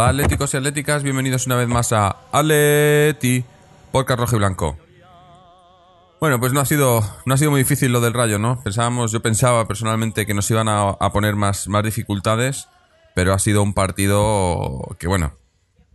[0.00, 3.44] Hola atléticos y atléticas, bienvenidos una vez más a Aleti,
[3.92, 4.78] podcast rojo y blanco.
[6.18, 8.62] Bueno, pues no ha sido no ha sido muy difícil lo del Rayo, ¿no?
[8.62, 12.66] Pensábamos, yo pensaba personalmente que nos iban a, poner más, más dificultades,
[13.14, 15.34] pero ha sido un partido que bueno,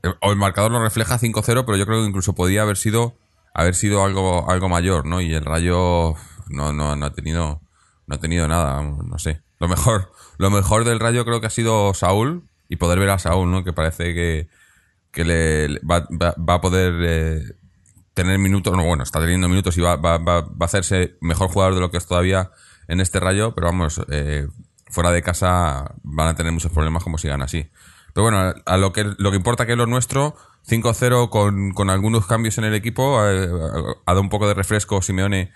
[0.03, 3.15] el, el marcador lo refleja 5-0, pero yo creo que incluso podía haber sido
[3.55, 5.19] haber sido algo algo mayor, ¿no?
[5.19, 6.13] Y el Rayo
[6.49, 7.59] no, no, no ha tenido
[8.05, 9.41] no ha tenido nada, no sé.
[9.59, 13.19] Lo mejor lo mejor del Rayo creo que ha sido Saúl, y poder ver a
[13.19, 13.63] Saúl, ¿no?
[13.63, 14.47] Que parece que,
[15.11, 17.43] que le, va, va, a poder eh,
[18.13, 21.75] tener minutos, no, bueno, está teniendo minutos y va, va, va, a hacerse mejor jugador
[21.75, 22.51] de lo que es todavía
[22.87, 24.47] en este rayo, pero vamos, eh,
[24.89, 27.69] fuera de casa van a tener muchos problemas como sigan así.
[28.13, 30.35] Pero bueno, a lo que, lo que importa que es lo nuestro,
[30.67, 33.49] 5-0 con, con algunos cambios en el equipo, eh,
[34.05, 35.51] ha dado un poco de refresco Simeone,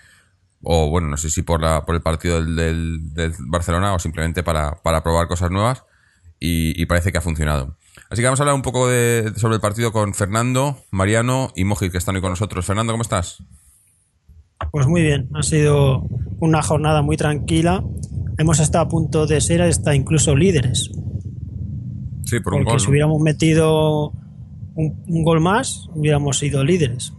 [0.62, 3.98] o bueno, no sé si por, la, por el partido del, del, del Barcelona o
[3.98, 5.84] simplemente para, para probar cosas nuevas
[6.40, 7.76] y, parece que ha funcionado.
[8.08, 11.64] Así que vamos a hablar un poco de, sobre el partido con Fernando, Mariano y
[11.64, 12.64] Moji, que están hoy con nosotros.
[12.64, 13.42] Fernando, ¿cómo estás?
[14.72, 16.02] Pues muy bien, ha sido
[16.40, 17.84] una jornada muy tranquila.
[18.38, 20.90] Hemos estado a punto de ser hasta incluso líderes.
[22.24, 24.12] Sí, por un Porque si hubiéramos metido
[24.74, 27.12] un, un, gol más, hubiéramos sido líderes.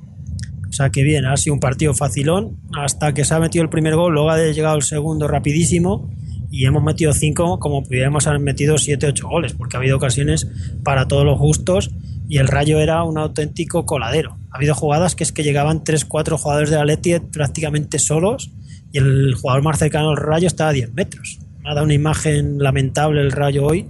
[0.67, 3.69] O sea que bien, ha sido un partido facilón hasta que se ha metido el
[3.69, 6.09] primer gol, luego ha llegado el segundo rapidísimo
[6.51, 10.47] y hemos metido cinco como pudiéramos haber metido siete, ocho goles, porque ha habido ocasiones
[10.83, 11.91] para todos los gustos
[12.27, 14.37] y el Rayo era un auténtico coladero.
[14.51, 18.51] Ha habido jugadas que es que llegaban tres, cuatro jugadores de Atleti prácticamente solos
[18.91, 21.39] y el jugador más cercano al Rayo estaba a 10 metros.
[21.63, 23.87] Me ha dado una imagen lamentable el Rayo hoy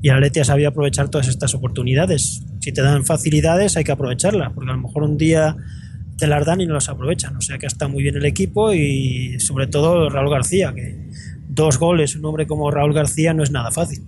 [0.00, 2.42] y el Atleti ha sabido aprovechar todas estas oportunidades.
[2.60, 5.56] Si te dan facilidades hay que aprovecharlas, porque a lo mejor un día
[6.16, 7.36] te las dan y no las aprovechan.
[7.36, 11.10] O sea que está muy bien el equipo y sobre todo Raúl García, que
[11.50, 14.02] dos goles un hombre como Raúl García no es nada fácil.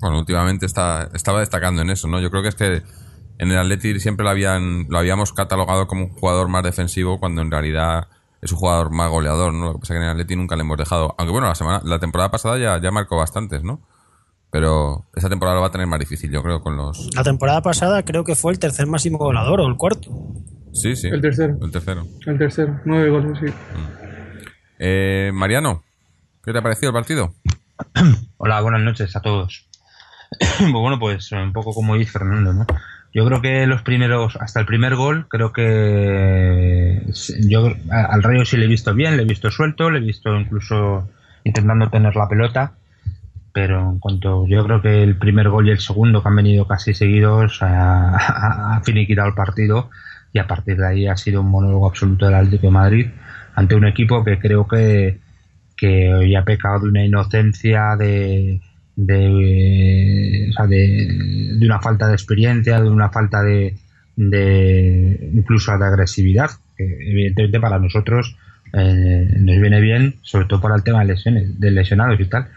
[0.00, 2.20] Bueno, últimamente está, estaba destacando en eso, ¿no?
[2.20, 2.82] Yo creo que es que
[3.38, 7.42] en el Atleti siempre lo, habían, lo habíamos catalogado como un jugador más defensivo cuando
[7.42, 8.08] en realidad
[8.40, 9.66] es un jugador más goleador, ¿no?
[9.66, 11.14] Lo que pasa es que en el Atleti nunca le hemos dejado.
[11.18, 13.82] Aunque bueno, la, semana, la temporada pasada ya, ya marcó bastantes, ¿no?
[14.50, 17.14] Pero esa temporada lo va a tener más difícil, yo creo, con los...
[17.14, 20.10] La temporada pasada creo que fue el tercer máximo goleador o el cuarto.
[20.72, 21.08] Sí, sí.
[21.08, 21.58] El tercero.
[21.62, 22.06] El tercero.
[22.26, 22.80] El tercero.
[22.84, 23.46] Nueve goles, sí.
[23.46, 24.00] Mm.
[24.80, 25.84] Eh, Mariano,
[26.42, 27.34] ¿Qué te ha parecido el partido?
[28.38, 29.66] Hola, buenas noches a todos.
[30.58, 32.66] Pues bueno, pues un poco como dice Fernando, ¿no?
[33.12, 37.02] Yo creo que los primeros, hasta el primer gol, creo que
[37.40, 40.34] yo al Rayo sí le he visto bien, le he visto suelto, le he visto
[40.38, 41.08] incluso
[41.42, 42.72] intentando tener la pelota,
[43.52, 46.68] pero en cuanto yo creo que el primer gol y el segundo que han venido
[46.68, 49.90] casi seguidos ha finiquitado el partido
[50.32, 53.10] y a partir de ahí ha sido un monólogo absoluto del Atlético de Madrid
[53.56, 55.18] ante un equipo que creo que
[55.80, 58.60] que hoy ha pecado de una inocencia, de,
[58.96, 63.78] de, de, una falta de experiencia, de una falta de,
[64.14, 68.36] de incluso de agresividad, que evidentemente para nosotros
[68.74, 72.48] eh, nos viene bien, sobre todo para el tema de lesiones, de lesionados y tal.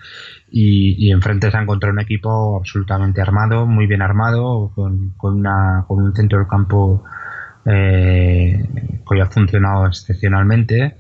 [0.52, 5.40] Y, y enfrente se ha encontrado un equipo absolutamente armado, muy bien armado, con, con,
[5.40, 7.06] una, con un centro del campo
[7.66, 8.66] eh,
[9.10, 10.98] que ha funcionado excepcionalmente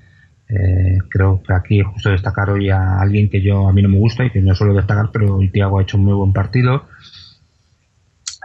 [0.55, 3.97] eh, creo que aquí justo destacar hoy a alguien que yo a mí no me
[3.97, 6.85] gusta y que no suelo destacar, pero hoy Tiago ha hecho un muy buen partido.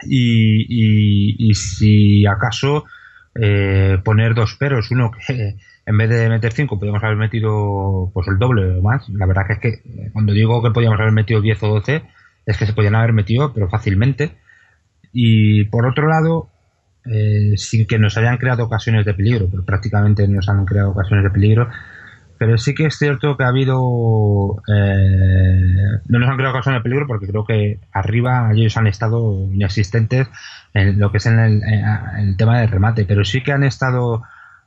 [0.06, 2.84] Y, si acaso
[3.34, 8.28] eh, poner dos peros, uno que en vez de meter cinco podríamos haber metido pues
[8.28, 9.06] el doble o más.
[9.10, 12.02] La verdad que es que eh, cuando digo que podíamos haber metido 10 o 12,
[12.46, 14.38] es que se podían haber metido, pero fácilmente.
[15.12, 16.48] Y por otro lado,
[17.56, 21.30] sin que nos hayan creado ocasiones de peligro, pero prácticamente nos han creado ocasiones de
[21.30, 21.70] peligro,
[22.38, 24.62] pero sí que es cierto que ha habido.
[24.68, 29.48] Eh, no nos han creado ocasiones de peligro porque creo que arriba ellos han estado
[29.52, 30.28] inexistentes
[30.74, 33.04] en lo que es en el, tema del remate.
[33.04, 34.22] Pero sí que han estado.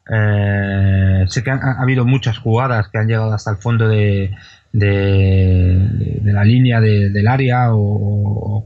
[0.09, 4.35] Eh, sí que ha habido muchas jugadas que han llegado hasta el fondo de,
[4.73, 8.65] de, la línea del área o,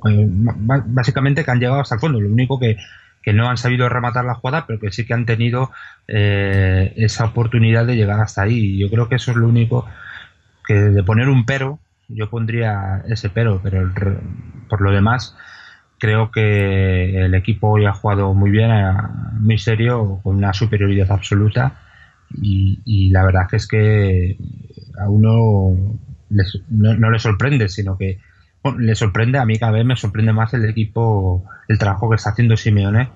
[0.88, 2.19] básicamente que han llegado hasta el fondo.
[2.19, 2.78] Lo único que,
[3.25, 5.72] que no han sabido rematar la jugada, pero que sí que han tenido
[6.07, 8.75] eh, esa oportunidad de llegar hasta ahí.
[8.75, 9.88] Y yo creo que eso es lo único
[10.68, 13.92] que de poner un pero, yo pondría ese pero, pero
[14.69, 15.36] por lo demás
[15.98, 18.69] creo que el equipo hoy ha jugado muy bien,
[19.39, 21.80] muy serio, con una superioridad absoluta
[22.31, 24.38] y, la verdad es que
[25.00, 25.98] a uno
[26.30, 28.19] no, no, le sorprende, sino que
[28.74, 32.32] le sorprende, a mí cada vez me sorprende más el equipo, el trabajo que está
[32.32, 33.10] haciendo Simeone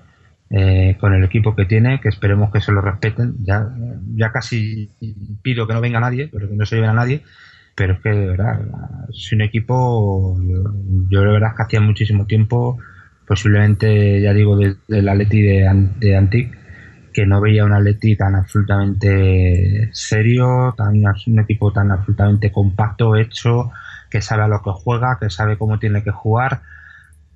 [0.50, 3.34] eh, con el equipo que tiene, que esperemos que se lo respeten.
[3.44, 3.68] Ya,
[4.14, 4.90] ya casi
[5.42, 7.22] pido que no venga nadie, pero que no se lleven a nadie,
[7.74, 8.60] pero es que de verdad,
[9.08, 10.36] es un equipo,
[11.08, 12.78] yo, de verdad que hacía muchísimo tiempo,
[13.26, 16.58] posiblemente, ya digo, desde el Atleti de, de Antic,
[17.12, 20.94] que no veía un Atleti tan absolutamente serio, tan,
[21.26, 23.70] un equipo tan absolutamente compacto, hecho,
[24.10, 26.62] que sabe a lo que juega, que sabe cómo tiene que jugar,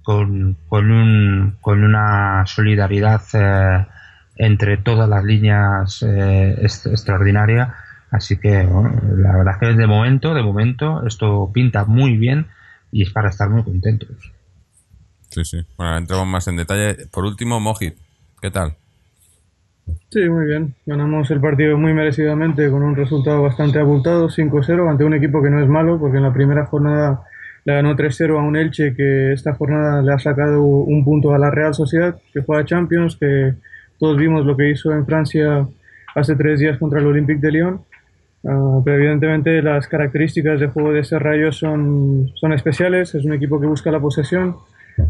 [0.03, 3.87] con, con, un, con una solidaridad eh,
[4.37, 7.75] entre todas las líneas eh, extraordinaria.
[8.11, 12.49] Así que la verdad es que de momento, de momento, esto pinta muy bien
[12.93, 14.33] y es para estar muy contentos.
[15.31, 15.67] Sí, sí.
[15.77, 17.07] Bueno, entramos más en detalle.
[17.11, 17.97] Por último, Mojit,
[18.41, 18.77] ¿qué tal?
[20.11, 20.75] Sí, muy bien.
[20.87, 25.51] Ganamos el partido muy merecidamente con un resultado bastante abultado, 5-0, ante un equipo que
[25.51, 27.23] no es malo, porque en la primera jornada
[27.65, 31.39] le ganó 3-0 a un Elche que esta jornada le ha sacado un punto a
[31.39, 33.55] la Real Sociedad, que juega Champions, que
[33.99, 35.67] todos vimos lo que hizo en Francia
[36.15, 37.81] hace tres días contra el Olympique de Lyon.
[38.47, 43.15] Ah, pero evidentemente las características de juego de ese rayo son, son especiales.
[43.15, 44.57] Es un equipo que busca la posesión,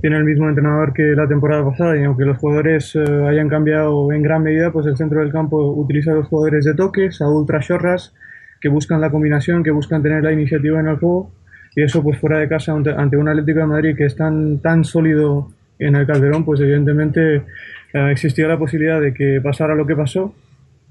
[0.00, 4.12] tiene el mismo entrenador que la temporada pasada y aunque los jugadores eh, hayan cambiado
[4.12, 7.28] en gran medida, pues el centro del campo utiliza a los jugadores de toque, a
[7.28, 8.14] ultra chorras,
[8.60, 11.30] que buscan la combinación, que buscan tener la iniciativa en el juego
[11.76, 14.84] y eso pues fuera de casa ante, un Atlético de Madrid que es tan, tan
[14.84, 15.48] sólido
[15.78, 20.34] en el Calderón, pues evidentemente eh, existía la posibilidad de que pasara lo que pasó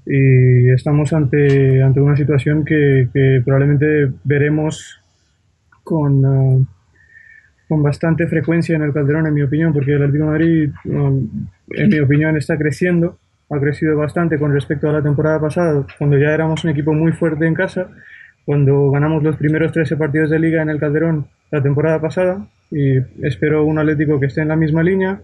[0.06, 3.08] y estamos ante, ante una situación que,
[3.44, 5.00] probablemente veremos
[5.82, 6.64] con, eh,
[7.68, 11.98] con bastante frecuencia en el Calderón, en mi opinión, porque el Atlético Madrid, en mi
[11.98, 13.18] opinión, está creciendo,
[13.50, 17.12] ha crecido bastante con respecto a la temporada pasada, cuando ya éramos un equipo muy
[17.12, 17.88] fuerte en casa,
[18.44, 22.98] cuando ganamos los primeros 13 partidos de liga en el Calderón la temporada pasada, y
[23.22, 25.20] espero un Atlético que esté en la misma línea,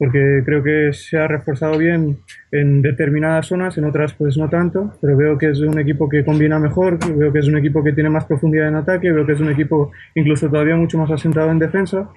[0.00, 2.20] porque creo que se ha reforzado bien
[2.50, 6.24] en determinadas zonas, en otras pues no tanto, pero veo que es un equipo que
[6.24, 9.32] combina mejor, veo que es un equipo que tiene más profundidad en ataque, veo que
[9.32, 12.08] es un equipo incluso todavía mucho más asentado en defensa.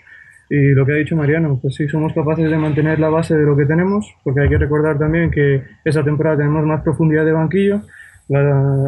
[0.49, 3.43] Y lo que ha dicho Mariano, pues sí, somos capaces de mantener la base de
[3.43, 7.33] lo que tenemos, porque hay que recordar también que esa temporada tenemos más profundidad de
[7.33, 7.81] banquillo.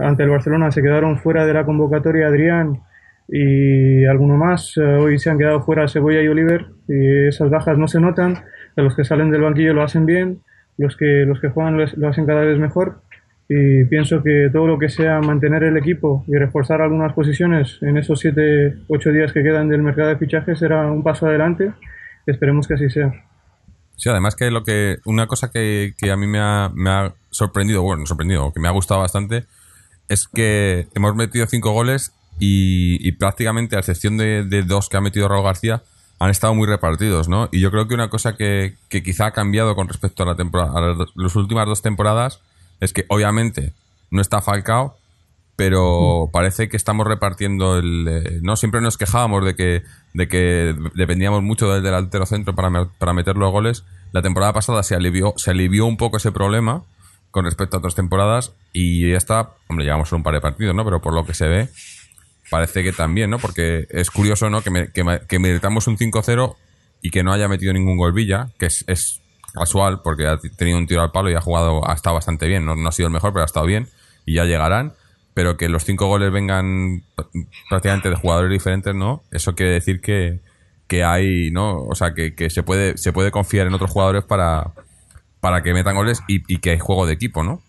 [0.03, 2.79] ante el Barcelona se quedaron fuera de la convocatoria Adrián
[3.27, 4.77] y alguno más.
[4.77, 8.35] hoy se han quedado fuera Cebolla y Oliver y esas bajas no se notan
[8.75, 10.39] los que salen del banquillo lo hacen bien,
[10.77, 13.01] los que, los que juegan lo hacen cada vez mejor
[13.47, 17.97] y pienso que todo lo que sea mantener el equipo y reforzar algunas posiciones en
[17.97, 21.71] esos 7, 8 días que quedan del mercado de fichajes será un paso adelante.
[22.25, 23.13] Esperemos que así sea.
[23.97, 27.83] Sí, además que lo que una cosa que, a mí me ha, me ha sorprendido,
[27.83, 29.45] bueno, sorprendido, que me ha gustado bastante,
[30.09, 35.01] es que hemos metido 5 goles y, prácticamente, a excepción de, de dos que ha
[35.01, 35.83] metido Raúl García,
[36.19, 37.49] han estado muy repartidos, ¿no?
[37.51, 40.71] Y yo creo que una cosa que, quizá ha cambiado con respecto a la temporada,
[40.75, 42.39] a las últimas dos temporadas
[42.79, 43.73] es que obviamente
[44.11, 44.97] no está Falcao,
[45.55, 46.31] pero mm.
[46.31, 51.43] parece que estamos repartiendo el eh, no siempre nos quejábamos de que de que dependíamos
[51.43, 55.51] mucho del delantero centro para, para meter los goles la temporada pasada se alivió se
[55.51, 56.83] alivió un poco ese problema
[57.31, 60.83] con respecto a otras temporadas y ya está hombre llevamos un par de partidos no
[60.83, 61.69] pero por lo que se ve
[62.49, 63.39] parece que también, ¿no?
[63.39, 64.61] Porque es curioso, ¿no?
[64.61, 66.55] Que, me, que, que un 5-0
[67.01, 69.21] y que no haya metido ningún gol Villa, que es,
[69.53, 72.65] casual porque ha tenido un tiro al palo y ha jugado, ha estado bastante bien.
[72.65, 73.87] No, no ha sido el mejor, pero ha estado bien
[74.25, 74.93] y ya llegarán.
[75.33, 77.03] Pero que los cinco goles vengan
[77.69, 79.23] prácticamente de jugadores diferentes, ¿no?
[79.31, 80.39] Eso quiere decir que,
[80.87, 81.83] que hay, ¿no?
[81.83, 84.71] O sea, que, que, se puede se puede confiar en otros jugadores para,
[85.41, 87.61] para que metan goles y que hay juego de equipo, ¿no?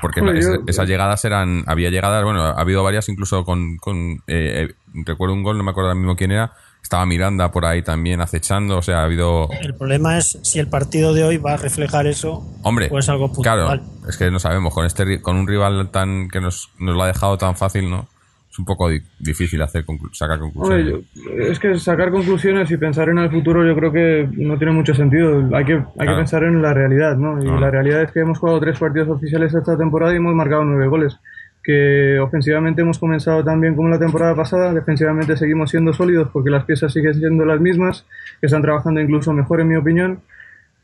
[0.00, 0.20] Porque
[0.66, 1.64] esas llegadas eran.
[1.66, 3.76] Había llegadas, bueno, ha habido varias incluso con.
[3.78, 4.74] con eh, eh,
[5.04, 6.52] recuerdo un gol, no me acuerdo ahora mismo quién era.
[6.82, 9.48] Estaba Miranda por ahí también acechando, o sea, ha habido.
[9.60, 12.46] El problema es si el partido de hoy va a reflejar eso.
[12.62, 13.66] Hombre, o es algo puntual.
[13.66, 14.72] Claro, es que no sabemos.
[14.72, 18.08] Con este con un rival tan que nos, nos lo ha dejado tan fácil, ¿no?
[18.58, 21.04] Un poco difícil hacer sacar conclusiones.
[21.38, 24.94] es que sacar conclusiones y pensar en el futuro yo creo que no tiene mucho
[24.94, 25.48] sentido.
[25.54, 27.42] Hay que, hay que pensar en la realidad, ¿no?
[27.42, 30.64] Y la realidad es que hemos jugado tres partidos oficiales esta temporada y hemos marcado
[30.64, 31.18] nueve goles.
[31.62, 36.50] Que ofensivamente hemos comenzado tan bien como la temporada pasada, defensivamente seguimos siendo sólidos porque
[36.50, 38.06] las piezas siguen siendo las mismas,
[38.40, 40.20] que están trabajando incluso mejor en mi opinión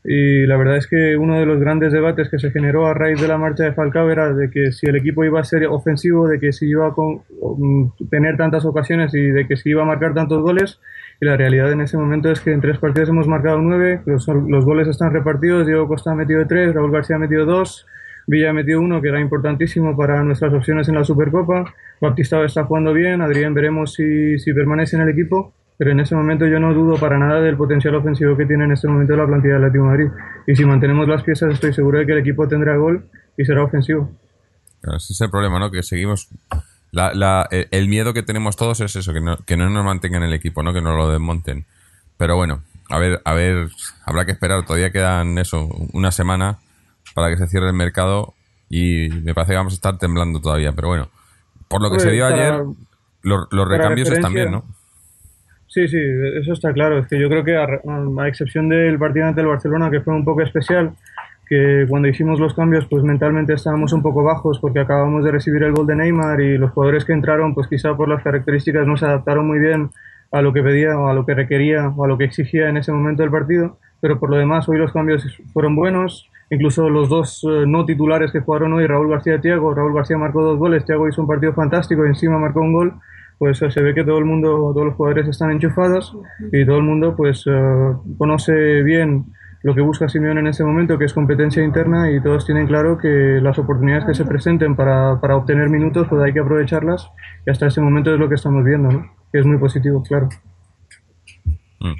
[0.05, 3.21] y la verdad es que uno de los grandes debates que se generó a raíz
[3.21, 6.27] de la marcha de Falcao era de que si el equipo iba a ser ofensivo,
[6.27, 9.85] de que si iba a mm, tener tantas ocasiones y de que si iba a
[9.85, 10.81] marcar tantos goles.
[11.21, 14.27] Y la realidad en ese momento es que en tres partidos hemos marcado nueve, los,
[14.27, 17.87] los goles están repartidos, Diego Costa ha metido tres, Raúl García ha metido dos,
[18.27, 22.65] Villa ha metido uno, que era importantísimo para nuestras opciones en la Supercopa, Baptista está
[22.65, 26.59] jugando bien, Adrián veremos si, si permanece en el equipo pero en ese momento yo
[26.59, 29.59] no dudo para nada del potencial ofensivo que tiene en este momento la plantilla de
[29.65, 30.07] Atlético Madrid.
[30.47, 33.63] Y si mantenemos las piezas, estoy seguro de que el equipo tendrá gol y será
[33.63, 34.11] ofensivo.
[34.83, 35.71] ese es el problema, ¿no?
[35.71, 36.29] Que seguimos
[37.71, 40.61] el miedo que tenemos todos es eso, que no, que no nos mantengan el equipo,
[40.61, 40.73] ¿no?
[40.73, 41.65] Que no lo desmonten.
[42.17, 43.69] Pero bueno, a ver, a ver,
[44.05, 44.63] habrá que esperar.
[44.65, 46.59] Todavía quedan eso, una semana
[47.15, 48.35] para que se cierre el mercado
[48.69, 50.71] y me parece que vamos a estar temblando todavía.
[50.73, 51.09] Pero bueno,
[51.67, 52.63] por lo que se dio ayer,
[53.23, 54.63] los, recambios están bien, ¿no?
[55.73, 55.97] Sí, sí,
[56.39, 56.99] eso está claro.
[56.99, 60.23] Es que yo creo que a, excepción del partido ante el Barcelona, que fue un
[60.23, 60.91] poco especial,
[61.47, 65.63] que cuando hicimos los cambios, pues mentalmente estábamos un poco bajos porque acabamos de recibir
[65.63, 68.97] el gol de Neymar y los jugadores que entraron, pues quizá por las características no
[68.97, 69.89] se adaptaron muy bien
[70.31, 72.77] a lo que pedía o a lo que requería o a lo que exigía en
[72.77, 77.09] ese momento del partido, pero por lo demás hoy los cambios fueron buenos, incluso los
[77.09, 80.59] dos eh, no titulares que jugaron hoy, Raúl García y Tiago, Raúl García marcó dos
[80.59, 82.93] goles, Tiago hizo un partido fantástico y encima marcó un gol,
[83.37, 86.15] pues eh, se ve que todo el mundo, todos los jugadores están enchufados
[86.51, 89.25] y todo el mundo pues eh, conoce bien
[89.63, 92.97] lo que busca Simeone en ese momento, que es competencia interna y todos tienen claro
[92.97, 97.09] que las oportunidades que se presenten para, para obtener minutos pues hay que aprovecharlas
[97.47, 99.23] y hasta ese momento es lo que estamos viendo, ¿no?
[99.33, 100.29] es muy positivo, claro.
[101.79, 101.93] Mm,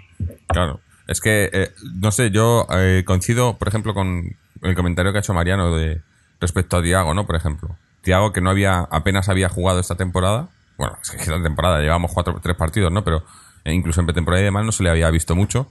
[0.48, 0.80] claro.
[1.08, 5.22] Es que, eh, no sé, yo eh, coincido, por ejemplo, con el comentario que ha
[5.22, 6.02] hecho Mariano de
[6.40, 7.26] respecto a Tiago, ¿no?
[7.26, 7.76] Por ejemplo.
[8.02, 10.50] Tiago, que no había, apenas había jugado esta temporada.
[10.78, 13.04] Bueno, es que esta temporada llevamos cuatro, tres partidos, ¿no?
[13.04, 13.24] Pero
[13.64, 15.68] eh, incluso en pretemporada y demás no se le había visto mucho.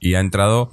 [0.00, 0.72] Y ha entrado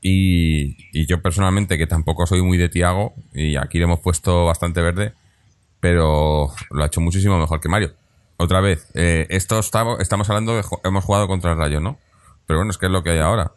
[0.00, 4.44] y, y, yo personalmente, que tampoco soy muy de Tiago, y aquí le hemos puesto
[4.44, 5.14] bastante verde,
[5.80, 7.94] pero lo ha hecho muchísimo mejor que Mario
[8.38, 11.98] otra vez, eh, esto estamos, estamos hablando de hemos jugado contra el Rayo, ¿no?
[12.46, 13.52] Pero bueno, es que es lo que hay ahora.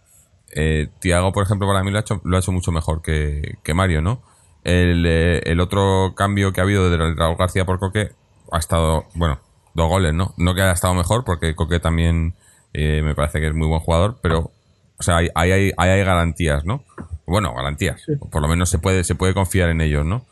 [0.56, 3.60] Eh, Tiago, por ejemplo, para mí lo ha hecho, lo ha hecho mucho mejor que,
[3.76, 4.24] Mario, ¿no?
[4.64, 8.12] El, eh, el, otro cambio que ha habido de Raúl García por Coque
[8.52, 9.40] ha estado, bueno,
[9.74, 10.34] dos goles, ¿no?
[10.38, 12.36] No que haya estado mejor, porque Coque también
[12.74, 14.52] eh, me parece que es muy buen jugador, pero,
[14.98, 16.84] o sea, hay, hay, hay, garantías, ¿no?
[17.26, 18.04] Bueno, garantías.
[18.32, 20.26] Por lo menos se puede, se puede confiar en ellos, ¿no?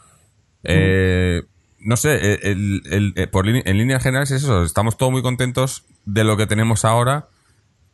[0.64, 1.44] Eh,
[1.80, 4.64] no sé, eh, el, eh, por, en líneas generales es eso.
[4.64, 7.28] Estamos todos muy contentos de lo que tenemos ahora,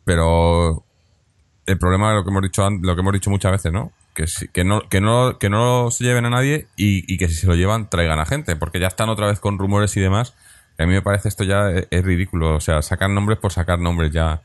[0.04, 0.84] pero
[1.66, 3.92] el problema es lo que hemos dicho, lo que hemos dicho muchas veces, ¿no?
[4.14, 7.46] Que, que, no, que, no, que no se lleven a nadie y, que si se
[7.46, 10.34] lo llevan traigan a gente, porque ya están otra vez con rumores y demás.
[10.78, 12.56] A mí me parece esto ya es, ridículo.
[12.56, 14.42] O sea, sacar nombres por sacar nombres ya.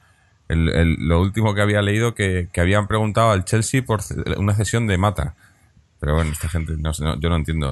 [0.47, 3.99] lo último que había leído que, que habían preguntado al Chelsea por
[4.37, 5.35] una cesión de Mata.
[5.99, 7.71] Pero bueno, esta gente, no, yo no entiendo.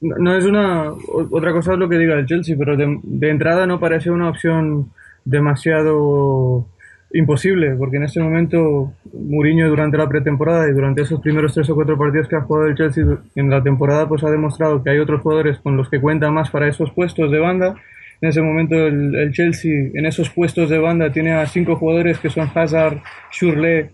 [0.00, 0.90] No, es una.
[1.30, 4.90] Otra cosa es lo que diga el Chelsea, pero de, entrada no parece una opción
[5.26, 6.66] demasiado
[7.12, 11.74] imposible, porque en este momento Mourinho durante la pretemporada y durante esos primeros tres o
[11.74, 14.98] cuatro partidos que ha jugado el Chelsea en la temporada, pues ha demostrado que hay
[14.98, 17.74] otros jugadores con los que cuenta más para esos puestos de banda.
[18.20, 22.18] En ese momento el, el Chelsea en esos puestos de banda tiene a cinco jugadores
[22.18, 22.98] que son Hazard,
[23.32, 23.86] Shurley,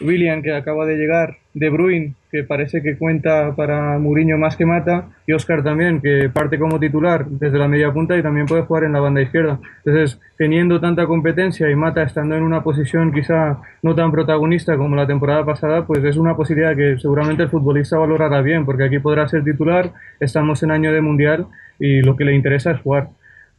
[0.00, 4.66] William que acaba de llegar, De Bruyne que parece que cuenta para Mourinho más que
[4.66, 8.62] mata y Oscar también que parte como titular desde la media punta y también puede
[8.62, 9.58] jugar en la banda izquierda.
[9.84, 14.96] Entonces, teniendo tanta competencia y Mata estando en una posición quizá no tan protagonista como
[14.96, 18.98] la temporada pasada, pues es una posibilidad que seguramente el futbolista valorará bien porque aquí
[18.98, 21.46] podrá ser titular, estamos en año de mundial
[21.78, 23.10] y lo que le interesa es jugar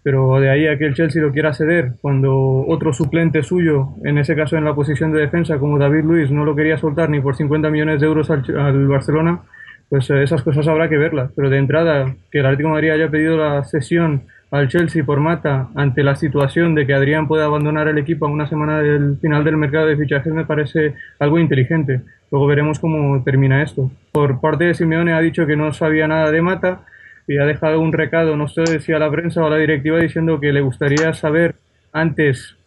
[0.03, 4.17] pero de ahí a que el Chelsea lo quiera ceder cuando otro suplente suyo, en
[4.17, 7.19] ese caso en la posición de defensa como David Luis, no lo quería soltar ni
[7.19, 9.41] por 50 millones de euros al, Barcelona,
[9.89, 11.31] pues eh, esas cosas habrá que verlas.
[11.35, 15.19] Pero de entrada, que el Atlético de Madrid haya pedido la cesión al Chelsea por
[15.19, 19.17] Mata ante la situación de que Adrián puede abandonar el equipo a una semana del
[19.17, 22.01] final del mercado de fichajes me parece algo inteligente.
[22.31, 23.91] Luego veremos cómo termina esto.
[24.11, 26.81] Por parte de Simeone ha dicho que no sabía nada de Mata,
[27.29, 29.99] y ha dejado un recado, no sé si a la prensa o a la directiva,
[29.99, 31.53] diciendo que le gustaría saber
[31.93, 32.57] antes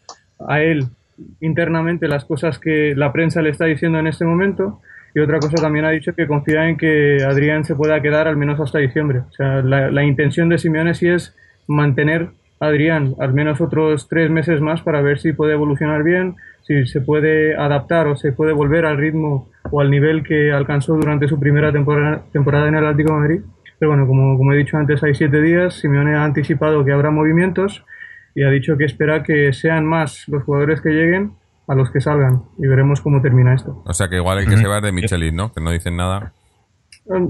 [0.49, 0.87] a él
[1.40, 4.81] internamente las cosas que la prensa le está diciendo en este momento.
[5.16, 8.37] Y otra cosa también ha dicho que confía en que Adrián se pueda quedar al
[8.37, 9.23] menos hasta diciembre.
[9.28, 12.28] O sea, la, intención de Simeone sí es mantener
[12.61, 17.00] Adrián al menos otros tres meses más para ver si puede evolucionar bien, si se
[17.00, 21.40] puede adaptar o se puede volver al ritmo o al nivel que alcanzó durante su
[21.40, 23.40] primera temporada, temporada en el Atlético de Madrid
[23.83, 25.75] pero bueno, como, como he dicho antes, hay siete días.
[25.75, 27.85] Simeone ha anticipado que habrá movimientos
[28.33, 31.33] y ha dicho que espera que sean más los jugadores que lleguen
[31.67, 33.83] a los que salgan y veremos cómo termina esto.
[33.85, 35.53] O sea que igual hay que se va de Michelis, ¿no?
[35.53, 36.33] Que no dicen nada.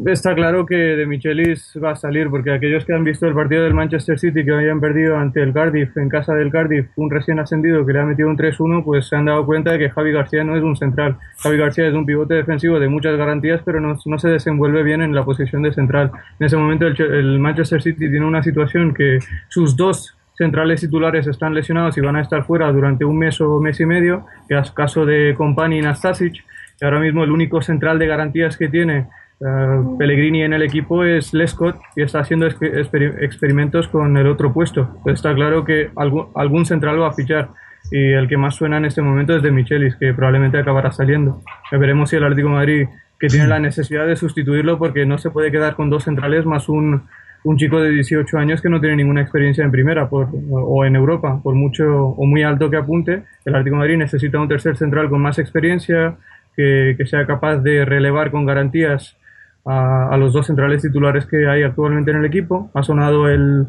[0.04, 3.64] Está claro que de Michelis va a salir, porque aquellos que han visto el partido
[3.64, 7.38] del Manchester City que habían perdido ante el Cardiff, en casa del Cardiff, un recién
[7.38, 10.12] ascendido que le ha metido un 3-1, pues se han dado cuenta de que Javi
[10.12, 11.16] García no es un central.
[11.38, 15.00] Javi García es un pivote defensivo de muchas garantías, pero no, no se desenvuelve bien
[15.00, 16.12] en la posición de central.
[16.38, 21.26] En ese momento el, el Manchester City tiene una situación que sus dos centrales titulares
[21.26, 24.58] están lesionados y van a estar fuera durante un mes o mes y medio, que
[24.58, 26.44] es caso de Company y Nastasic,
[26.78, 29.06] que ahora mismo el único central de garantías que tiene
[29.98, 34.96] Pellegrini en el equipo es Lescott y está haciendo experimentos con el otro puesto.
[35.02, 37.48] Pues está claro que algún, algún central va a fichar
[37.90, 41.42] y el que más suena en este momento es de Michelis, que probablemente acabará saliendo.
[41.72, 42.86] veremos si el Atlético de Madrid,
[43.18, 46.68] que tiene la necesidad de sustituirlo porque no se puede quedar con dos centrales más
[46.68, 47.02] un,
[47.44, 50.94] un chico de 18 años que no tiene ninguna experiencia en primera por, o en
[50.94, 54.76] Europa, por mucho o muy alto que apunte, el Atlético de Madrid necesita un tercer
[54.76, 56.16] central con más experiencia,
[56.56, 59.16] que, que sea capaz de relevar con garantías
[59.64, 62.70] a, los dos centrales titulares que hay actualmente en el equipo.
[62.74, 63.66] Ha sonado el,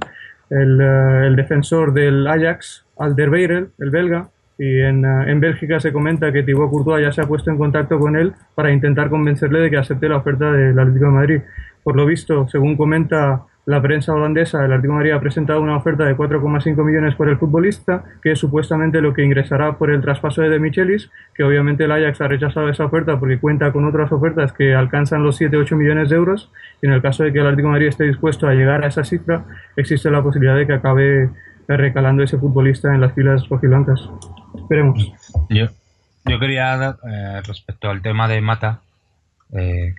[0.49, 5.91] el, eh, el defensor del Ajax, Alderweireld, el belga, y en, eh, en, Bélgica se
[5.91, 9.59] comenta que Thibaut Courtois ya se ha puesto en contacto con él para intentar convencerle
[9.59, 11.41] de que acepte la oferta del Atlético de Madrid.
[11.83, 15.77] Por lo visto, según comenta la prensa holandesa, el Atlético de Madrid ha presentado una
[15.77, 20.01] oferta de 4,5 millones por el futbolista, que es supuestamente lo que ingresará por el
[20.01, 23.85] traspaso de De Michelis, que obviamente el Ajax ha rechazado esa oferta porque cuenta con
[23.85, 26.51] otras ofertas que alcanzan los 7-8 millones de euros.
[26.81, 28.87] Y en el caso de que el Atlético de Madrid esté dispuesto a llegar a
[28.87, 29.45] esa cifra,
[29.77, 31.29] existe la posibilidad de que acabe
[31.67, 34.09] recalando ese futbolista en las filas rojiblancas.
[34.55, 35.13] Esperemos.
[35.49, 35.67] Yo,
[36.25, 38.81] yo quería, eh, respecto al tema de Mata,
[39.53, 39.95] eh,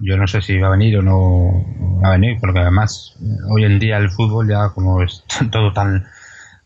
[0.00, 1.64] yo no sé si va a venir o no
[2.02, 5.72] va a venir, porque además eh, hoy en día el fútbol ya como es todo
[5.72, 6.06] tan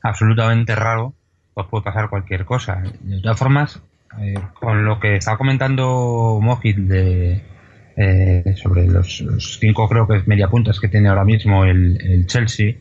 [0.03, 1.14] absolutamente raro,
[1.53, 2.83] pues puede pasar cualquier cosa.
[3.00, 3.81] De todas formas,
[4.21, 7.43] eh, con lo que estaba comentando Mojit de,
[7.97, 9.25] eh, sobre los,
[9.61, 12.75] cinco creo que es media puntas que tiene ahora mismo el, Chelsea,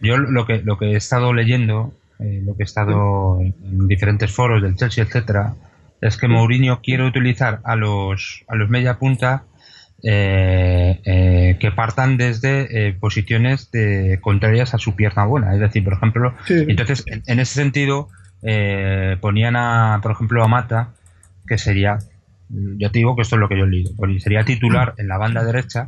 [0.00, 4.62] yo lo que, lo que he estado leyendo, lo que he estado en diferentes foros
[4.62, 5.54] del Chelsea, etcétera,
[6.02, 9.44] es que Mourinho quiere utilizar a los, a los media punta
[10.02, 15.54] eh, eh, que partan desde eh, posiciones de, contrarias a su pierna buena.
[15.54, 18.08] Es decir, por ejemplo, entonces en, ese sentido
[19.20, 20.90] ponían a, por ejemplo, a Mata,
[21.46, 21.98] que sería,
[22.50, 25.18] yo te digo que esto es lo que yo he leído, sería titular en la
[25.18, 25.86] banda derecha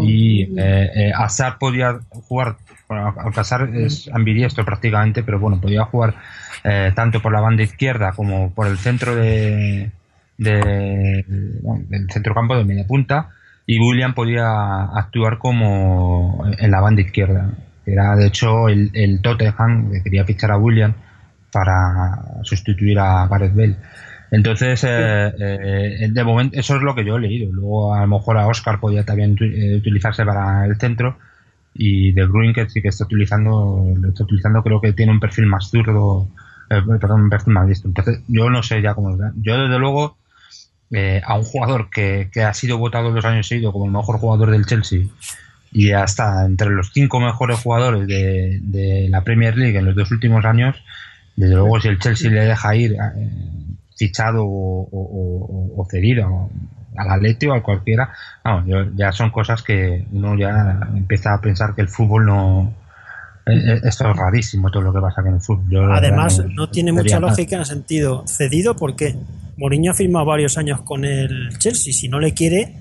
[0.00, 1.12] y eh,
[1.58, 2.56] podía jugar,
[2.88, 6.14] bueno, Alcázar es ambidiestro prácticamente, pero bueno, podía jugar
[6.64, 9.90] eh, tanto por la banda izquierda como por el centro de,
[10.38, 13.30] de del centrocampo de media punta
[13.66, 17.50] y William podía actuar como en la banda izquierda.
[17.86, 20.94] Era de hecho el, el Tottenham que quería fichar a William
[21.52, 23.76] para sustituir a Gareth Bale.
[24.30, 27.52] Entonces, eh, eh, de momento, eso es lo que yo he leído.
[27.52, 31.18] Luego, a lo mejor a Oscar podía también utilizarse para el centro.
[31.74, 35.20] Y De Bruyne, que sí que está utilizando, lo está utilizando, creo que tiene un
[35.20, 36.51] perfil más zurdo eh,
[37.00, 37.88] perdón, me mal visto.
[37.88, 39.16] Entonces, yo no sé ya cómo.
[39.36, 40.16] Yo, desde luego,
[40.90, 44.50] eh, a un jugador que, ha sido votado los años seguidos como el mejor jugador
[44.50, 45.00] del Chelsea
[45.72, 50.44] y hasta entre los cinco mejores jugadores de, la Premier League en los dos últimos
[50.44, 50.76] años,
[51.34, 52.98] desde luego, si el Chelsea le deja ir eh,
[53.96, 56.50] fichado o, cedido
[56.96, 58.12] al Atleti o a cualquiera,
[58.94, 62.81] ya son cosas que uno ya empieza a pensar que el fútbol no, eh, eh,
[63.46, 65.92] esto es rarísimo todo lo que pasa con el fútbol.
[65.92, 69.16] Además, no, tiene mucha lógica en el sentido cedido porque
[69.56, 71.92] Mourinho ha firmado varios años con el Chelsea.
[71.92, 72.74] Si no le quiere,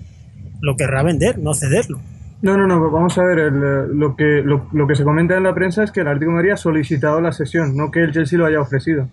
[0.61, 1.99] lo querrá vender, no cederlo.
[2.41, 3.51] No, no, no, vamos a ver, eh,
[3.93, 6.51] lo, que, lo, que se comenta en la prensa es que el Atlético de Madrid
[6.51, 9.07] ha solicitado la sesión, no que el Chelsea lo haya ofrecido.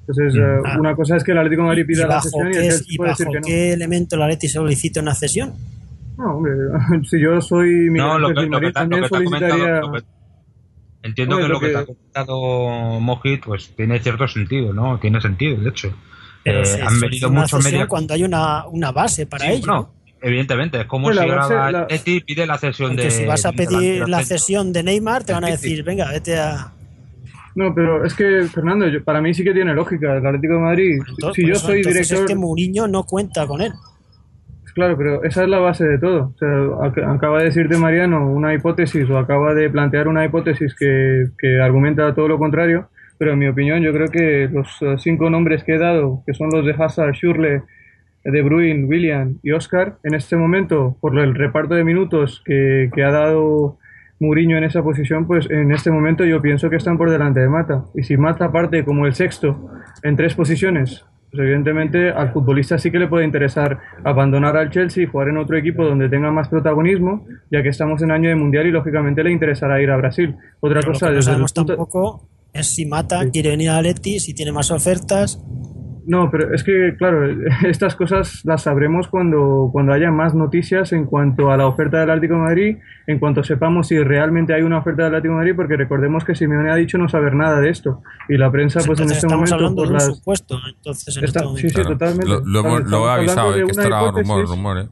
[0.00, 0.66] Entonces, mm.
[0.66, 0.76] ah.
[0.78, 3.10] una cosa es que el Atlético de Madrid pida la sesión y el Chelsea puede
[3.10, 3.46] decir que no.
[3.46, 5.52] qué elemento el Atlético solicita una cesión?
[6.16, 6.52] No, hombre,
[7.10, 9.80] si yo soy no, lo que, Madrid, también solicitaría...
[11.02, 14.98] Entiendo que lo que, te ha comentado Mojit pues tiene cierto sentido, ¿no?
[14.98, 15.92] Tiene sentido, de hecho.
[16.44, 19.66] Eh, han venido muchos medios cuando hay una, una base para ello.
[19.66, 21.86] No, evidentemente, es como si ahora la...
[21.86, 23.10] pide la cesión de.
[23.10, 26.72] Si vas a pedir la cesión de Neymar, te van a decir, venga, vete a.
[27.54, 30.16] No, pero es que, Fernando, para mí sí que tiene lógica.
[30.16, 31.02] El Atlético de Madrid,
[31.34, 32.20] si yo soy director.
[32.20, 33.72] Es que Mourinho no cuenta con él.
[34.74, 36.34] Claro, pero esa es la base de todo.
[37.06, 42.14] Acaba de decirte Mariano una hipótesis o acaba de plantear una hipótesis que, que argumenta
[42.14, 45.74] todo lo contrario, pero en mi opinión yo creo que los eh, cinco nombres que
[45.74, 47.62] he dado, que son los de Hazard, Schürrle,
[48.24, 53.02] De Bruyne, William y Oscar, en este momento, por el reparto de minutos que, que
[53.02, 53.78] ha dado
[54.20, 57.48] Mourinho en esa posición, pues en este momento yo pienso que están por delante de
[57.48, 57.84] Mata.
[57.94, 59.68] Y si Mata parte como el sexto
[60.02, 65.04] en tres posiciones, pues evidentemente al futbolista sí que le puede interesar abandonar al Chelsea
[65.04, 68.36] y jugar en otro equipo donde tenga más protagonismo, ya que estamos en año de
[68.36, 70.36] mundial y lógicamente le interesará ir a Brasil.
[70.60, 74.34] Otra cosa, lo que no sabemos tampoco es si Mata quiere venir a Leti, si
[74.34, 75.42] tiene más ofertas.
[76.06, 77.28] No, pero es que, claro,
[77.66, 82.10] estas cosas las sabremos cuando, cuando haya más noticias en cuanto a la oferta del
[82.10, 85.52] Atlético de Madrid, en cuanto sepamos si realmente hay una oferta del Atlético de Madrid,
[85.56, 88.02] porque recordemos que Simeone ha dicho no saber nada de esto.
[88.28, 90.04] Y la prensa, pues en este estamos momento, hablando por de un las...
[90.16, 92.26] supuesto, entonces en Está- este sí, sí, totalmente.
[92.28, 94.88] Lo, lo, lo he avisado, de eh, que esto una era rumor, rumor, eh.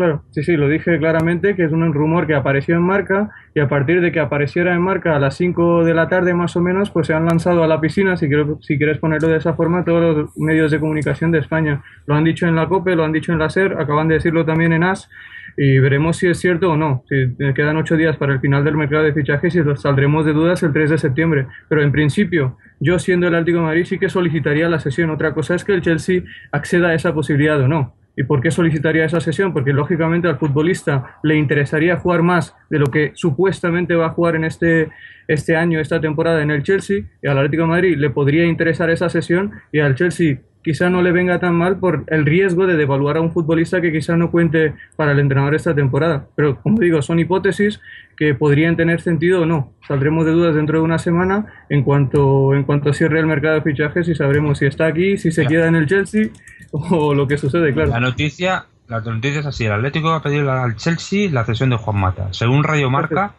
[0.00, 3.60] Claro, sí, sí, lo dije claramente que es un rumor que apareció en marca y
[3.60, 6.62] a partir de que apareciera en marca a las 5 de la tarde más o
[6.62, 9.52] menos, pues se han lanzado a la piscina, si, quiero- si quieres ponerlo de esa
[9.52, 11.82] forma, todos los medios de comunicación de España.
[12.06, 14.46] Lo han dicho en la COPE, lo han dicho en la SER, acaban de decirlo
[14.46, 15.10] también en AS
[15.58, 17.04] y veremos si es cierto o no.
[17.06, 20.62] Si quedan ocho días para el final del mercado de fichajes y saldremos de dudas
[20.62, 21.46] el 3 de septiembre.
[21.68, 25.10] Pero en principio, yo siendo el Atlético de Madrid sí que solicitaría la sesión.
[25.10, 27.99] Otra cosa es que el Chelsea acceda a esa posibilidad o no.
[28.20, 29.54] ¿Y por qué solicitaría esa sesión?
[29.54, 34.36] Porque lógicamente al futbolista le interesaría jugar más de lo que supuestamente va a jugar
[34.36, 34.90] en este,
[35.26, 39.08] este año, esta temporada en el Chelsea, y al Atlético Madrid le podría interesar esa
[39.08, 43.16] sesión y al Chelsea quizá no le venga tan mal por el riesgo de devaluar
[43.16, 46.26] a un futbolista que quizá no cuente para el entrenador esta temporada.
[46.34, 47.80] Pero como digo, son hipótesis
[48.16, 49.72] que podrían tener sentido o no.
[49.86, 53.62] Saldremos de dudas dentro de una semana en cuanto, en cuanto cierre el mercado de
[53.62, 56.28] fichajes y sabremos si está aquí, si se queda en el Chelsea
[56.72, 57.90] o lo que sucede, claro.
[57.90, 61.70] La noticia, la noticia es así: el Atlético va a pedir al Chelsea la cesión
[61.70, 62.28] de Juan Mata.
[62.32, 63.34] Según Radio Marca,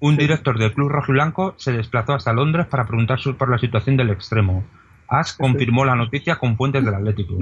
[0.00, 4.10] un director del club rojiblanco se desplazó hasta Londres para preguntar por la situación del
[4.10, 4.64] extremo.
[5.08, 7.38] As confirmó la noticia con fuentes del Atlético.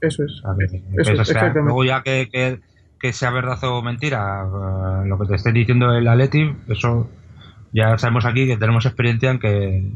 [0.00, 0.42] Eso es.
[0.44, 1.60] A ver, Eso pues, es, o sea, exactamente.
[1.62, 2.60] luego ya que, que,
[3.00, 7.08] que sea verdad o mentira, eh, lo que te esté diciendo el Atleti, eso
[7.72, 9.90] ya sabemos aquí que tenemos experiencia en que,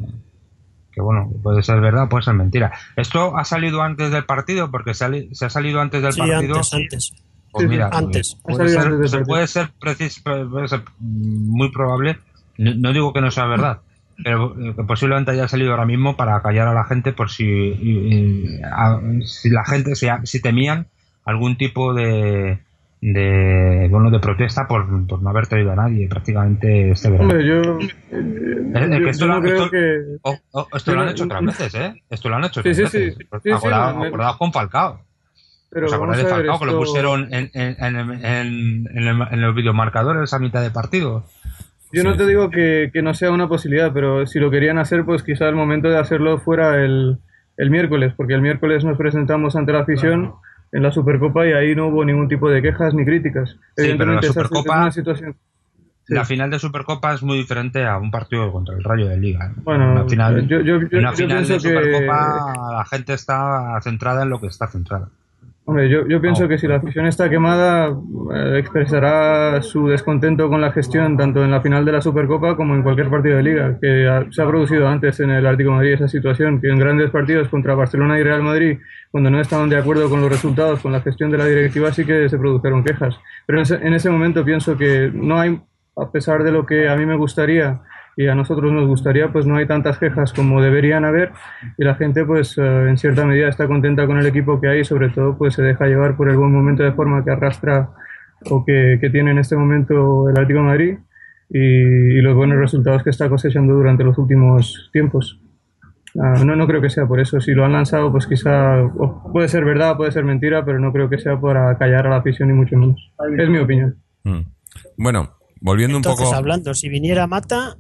[0.93, 2.73] que bueno, puede ser verdad o puede ser mentira.
[2.97, 6.57] Esto ha salido antes del partido, porque sali- se ha salido antes del Sí, partido.
[6.57, 7.13] antes, antes.
[7.51, 8.37] Pues Sí, mira, antes.
[8.45, 12.19] Ha Puede ser, antes se puede ser, precis- puede ser muy probable,
[12.59, 13.81] no, no digo que no sea verdad,
[14.23, 18.15] pero eh, posiblemente haya salido ahora mismo para callar a la gente por si, y-
[18.15, 20.87] y- a- si la gente, si, si temían
[21.25, 22.59] algún tipo de,
[23.01, 27.31] de bueno de protesta por, por no haber traído a nadie prácticamente este verano.
[27.31, 27.61] Hombre, yo,
[29.09, 29.71] esto lo- esto-
[30.75, 31.95] esto han hecho otras veces, ¿eh?
[32.11, 33.05] Esto lo han hecho Sí, otras sí, sí.
[33.07, 33.19] veces.
[33.43, 35.01] Sí, sí, acordaos con Falcao.
[35.71, 39.55] Pero ¿Os acordáis de Falcao que lo esto- pusieron en, en, en, en, en los
[39.55, 41.25] videomarcadores a mitad de partido?
[41.93, 42.19] Yo no Sí.
[42.19, 45.49] te digo que, que no sea una posibilidad, pero si lo querían hacer, pues quizá
[45.49, 47.19] el momento de hacerlo fuera el,
[47.57, 50.35] el miércoles, porque el miércoles nos presentamos ante la afición
[50.73, 53.57] en la Supercopa y ahí no hubo ningún tipo de quejas ni críticas.
[53.75, 55.37] pero la esa es- Supercopa- es una situación.
[56.05, 56.15] Sí.
[56.15, 59.53] La final de Supercopa es muy diferente a un partido contra el Rayo de Liga.
[59.63, 64.23] Bueno, una final, yo- yo- yo- una final de que- Supercopa la gente está centrada
[64.23, 65.09] en lo que está centrada.
[65.69, 66.49] Hombre, yo, yo pienso No.
[66.49, 67.89] que si la afición está quemada,
[68.35, 72.75] eh, expresará su descontento con la gestión tanto en la final de la Supercopa como
[72.75, 75.93] en cualquier partido de liga, que ha- se ha producido antes en el de Madrid
[75.93, 78.79] esa situación, que en grandes partidos contra Barcelona y Real Madrid,
[79.11, 82.07] cuando no estaban de acuerdo con los resultados, con la gestión de la directiva, sí
[82.07, 83.21] que se produjeron quejas.
[83.47, 85.61] Pero en ese, en ese momento pienso que no hay,
[85.99, 87.79] a pesar de lo que a mí me gustaría
[88.19, 91.31] y a nosotros nos gustaría, pues no hay tantas quejas como deberían haber
[91.79, 94.81] y la gente pues eh, en cierta medida está contenta con el equipo que hay
[94.81, 97.91] y sobre todo pues se deja llevar por el buen momento de forma que arrastra
[98.51, 100.99] o que, que tiene en este momento el Atlético de Madrid
[101.49, 105.41] y, y los buenos resultados que está cosechando durante los últimos tiempos.
[106.21, 107.41] Ah, no, no creo que sea por eso.
[107.41, 110.93] Si lo han lanzado, pues quizá o puede ser verdad, puede ser mentira, pero no
[110.93, 113.13] creo que sea para callar a la afición ni mucho menos.
[113.39, 113.97] Es mi opinión.
[114.25, 114.41] Mm.
[114.97, 116.37] Bueno, volviendo Entonces, un poco.
[116.37, 117.77] hablando, si viniera Mata,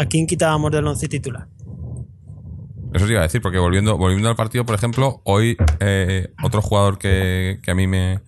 [0.00, 1.48] ¿a quién quitábamos del once titular?
[2.94, 6.62] Eso te iba a decir, porque volviendo, volviendo al partido, por ejemplo, hoy eh, otro
[6.62, 8.20] jugador que, que a mí me,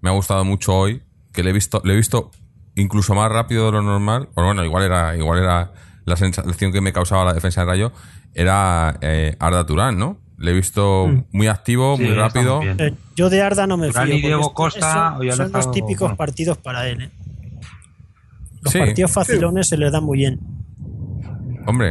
[0.00, 2.30] me ha gustado mucho hoy, que le he visto, le he visto
[2.74, 5.72] incluso más rápido de lo normal, o bueno, igual era, igual era
[6.04, 7.92] la sensación que me causaba la defensa de Rayo,
[8.34, 10.18] era eh, Arda Turán, ¿no?
[10.38, 12.60] Le he visto muy activo, Sí, muy rápido.
[12.60, 12.68] muy.
[12.78, 14.16] Eh, yo de Arda no me Durán fío.
[14.16, 16.16] y Diego Costa son, son los típicos bueno.
[16.16, 17.02] partidos para él.
[17.02, 17.10] ¿eh?
[18.62, 18.78] Los Sí.
[18.78, 20.40] partidos facilones se les dan muy bien.
[21.66, 21.90] Hombre,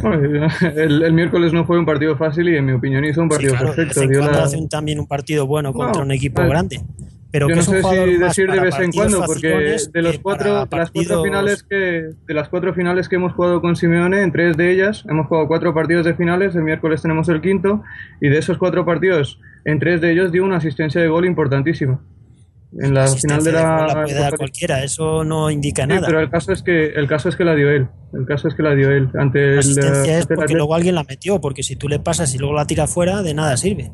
[0.75, 3.35] el, el miércoles no fue un partido fácil y en mi opinión hizo un Sí,
[3.35, 4.01] partido claro, perfecto.
[4.07, 6.81] Dio cuando la- hace un- también un partido bueno contra No, un equipo eh, grande.
[7.31, 10.67] Pero Yo que no sé si decir de vez en cuando, porque de los cuatro,
[10.69, 11.75] las cuatro finales que
[12.27, 15.47] de las cuatro finales que hemos jugado con Simeone, en tres de ellas hemos jugado
[15.47, 16.55] cuatro partidos de finales.
[16.55, 17.83] El miércoles tenemos el quinto
[18.19, 22.01] y de esos cuatro partidos, en tres de ellos dio una asistencia de gol importantísima.
[22.79, 26.07] En la final de la, la puede dar cualquiera, eso no indica Sí, nada.
[26.07, 27.87] pero el caso es que el caso es que la dio él.
[28.13, 30.57] El caso es que la dio él ante La el asistencia es el porque Atlet-
[30.57, 33.33] luego alguien la metió, porque si tú le pasas y luego la tiras fuera, de
[33.33, 33.91] nada sirve.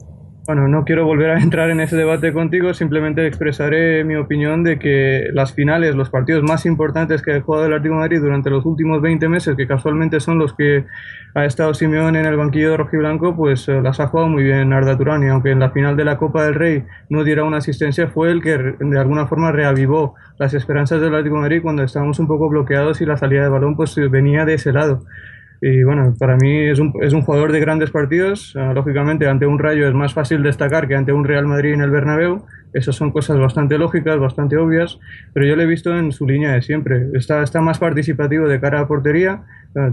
[0.48, 4.80] Bueno, no quiero volver a entrar en ese debate contigo, simplemente expresaré mi opinión de
[4.80, 8.66] que las finales, los partidos más importantes que ha jugado el Atlético Madrid durante los
[8.66, 10.86] últimos 20 meses, que casualmente son los que
[11.34, 14.72] ha estado Simeone en el banquillo de rojiblanco, pues eh, las ha jugado muy bien
[14.72, 17.58] Arda Turán y aunque en la final de la Copa del Rey no diera una
[17.58, 22.20] asistencia, fue el que de alguna forma reavivó las esperanzas del Atlético Madrid cuando estábamos
[22.20, 25.04] un poco bloqueados y la salida de balón pues venía de ese lado.
[25.62, 28.54] Y bueno, para mí es un, es un jugador de grandes partidos.
[28.56, 31.82] Ah, lógicamente, ante un Rayo es más fácil destacar que ante un Real Madrid en
[31.82, 32.46] el Bernabéu.
[32.74, 35.00] Esas son cosas bastante lógicas, bastante obvias,
[35.34, 37.08] pero yo le he visto en su línea de siempre.
[37.14, 39.44] Está, está más participativo de cara a portería,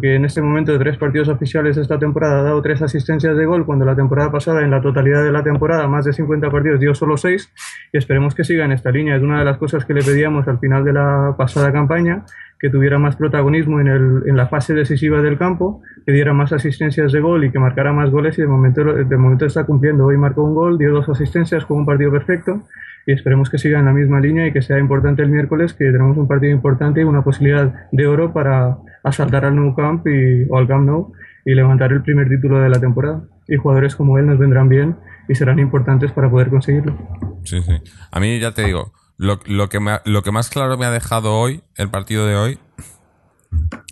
[0.00, 3.36] que en este momento de tres partidos oficiales de esta temporada ha dado tres asistencias
[3.36, 6.50] de gol, cuando la temporada pasada, en la totalidad de la temporada, más de 50
[6.50, 7.52] partidos, dio solo seis,
[7.92, 9.16] y esperemos que siga en esta línea.
[9.16, 12.24] Es una de las cosas que le pedíamos al final de la pasada campaña,
[12.58, 16.52] que tuviera más protagonismo en, el, en la fase decisiva del campo, que diera más
[16.52, 20.06] asistencias de gol y que marcara más goles y de momento, de momento está cumpliendo.
[20.06, 22.62] Hoy marcó un gol, dio dos asistencias, con un partido perfecto
[23.06, 25.84] y esperemos que siga en la misma línea y que sea importante el miércoles, que
[25.84, 30.48] tenemos un partido importante y una posibilidad de oro para asaltar al Nou Camp y,
[30.50, 31.12] o al Camp Nou
[31.44, 33.24] y levantar el primer título de la temporada.
[33.46, 34.96] Y jugadores como él nos vendrán bien
[35.28, 36.96] y serán importantes para poder conseguirlo.
[37.44, 37.74] Sí, sí.
[38.10, 41.38] A mí ya te digo, lo, lo, que lo que más claro me ha dejado
[41.38, 42.58] hoy, el partido de hoy,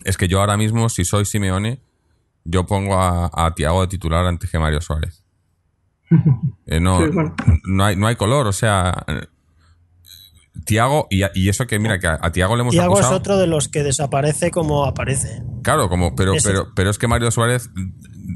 [0.04, 1.80] es que yo ahora mismo, si soy Simeone,
[2.44, 5.22] yo pongo a, a Tiago de titular antes que Mario Suárez.
[6.66, 7.00] Eh, no,
[7.64, 9.04] no, hay, no hay color, o sea.
[10.64, 13.46] Tiago, y, y, eso que mira, que a, Tiago le hemos Tiago es otro de
[13.46, 15.42] los que desaparece como aparece.
[15.62, 17.70] Claro, como, pero, pero, pero es que Mario Suárez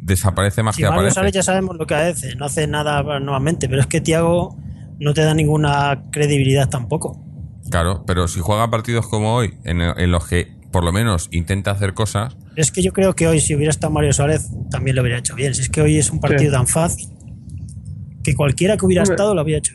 [0.03, 1.15] desaparece más que Mario aparece.
[1.15, 4.57] Suárez ya sabemos lo que hace, no hace nada nuevamente, pero es que Tiago
[4.99, 7.23] no te da ninguna credibilidad tampoco.
[7.71, 11.71] Claro, pero si juega partidos como hoy, en, en los que por lo menos intenta
[11.71, 12.37] hacer cosas.
[12.55, 15.35] Es que yo creo que hoy, si hubiera estado Mario Suárez, también lo hubiera hecho
[15.35, 15.55] bien.
[15.55, 16.57] Si es que hoy es un partido sí.
[16.57, 17.09] tan fácil
[18.23, 19.15] que cualquiera que hubiera Hombre.
[19.15, 19.73] estado lo había hecho.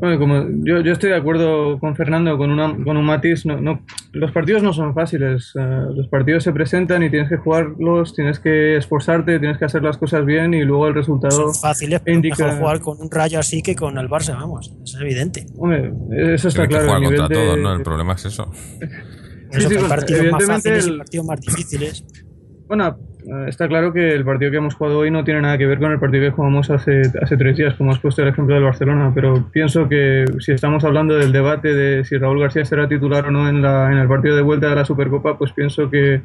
[0.00, 3.44] Bueno, como yo, yo, estoy de acuerdo con Fernando con, una, con un matiz.
[3.44, 3.82] No, no,
[4.12, 5.52] los partidos no son fáciles.
[5.56, 9.82] Uh, los partidos se presentan y tienes que jugarlos, tienes que esforzarte, tienes que hacer
[9.82, 11.52] las cosas bien y luego el resultado.
[11.52, 12.44] Son fáciles, indica...
[12.44, 14.72] mejor jugar con un rayo así que con el Barça, vamos.
[14.84, 15.46] Es evidente.
[15.56, 15.92] Hombre,
[16.32, 17.00] eso está Tienes claro.
[17.00, 17.34] Que jugar contra de...
[17.34, 17.74] todos, ¿no?
[17.74, 18.52] El problema es eso.
[19.50, 20.94] Sí, sí, hay partidos más fáciles el...
[20.94, 22.04] y partidos más difíciles.
[22.68, 22.96] Bueno,
[23.46, 25.92] está claro que el partido que hemos jugado hoy no tiene nada que ver con
[25.92, 29.12] el partido que jugamos hace, hace tres días, como has puesto el ejemplo del Barcelona,
[29.14, 33.30] pero pienso que si estamos hablando del debate de si Raúl García será titular o
[33.30, 36.22] no en, la, en el partido de vuelta de la Supercopa, pues pienso que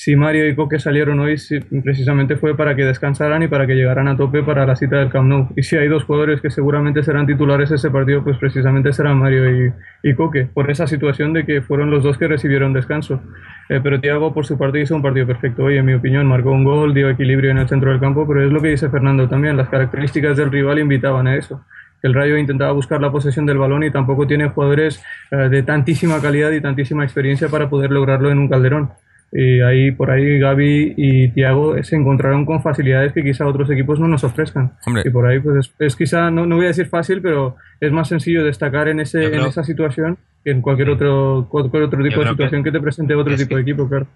[0.00, 1.34] si Mario y Coque salieron hoy
[1.82, 5.10] precisamente fue para que descansaran y para que llegaran a tope para la cita del
[5.10, 5.48] Camp Nou.
[5.56, 9.72] Y si hay dos jugadores que seguramente serán titulares ese partido, pues precisamente serán Mario
[10.04, 13.20] y, Coque, por esa situación de que fueron los dos que recibieron descanso.
[13.68, 16.28] Eh, pero Thiago, por su parte, hizo un partido perfecto hoy, en mi opinión.
[16.28, 18.88] Marcó un gol, dio equilibrio en el centro del campo, pero es lo que dice
[18.90, 19.56] Fernando también.
[19.56, 21.64] Las características del rival invitaban a eso.
[22.04, 26.22] El Rayo intentaba buscar la posesión del balón y tampoco tiene jugadores eh, de tantísima
[26.22, 28.90] calidad y tantísima experiencia para poder lograrlo en un calderón.
[29.30, 34.00] Y ahí, por ahí, Gaby y Thiago se encontraron con facilidades que quizá otros equipos
[34.00, 34.72] no nos ofrezcan.
[34.86, 35.02] Hombre.
[35.04, 37.92] Y por ahí, pues es, es quizá, no, no, voy a decir fácil, pero es
[37.92, 39.42] más sencillo destacar en, ese, creo...
[39.42, 42.82] en esa situación que en cualquier otro, cualquier otro tipo de situación que, que, te
[42.82, 44.06] presente otro tipo que, de equipo, claro.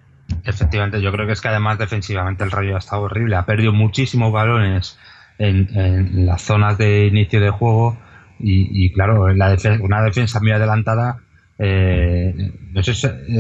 [0.44, 3.72] Efectivamente, yo creo que es que además defensivamente el Rayo ha estado horrible, ha perdido
[3.72, 4.98] muchísimos balones
[5.38, 7.98] en, en las zonas de inicio de juego
[8.38, 11.21] y, y claro, la defen una defensa muy adelantada
[11.64, 12.35] eh,
[12.72, 12.92] no sé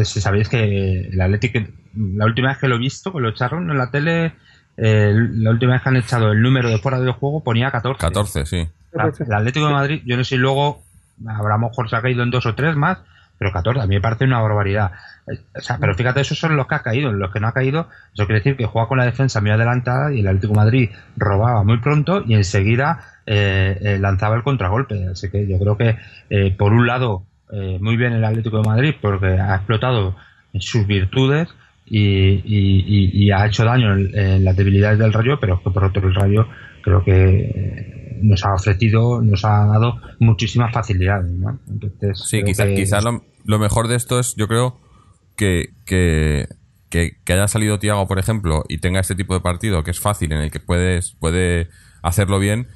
[0.04, 1.58] si sabéis que el Atlético,
[1.96, 4.34] la última vez que lo he visto, que lo echaron en la tele,
[4.76, 7.98] eh, la última vez que han echado el número de fuera del juego ponía 14.
[7.98, 8.68] 14, sí.
[8.92, 10.84] El Atlético de Madrid, yo no sé si luego
[11.26, 12.98] habrá mejor se ha caído en dos o tres más,
[13.38, 14.92] pero 14 a mí me parece una barbaridad.
[15.56, 17.10] O sea, pero fíjate, esos son los que ha caído.
[17.10, 19.50] En los que no ha caído, eso quiere decir que juega con la defensa muy
[19.50, 24.44] adelantada y el Atlético de Madrid robaba muy pronto y enseguida eh, eh, lanzaba el
[24.44, 25.08] contragolpe.
[25.08, 25.98] Así que yo creo que,
[26.30, 30.16] eh, por un lado, eh, muy bien el Atlético de Madrid porque ha explotado
[30.58, 31.48] sus virtudes
[31.86, 36.08] y, y, y ha hecho daño en, las debilidades del Rayo, pero que por otro
[36.08, 36.46] el Rayo
[36.82, 41.30] creo que nos ha ofrecido, nos ha dado muchísimas facilidades.
[41.32, 41.58] ¿no?
[41.68, 42.74] Entonces, sí, quizá, que...
[42.74, 44.80] quizá lo, lo, mejor de esto es, yo creo,
[45.36, 46.46] que, que,
[46.88, 50.00] que, que haya salido Tiago, por ejemplo, y tenga este tipo de partido que es
[50.00, 51.68] fácil, en el que puedes, puede
[52.02, 52.68] hacerlo bien,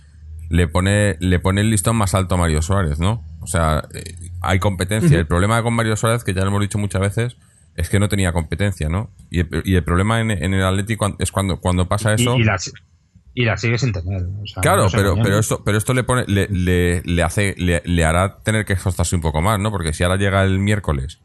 [0.49, 3.25] le pone, le pone el listón más alto a Mario Suárez, ¿no?
[3.41, 5.11] O sea, eh, hay competencia.
[5.11, 5.20] Uh -huh.
[5.20, 7.37] El problema con Mario Suárez, que ya lo hemos dicho muchas veces,
[7.77, 9.11] es que no tenía competencia, ¿no?
[9.31, 12.37] Y el, y el problema en, en, el Atlético es cuando, cuando pasa eso.
[12.37, 12.57] Y, y, la,
[13.35, 14.22] y la sigue sin tener.
[14.22, 17.55] O sea, claro, no pero, pero, esto, pero esto le pone, le, le, le hace,
[17.59, 19.70] le, le, hará tener que esforzarse un poco más, ¿no?
[19.70, 21.20] Porque si ahora llega el miércoles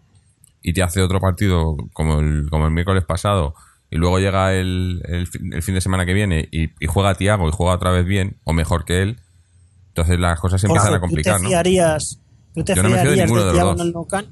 [0.61, 3.55] y te hace otro partido como el, como el miércoles pasado
[3.89, 7.15] y luego llega el, el, fin, el fin de semana que viene y, y juega
[7.15, 9.19] Tiago y juega otra vez bien, o mejor que él,
[9.87, 11.91] entonces las cosas se empiezan Ojo, a complicar, ¿Tú te ¿no?
[12.53, 14.25] Tú te Yo no me fío de fiarías ninguno de los Thiago dos.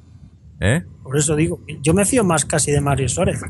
[0.61, 0.83] ¿Eh?
[1.03, 3.41] Por eso digo, yo me fío más casi de Mario Suárez.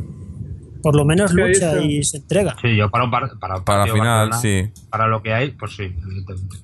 [0.82, 2.56] Por lo menos lucha y se entrega.
[2.62, 4.72] Sí, yo para un par- para, un Para final, Barcelona, sí.
[4.90, 6.56] Para lo que hay, pues sí, evidentemente.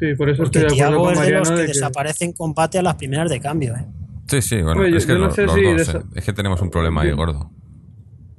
[0.00, 1.66] Sí, por eso Porque estoy de acuerdo con es de los que, de que...
[1.68, 3.74] desaparece en combate a las primeras de cambio.
[3.76, 3.84] ¿eh?
[4.26, 6.02] Sí, sí, bueno, yo- es que no los, sé los si dos, de eh, esa-
[6.14, 7.50] es que tenemos un problema ahí gordo.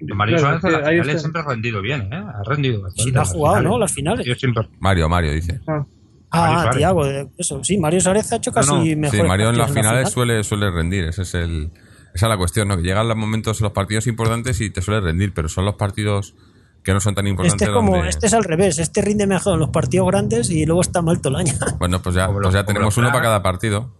[0.01, 2.15] Mario Claro, Suárez es las finales siempre ha rendido bien, ¿eh?
[2.15, 3.03] Ha rendido bastante.
[3.03, 3.61] Sí, lo ha jugado.
[3.61, 3.79] ¿no?
[3.79, 4.25] Las finales.
[4.25, 4.67] Yo siempre...
[4.79, 5.59] Mario, Mario dice.
[5.67, 5.85] Ah,
[6.31, 7.63] Ah, eh, eso.
[7.63, 8.83] Sí, Mario Suárez ha hecho casi No, no.
[9.01, 9.19] mejor.
[9.19, 11.71] Sí, Mario en las finales suele, suele rendir, ese es el,
[12.13, 12.77] esa es la cuestión, ¿no?
[12.77, 16.35] Que llegan los momentos, los partidos importantes y te suele rendir, pero son los partidos
[16.83, 19.27] que no son tan importantes Este es como, donde- este es al revés, este rinde
[19.27, 21.53] mejor en los partidos grandes y luego está mal todo el año.
[21.79, 23.91] Bueno, pues ya, pues ya tenemos uno para cada partido.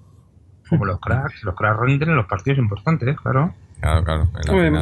[0.69, 3.55] Como los cracks, los cracks rinden en los partidos importantes, claro.
[3.79, 4.27] Claro, claro,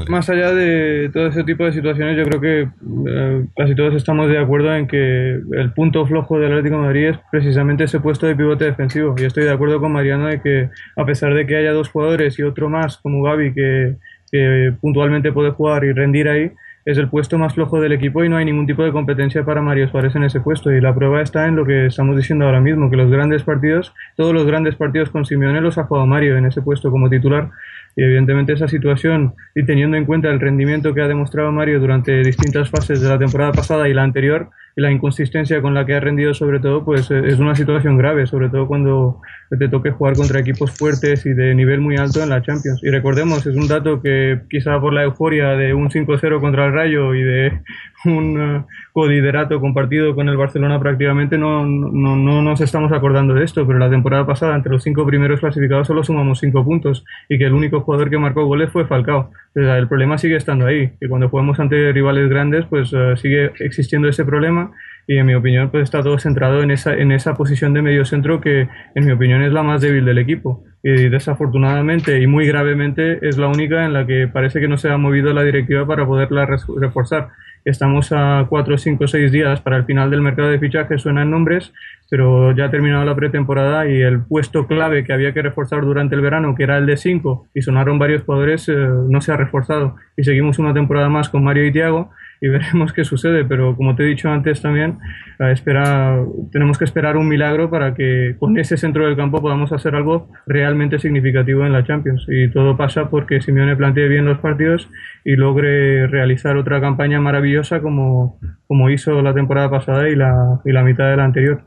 [0.10, 2.68] más allá de todo ese tipo de situaciones, yo creo que
[3.08, 7.08] eh, casi todos estamos de acuerdo en que el punto flojo del Atlético de Madrid
[7.10, 9.14] es precisamente ese puesto de pivote defensivo.
[9.16, 12.40] Y estoy de acuerdo con Mariano de que a pesar de que haya dos jugadores
[12.40, 13.98] y otro más como Gaby que,
[14.32, 16.52] que puntualmente puede jugar y rendir ahí,
[16.88, 19.62] es el puesto más flojo del equipo y no hay ningún tipo de competencia para
[19.62, 20.72] Mario Suárez en ese puesto.
[20.72, 23.94] Y la prueba está en lo que estamos diciendo ahora mismo, que los grandes partidos,
[24.16, 27.52] todos los grandes partidos con Simeone los ha jugado Mario en ese puesto como titular.
[27.98, 32.24] Y evidentemente esa situación, y teniendo en cuenta el rendimiento que ha demostrado Mario durante
[32.24, 35.96] distintas fases de la temporada pasada y la anterior, y la inconsistencia con la que
[35.96, 39.22] ha rendido sobre todo, pues eh, es una situación grave, sobre todo cuando
[39.58, 42.84] te toque jugar contra equipos fuertes y de nivel muy alto en la Champions.
[42.84, 46.74] Y recordemos, es un dato que quizá por la euforia de un 5-0 contra el
[46.74, 47.62] Rayo y de
[48.06, 53.46] un eh, coliderato compartido con el Barcelona prácticamente no, no, no nos estamos acordando de
[53.46, 57.40] esto, pero la temporada pasada entre los cinco primeros clasificados solo sumamos cinco puntos y
[57.40, 59.32] que el único jugador que marcó goles fue Falcao.
[59.56, 64.10] El problema sigue estando ahí, que cuando jugamos ante rivales grandes pues eh, sigue existiendo
[64.10, 64.72] ese problema
[65.08, 68.04] y en mi opinión pues está todo centrado en esa, en esa posición de medio
[68.04, 72.46] centro que en mi opinión es la más débil del equipo y desafortunadamente y muy
[72.46, 75.88] gravemente es la única en la que parece que no se ha movido la directiva
[75.88, 77.30] para poderla reforzar.
[77.64, 81.74] Estamos a 4, 5, 6 días para el final del mercado de fichajes, suenan nombres,
[82.10, 86.16] pero ya ha terminado la pretemporada y el puesto clave que había que reforzar durante
[86.16, 89.38] el verano, que era el de 5, y sonaron varios jugadores, eh, no se ha
[89.38, 89.96] reforzado.
[90.16, 93.96] Y seguimos una temporada más con Mario y Tiago y veremos qué sucede, pero como
[93.96, 95.00] te he dicho antes también,
[95.40, 99.72] eh, espera, tenemos que esperar un milagro para que con ese centro del campo podamos
[99.72, 102.26] hacer algo realmente significativo en la Champions.
[102.30, 104.90] Y todo pasa porque Simeone plantee bien los partidos
[105.26, 110.72] y logre realizar otra campaña maravillosa como, como hizo la temporada pasada y la, y
[110.72, 111.64] la mitad de la anterior.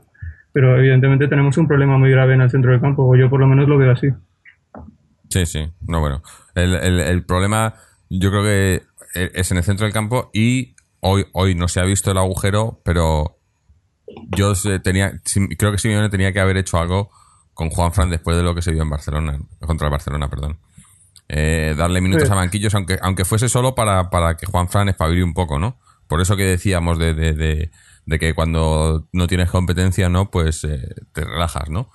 [0.53, 3.39] Pero evidentemente tenemos un problema muy grave en el centro del campo, o yo por
[3.39, 4.09] lo menos lo veo así.
[5.29, 5.71] Sí, sí.
[5.87, 6.21] No, bueno.
[6.55, 7.75] El, el, el problema,
[8.09, 8.81] yo creo que
[9.13, 12.81] es en el centro del campo y hoy, hoy no se ha visto el agujero,
[12.83, 13.37] pero
[14.35, 15.13] yo se- tenía,
[15.57, 17.09] creo que Simeone tenía que haber hecho algo
[17.53, 20.57] con Juan Fran después de lo que se vio en Barcelona, contra el Barcelona, perdón.
[21.29, 22.33] Eh, darle minutos Sí.
[22.33, 25.79] a banquillos, aunque, aunque fuese solo para, para que Juan Fran espabile un poco, ¿no?
[26.07, 27.71] Por eso que decíamos de, de, de,
[28.11, 30.29] de que cuando no tienes competencia, ¿no?
[30.29, 31.89] Pues eh, te relajas, ¿no?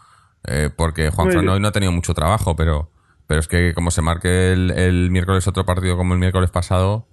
[0.48, 2.90] Eh, porque Juan Fran yo- hoy no ha tenido mucho trabajo, pero,
[3.26, 7.06] pero es que como se marque el, el miércoles otro partido como el miércoles pasado,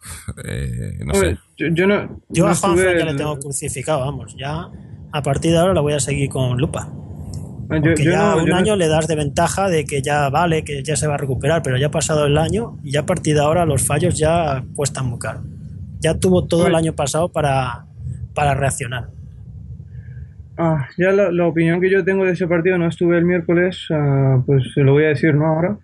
[0.44, 1.38] eh, no Hombre, sé.
[1.56, 4.34] yo, yo no, Yo no a Juanfran estuve ya le tengo crucificado, vamos.
[4.36, 4.68] Ya
[5.12, 6.88] a partir de ahora la voy a seguir con lupa.
[6.88, 10.02] yo- Porque yo ya no- un yo no- año le das de ventaja de que
[10.02, 12.92] ya vale, que ya se va a recuperar, pero ya ha pasado el año y
[12.92, 15.42] ya a partir de ahora los fallos ya cuestan muy caro.
[16.00, 17.86] Ya tuvo todo el año pasado para,
[18.34, 19.08] para reaccionar.
[20.58, 24.42] Ah, ya la, opinión que yo tengo de ese partido, no estuve el miércoles, ah,
[24.44, 25.78] pues se lo voy a decir no ahora,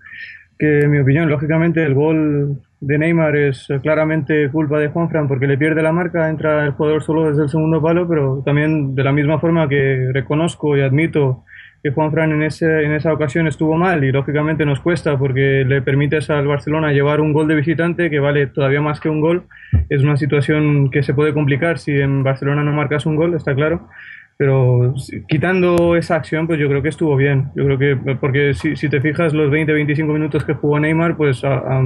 [0.59, 5.47] que mi opinión, lógicamente el gol de Neymar es eh, claramente culpa de Juanfran porque
[5.47, 9.05] le pierde la marca, entra el jugador solo desde el segundo palo, pero también de
[9.05, 11.45] la misma forma que reconozco y admito
[11.83, 15.81] que Juanfran en, ese, en esa ocasión estuvo mal y lógicamente nos cuesta porque le
[15.83, 19.45] permites al Barcelona llevar un gol de visitante que vale todavía más que un gol.
[19.89, 23.55] Es una situación que se puede complicar si en Barcelona no marcas un gol, está
[23.55, 23.89] claro.
[24.37, 27.51] Pero si- quitando esa acción, pues yo creo que estuvo bien.
[27.57, 31.43] Yo creo que, porque si, si te fijas, los 20-25 minutos que jugó Neymar, pues
[31.45, 31.83] a, a-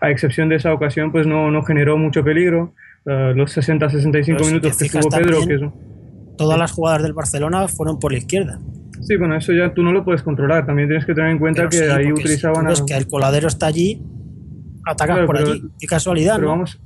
[0.00, 2.74] a excepción de esa ocasión, pues no, no generó mucho peligro.
[3.06, 5.60] Eh, los 60-65 Pero si minutos te que estuvo Pedro, que es,
[6.36, 8.58] Todas las jugadas del Barcelona fueron por la izquierda.
[9.00, 10.66] Sí, bueno, eso ya tú no lo puedes controlar.
[10.66, 12.86] También tienes que tener en cuenta Pero que sí, ahí utilizaban tú a...
[12.86, 14.02] que el coladero está allí,
[14.86, 15.62] atacas Claro, por pero- allí.
[15.80, 16.52] Qué casualidad, Pero ¿no?
[16.52, 16.80] vamos,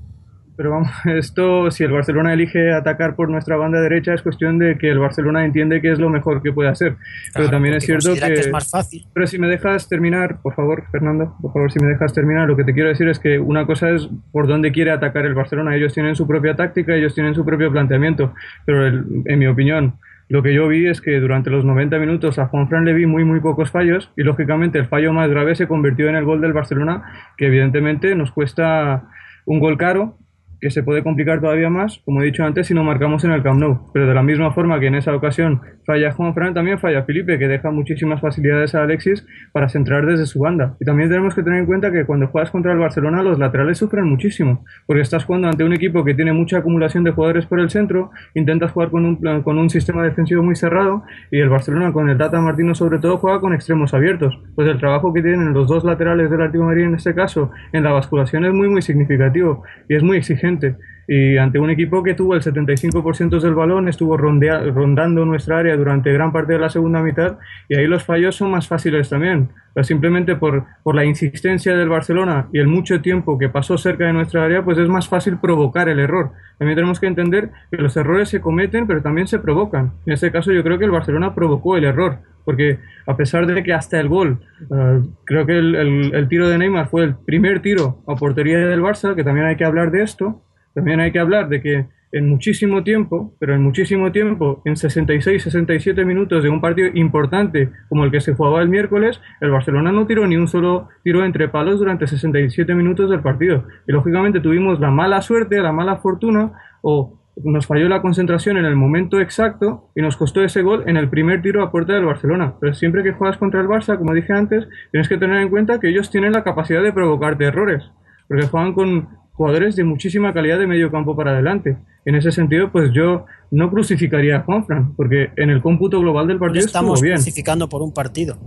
[0.57, 4.79] Pero vamos, esto, si el Barcelona elige atacar por nuestra banda derecha, es cuestión de
[4.79, 6.95] que el Barcelona entiende que es lo mejor que puede hacer.
[7.35, 9.05] pero también es cierto que, es más fácil.
[9.13, 12.57] Pero si me dejas terminar, por favor, Fernando, por favor, si me dejas terminar, lo
[12.57, 15.75] que te quiero decir es que una cosa es por dónde quiere atacar el Barcelona.
[15.75, 18.33] Ellos tienen su propia táctica, ellos tienen su propio planteamiento.
[18.65, 19.97] Pero en mi opinión,
[20.35, 23.25] lo que yo vi es que durante los 90 minutos a Juanfran le vi muy
[23.25, 26.53] muy pocos fallos y lógicamente el fallo más grave se convirtió en el gol del
[26.53, 27.05] Barcelona
[27.37, 29.05] que evidentemente nos cuesta
[29.45, 30.19] un gol caro
[30.65, 33.43] que se puede complicar todavía más, como he dicho antes, si no marcamos en el
[33.43, 33.91] Camp Nou.
[33.93, 37.39] Pero de la misma forma que en esa ocasión falla Juan Fran, también falla Felipe,
[37.39, 40.75] que deja muchísimas facilidades a Alexis para centrar desde su banda.
[40.81, 43.77] Y también tenemos que tener en cuenta que cuando juegas contra el Barcelona, los laterales
[43.77, 47.61] sufren muchísimo, porque estás jugando ante un equipo que tiene mucha acumulación de jugadores por
[47.61, 51.93] el centro, intentas jugar con un, con un sistema defensivo muy cerrado, y el Barcelona,
[51.93, 54.41] con el Tata Martino sobre todo, juega con extremos abiertos.
[54.55, 57.83] Pues el trabajo que tienen los dos laterales del Atlético Madrid en este caso, en
[57.83, 62.03] la basculación, es muy, muy significativo y es muy exigente obviamente y ante un equipo
[62.03, 66.71] que tuvo el 75% del balón, estuvo rondando nuestra área durante gran parte de la
[66.71, 67.39] segunda mitad
[67.69, 69.51] y ahí los fallos son más fáciles también.
[69.75, 74.07] Pero simplemente por, por la insistencia del Barcelona y el mucho tiempo que pasó cerca
[74.07, 76.31] de nuestra área, pues es más fácil provocar el error.
[76.59, 79.93] También tenemos que entender que los errores se cometen, pero también se provocan.
[80.07, 83.63] En este caso yo creo que el Barcelona provocó el error porque a pesar de
[83.63, 85.75] que hasta el gol, eh, creo que el,
[86.15, 89.57] el, tiro de Neymar fue el primer tiro a portería del Barça, que también hay
[89.57, 90.43] que hablar de esto,
[90.75, 96.05] también hay que hablar de que en muchísimo tiempo, pero en muchísimo tiempo, en 66-67
[96.05, 100.07] minutos de un partido importante como el que se jugaba el miércoles, el Barcelona no
[100.07, 103.65] tiró ni un solo tiro entre palos durante 67 minutos del partido.
[103.89, 106.53] Y lógicamente tuvimos la mala suerte, la mala fortuna
[106.83, 110.97] o nos falló la concentración en el momento exacto y nos costó ese gol en
[110.97, 112.55] el primer tiro a puerta del Barcelona.
[112.61, 115.81] Pero siempre que juegas contra el Barça, como dije antes, tienes que tener en cuenta
[115.81, 117.91] que ellos tienen la capacidad de provocarte errores,
[118.29, 121.77] porque juegan con jugadores de muchísima calidad de medio campo para adelante.
[122.05, 126.39] En ese sentido, pues yo no crucificaría a Juanfran, porque en el cómputo global del
[126.39, 127.17] partido estamos bien.
[127.17, 128.39] crucificando por un partido.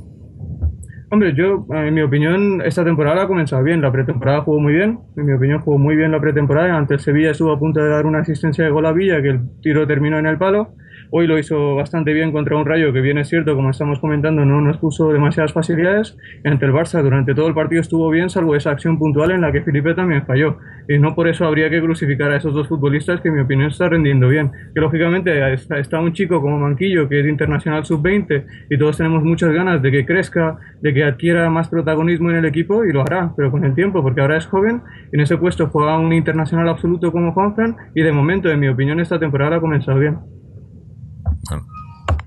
[1.10, 3.82] Hombre, yo, en mi opinión, esta temporada ha comenzado bien.
[3.82, 5.00] La pretemporada jugó muy bien.
[5.16, 6.78] En mi opinión, jugó muy bien la pretemporada.
[6.78, 9.30] Ante el Sevilla estuvo a punto de dar una asistencia de gol a Villa, que
[9.30, 10.74] el tiro terminó en el palo.
[11.10, 14.44] Hoy lo hizo bastante bien contra un Rayo que bien es cierto, como estamos comentando,
[14.44, 16.18] no nos puso demasiadas facilidades.
[16.44, 19.54] Ante el Barça durante todo el partido estuvo bien, salvo esa acción puntual en la
[19.54, 20.58] que Felipe también falló.
[20.90, 23.70] Y no por eso habría que crucificar a esos dos futbolistas que en mi opinión
[23.70, 24.52] está rendiendo bien.
[24.74, 29.54] Que lógicamente está, un chico como Manquillo que es internacional sub-20 y todos tenemos muchas
[29.54, 33.32] ganas de que crezca, de que adquiera más protagonismo en el equipo y lo hará,
[33.38, 34.82] pero con el tiempo, porque ahora es joven,
[35.14, 39.00] en ese puesto juega un internacional absoluto como Juanfran y de momento, en mi opinión,
[39.00, 40.37] esta temporada ha comenzado bien.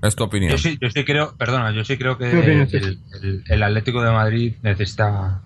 [0.01, 0.51] Es tu opinión.
[0.51, 2.31] Yo sí, yo sí creo, perdona, yo sí creo que
[3.49, 5.41] el, Atlético de Madrid necesita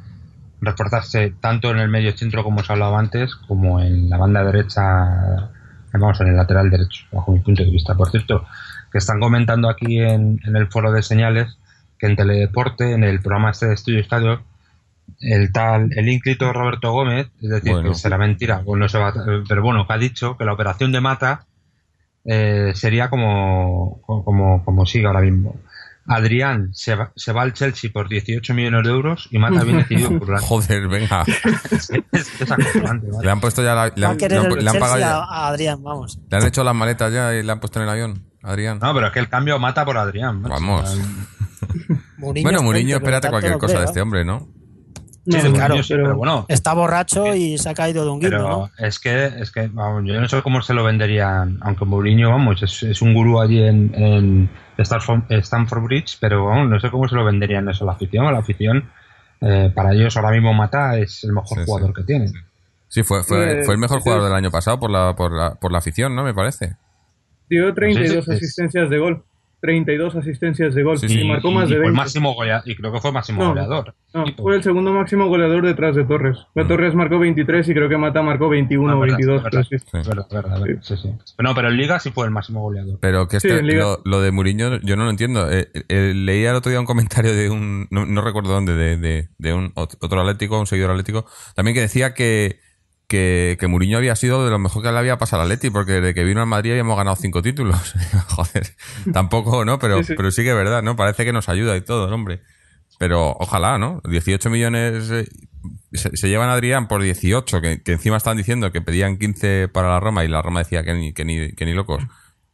[0.61, 4.81] reforzarse tanto en el medio centro como os hablado antes, como en la banda derecha,
[5.93, 7.95] vamos, en el lateral derecho, bajo mi punto de vista.
[7.95, 8.45] Por cierto,
[8.91, 11.57] que están comentando aquí en, el foro de señales
[11.99, 14.41] que en Teledeporte, en el programa este de Estudio Estadio,
[15.19, 19.13] el tal, el ínclito Roberto Gómez, es decir, que será mentira, no se va,
[19.47, 21.45] pero bueno, que ha dicho que la operación de Mata
[22.25, 25.55] eh, sería como, como, como sigue ahora mismo.
[26.07, 29.77] Adrián se va, se va, al Chelsea por 18 millones de euros y Mata bien
[29.77, 31.23] decidido por Joder, venga.
[33.21, 34.17] Le han puesto ya la, le, han,
[34.79, 35.17] pagado ya.
[35.17, 36.19] A Adrián, vamos.
[36.29, 38.23] Le han hecho las maletas ya y le han puesto en el avión.
[38.43, 38.77] Adrián.
[38.79, 40.43] No, pero es que el cambio mata por Adrián.
[40.43, 40.95] Vamos.
[42.17, 44.47] bueno, Mourinho, espérate cualquier cosa de este hombre, ¿no?
[45.25, 46.45] Claro, pero, bueno.
[46.47, 48.71] Está borracho y se ha caído de un guindo, ¿no?
[48.77, 52.61] Es que, es que vamos, yo no sé cómo se lo venderían, aunque Mourinho, vamos,
[52.61, 57.25] es, un gurú allí en, en Stanford, Bridge, pero vamos, no sé cómo se lo
[57.25, 58.25] venderían eso a la afición.
[58.27, 58.89] A la afición,
[59.41, 62.33] eh, para ellos ahora mismo Mata es el mejor jugador que tienen.
[62.87, 65.71] Sí, fue, fue, fue el mejor jugador del año pasado por la, por la, por
[65.71, 66.23] la afición, ¿no?
[66.23, 66.77] Me parece.
[67.49, 69.23] Dio 32 asistencias de gol.
[69.65, 70.97] 32 asistencias de gol.
[71.01, 71.97] y marcó más de 20.
[71.97, 72.35] máximo
[72.65, 73.95] y creo que fue máximo goleador.
[74.13, 76.37] No, fue el segundo máximo goleador detrás de Torres.
[76.53, 76.67] Mm.
[76.67, 79.43] Torres marcó 23 y creo que Mata marcó 21 o 22.
[81.39, 82.99] No, pero en Liga sí fue el máximo goleador.
[83.01, 85.51] Pero que este, lo, de Mourinho yo no lo entiendo.
[85.51, 89.29] Eh, eh, leía el otro día un comentario de un, no, recuerdo dónde, de, de,
[89.39, 92.59] de un otro atlético, un seguidor atlético, también que decía que
[93.07, 96.01] que, que Mourinho había sido de lo mejor que le había pasado a Leti, porque
[96.01, 97.93] de que vino al Madrid habíamos ganado cinco títulos.
[98.29, 98.75] Joder,
[99.13, 99.79] tampoco, ¿no?
[99.79, 100.95] Pero sí, pero sí que es verdad, ¿no?
[100.95, 102.41] Parece que nos ayuda y todo, hombre.
[102.97, 104.01] Pero ojalá, ¿no?
[104.09, 105.27] 18 millones eh,
[105.93, 109.89] se, llevan a Adrián por 18, que, que, encima están diciendo que pedían 15 para
[109.89, 112.03] la Roma y la Roma decía que ni, que ni, que ni locos.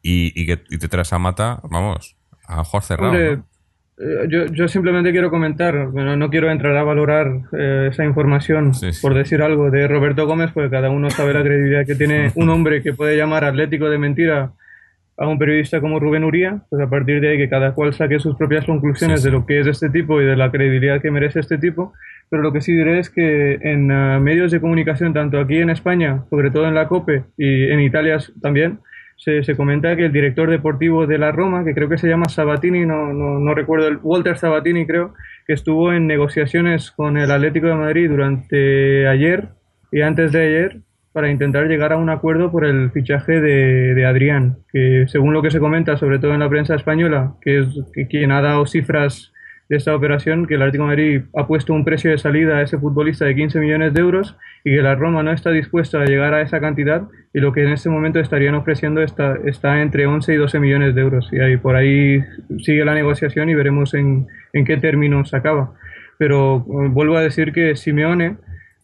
[0.02, 2.16] Y, y que y te traes a Mata, vamos,
[2.48, 3.16] a Jorge cerrado.
[3.16, 3.42] eh,
[4.28, 8.72] yo, yo, simplemente quiero comentar, bueno, no quiero entrar a valorar eh, esa información
[9.02, 12.50] por decir algo de Roberto Gómez, porque cada uno sabe la credibilidad que tiene un
[12.50, 14.52] hombre que puede llamar atlético de mentira
[15.18, 18.20] a un periodista como Rubén Uría, pues a partir de ahí que cada cual saque
[18.20, 21.40] sus propias conclusiones de lo que es este tipo y de la credibilidad que merece
[21.40, 21.94] este tipo,
[22.30, 25.70] pero lo que sí diré es que en eh, medios de comunicación, tanto aquí en
[25.70, 28.80] España, sobre todo en la COPE y en Italia también,
[29.24, 32.88] se, comenta que el director deportivo de la Roma, que creo que se llama Sabatini,
[32.88, 35.14] no, no, no recuerdo, el, Walter Sabatini creo,
[35.46, 39.50] que estuvo en negociaciones con el Atlético de Madrid durante ayer
[39.92, 40.82] y antes de ayer
[41.14, 45.44] para intentar llegar a un acuerdo por el fichaje de, de Adrián, que según lo
[45.44, 48.66] que se comenta, sobre todo en la prensa española, que es que quien ha dado
[48.66, 49.31] cifras
[49.72, 52.62] de esta operación, que el Atlético de Madrid ha puesto un precio de salida a
[52.62, 56.06] ese futbolista de 15 millones de euros y que la Roma no está dispuesta a
[56.06, 57.04] llegar a esa cantidad
[57.34, 60.94] y lo que en este momento estarían ofreciendo está, está entre 11 y 12 millones
[60.94, 61.30] de euros.
[61.32, 62.22] Y ahí por ahí
[62.60, 65.72] sigue la negociación y veremos en, en qué términos acaba.
[66.18, 68.36] Pero eh, vuelvo a decir que Simeone,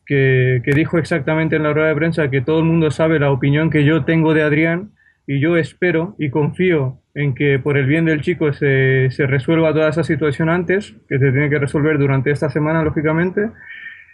[0.06, 3.30] que, que dijo exactamente en la rueda de prensa que todo el mundo sabe la
[3.30, 4.92] opinión que yo tengo de Adrián,
[5.28, 9.74] y yo espero y confío en que por el bien del chico se, se, resuelva
[9.74, 13.50] toda esa situación antes, que se tiene que resolver durante esta semana, lógicamente,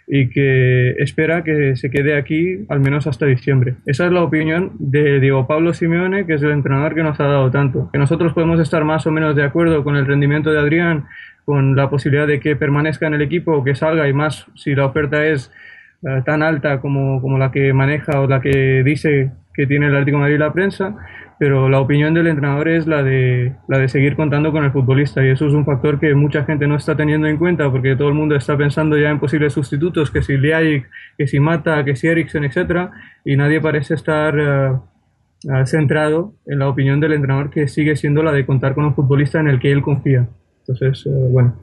[0.06, 3.74] y que espera que se quede aquí al menos hasta diciembre.
[3.84, 7.24] Esa es la opinión de Diego Pablo Simeone, que es el entrenador que nos ha
[7.24, 7.90] dado tanto.
[7.92, 11.04] Que nosotros podemos estar más o menos de acuerdo con el rendimiento de Adrián,
[11.44, 14.74] con la posibilidad de que permanezca en el equipo o que salga, y más si
[14.74, 15.52] la oferta es
[16.00, 19.92] uh, tan alta como, como la que maneja o la que dice que tiene el
[19.92, 20.96] Atlético de Madrid la prensa,
[21.44, 25.22] pero la opinión del entrenador es la de, la de seguir contando con el futbolista
[25.22, 28.08] y eso es un factor que mucha gente no está teniendo en cuenta porque todo
[28.08, 30.88] el mundo está pensando ya en posibles sustitutos, que si Liaik,
[31.18, 32.92] que si Mata, que si Eriksen, etcétera,
[33.26, 38.32] y nadie parece estar uh, centrado en la opinión del entrenador que sigue siendo la
[38.32, 40.26] de contar con un futbolista en el que él confía.
[40.60, 41.56] Entonces, uh, bueno.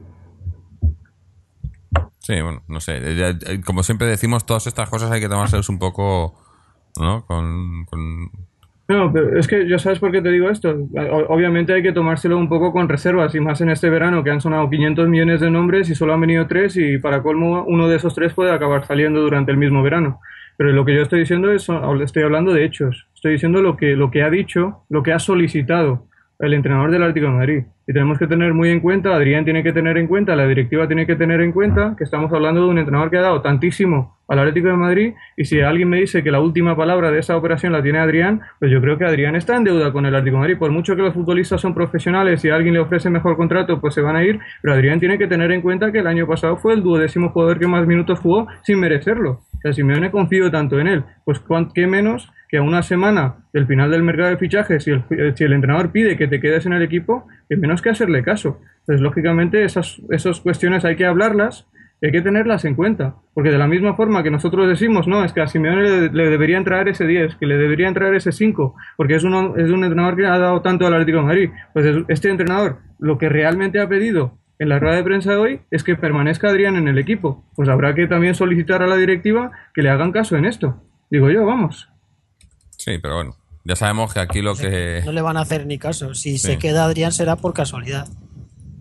[2.20, 3.00] Sí, bueno, no sé.
[3.66, 6.38] Como siempre decimos, todas estas cosas hay que tomárselas un poco
[6.98, 7.24] ¿no?
[7.26, 8.30] Con,
[8.88, 10.76] No, pero es que yo sabes por qué te digo esto.
[11.28, 14.40] Obviamente hay que tomárselo un poco con reservas y más en este verano que han
[14.40, 17.96] sonado 500 millones de nombres y solo han venido tres y para colmo uno de
[17.96, 20.20] esos tres puede acabar saliendo durante el mismo verano.
[20.56, 21.68] Pero lo que yo estoy diciendo es,
[22.02, 23.06] estoy hablando de hechos.
[23.14, 26.06] Estoy diciendo lo que, lo que ha dicho, lo que ha solicitado
[26.42, 27.62] el entrenador del Atlético de Madrid.
[27.86, 30.88] Y tenemos que tener muy en cuenta, Adrián tiene que tener en cuenta, la directiva
[30.88, 34.18] tiene que tener en cuenta que estamos hablando de un entrenador que ha dado tantísimo
[34.26, 37.36] al Atlético de Madrid y si alguien me dice que la última palabra de esa
[37.36, 40.36] operación la tiene Adrián, pues yo creo que Adrián está en deuda con el Atlético
[40.36, 40.58] de Madrid.
[40.58, 43.94] Por mucho que los futbolistas son profesionales y a alguien le ofrece mejor contrato, pues
[43.94, 46.56] se van a ir, pero Adrián tiene que tener en cuenta que el año pasado
[46.56, 49.42] fue el duodécimo jugador que más minutos jugó sin merecerlo.
[49.54, 51.40] O sea, si me confío tanto en él, pues
[51.72, 55.02] qué menos que a una semana del final del mercado de fichajes, si el,
[55.34, 58.60] si el entrenador pide que te quedes en el equipo, que menos que hacerle caso.
[58.80, 61.66] Entonces, lógicamente, esas, esas cuestiones hay que hablarlas
[62.02, 63.14] hay que tenerlas en cuenta.
[63.32, 66.58] Porque de la misma forma que nosotros decimos, no, es que a Simeone le, debería
[66.58, 70.16] entrar ese 10, que le debería entrar ese 5, porque es, uno, es un entrenador
[70.16, 71.50] que ha dado tanto al Atlético de Madrid.
[71.72, 75.60] Pues este entrenador lo que realmente ha pedido en la rueda de prensa de hoy
[75.70, 77.44] es que permanezca Adrián en el equipo.
[77.54, 80.82] Pues habrá que también solicitar a la directiva que le hagan caso en esto.
[81.10, 81.91] Digo yo, vamos.
[82.84, 85.02] Sí, pero bueno, ya sabemos que aquí lo que...
[85.04, 86.14] No le van a hacer ni caso.
[86.14, 86.38] Si sí.
[86.38, 88.08] se queda Adrián será por casualidad.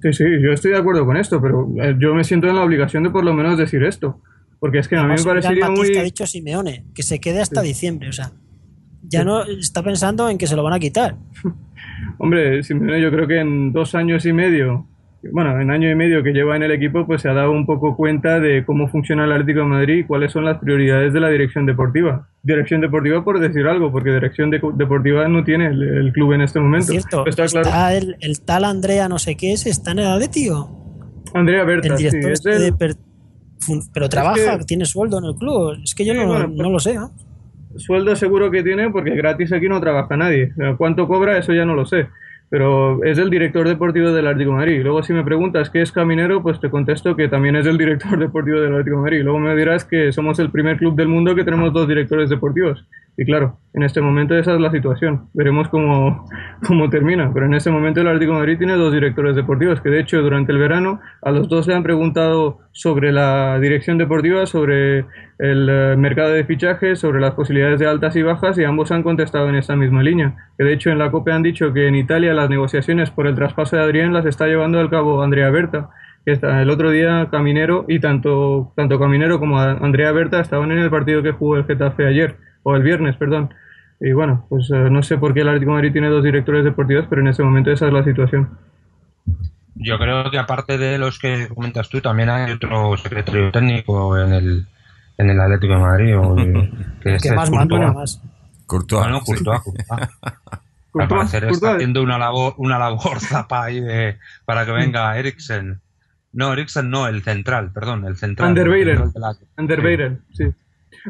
[0.02, 2.64] Sí, sí, yo estoy de acuerdo con esto, pero eh, yo me siento en la
[2.64, 4.20] obligación de por lo menos decir esto.
[4.60, 5.96] Porque es que a mí me parecería muy...
[5.96, 7.68] ha dicho Simeone, que se quede hasta sí.
[7.68, 8.32] diciembre, o sea,
[9.04, 9.26] ya sí.
[9.26, 11.18] no está pensando en que se lo van a quitar.
[12.18, 14.88] Hombre, Simeone yo creo que en dos años y medio
[15.32, 17.66] bueno, en año y medio que lleva en el equipo, pues se ha dado un
[17.68, 21.20] poco cuenta de cómo funciona el Atlético de Madrid y cuáles son las prioridades de
[21.20, 22.28] la dirección deportiva.
[22.42, 26.42] Dirección deportiva por decir algo, porque dirección de deportiva no tiene el, el, club en
[26.42, 26.88] este momento.
[26.88, 27.68] Cierto, está, claro.
[27.68, 31.24] está el, el, tal Andrea no sé qué es, está en el Atlético.
[31.36, 32.76] Andrea Berta, el director sí, es el...
[32.76, 32.96] per...
[33.94, 34.66] pero trabaja, que...
[34.66, 35.78] tiene sueldo en el club.
[35.84, 36.98] Es que yo sí, no, bueno, no, lo sé.
[37.78, 40.52] Sueldo seguro que tiene porque gratis aquí no trabaja nadie.
[40.80, 41.38] ¿Cuánto cobra?
[41.38, 42.08] Eso ya no lo sé
[42.52, 44.82] pero es el director deportivo del Atlético de Madrid.
[44.84, 48.20] Luego si me preguntas qué es Caminero, pues te contesto que también es el director
[48.20, 49.22] deportivo del Atlético de Madrid.
[49.24, 52.86] Luego me dirás que somos el primer club del mundo que tenemos dos directores deportivos.
[53.18, 55.30] Y claro, en este momento esa es la situación.
[55.34, 56.26] Veremos cómo,
[56.68, 57.32] cómo termina.
[57.34, 60.22] Pero en este momento el Atlético de Madrid tiene dos directores deportivos, que de hecho
[60.22, 65.06] durante el verano a los dos le han preguntado sobre la dirección deportiva, sobre
[65.42, 69.02] el uh, mercado de fichajes, sobre las posibilidades de altas y bajas, y ambos han
[69.02, 70.36] contestado en esa misma línea.
[70.56, 73.34] Que de hecho en la COPE han dicho que en Italia las negociaciones por el
[73.34, 75.90] traspaso de Adrián las está llevando al cabo Andrea Berta.
[76.26, 81.24] El otro día Caminero y tanto, tanto Caminero como Andrea Berta estaban en el partido
[81.24, 83.52] que jugó el Getafe ayer o el viernes, perdón.
[84.00, 87.08] Y bueno, pues uh, no sé por qué el Atlético Madrid tiene dos directores deportivos,
[87.10, 88.50] pero en ese momento esa es la situación.
[89.74, 94.34] Yo creo que aparte de los que comentas tú, también hay otro secretario técnico en
[94.34, 94.68] el,
[95.18, 96.18] en el Atlético de Madrid.
[96.18, 96.36] O,
[97.02, 98.22] que, que más mando más.
[98.66, 99.04] Courtois.
[99.04, 99.88] Bueno, Courtois, Courtois.
[100.94, 105.80] Al parecer está haciendo una labor, una labor zapa ahí de, para que venga Eriksen.
[106.34, 108.50] No, Eriksen no, el central, perdón, el central.
[108.50, 110.20] Anderweireld.
[110.34, 110.46] sí.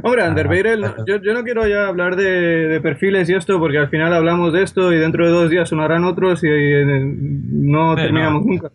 [0.03, 2.23] Hombre, Anderweireld, ah, yo, yo no quiero ya hablar de,
[2.67, 5.67] de, perfiles y esto, porque al final hablamos de esto y dentro de dos días
[5.67, 8.71] sonarán otros y, no terminamos nunca.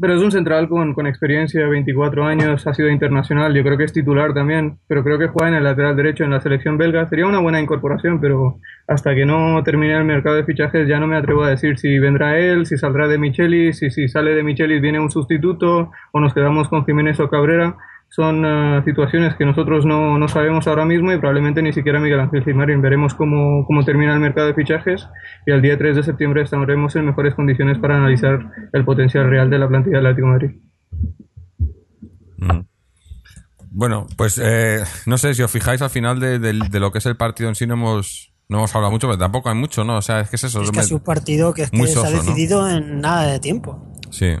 [0.00, 3.84] Pero es un central con, con, experiencia, 24 años, ha sido internacional, yo creo que
[3.84, 7.06] es titular también, pero creo que juega en el lateral derecho en la selección belga.
[7.08, 11.06] Sería una buena incorporación, pero hasta que no termine el mercado de fichajes ya no
[11.06, 14.42] me atrevo a decir si vendrá él, si saldrá de Michelis, si, si sale de
[14.42, 17.76] Michelis viene un sustituto o nos quedamos con Jiménez o Cabrera
[18.12, 22.20] son uh, situaciones que nosotros no, no, sabemos ahora mismo y probablemente ni siquiera Miguel
[22.20, 22.82] Ángel Gimarín.
[22.82, 25.08] Veremos cómo, cómo, termina el mercado de fichajes
[25.46, 29.48] y el día 3 de septiembre estaremos en mejores condiciones para analizar el potencial real
[29.48, 30.50] de la plantilla del Atlético de Madrid.
[32.36, 32.66] Mm.
[33.70, 36.98] Bueno, pues eh, no sé si os fijáis al final de, de, de, lo que
[36.98, 39.84] es el partido en sí no hemos no hemos hablado mucho, pero tampoco hay mucho,
[39.84, 39.96] ¿no?
[39.96, 40.60] O sea, es que es eso.
[40.60, 42.76] Es que es un partido que, es que se ha decidido ¿no?
[42.76, 43.90] en nada de tiempo.
[44.10, 44.36] Sí.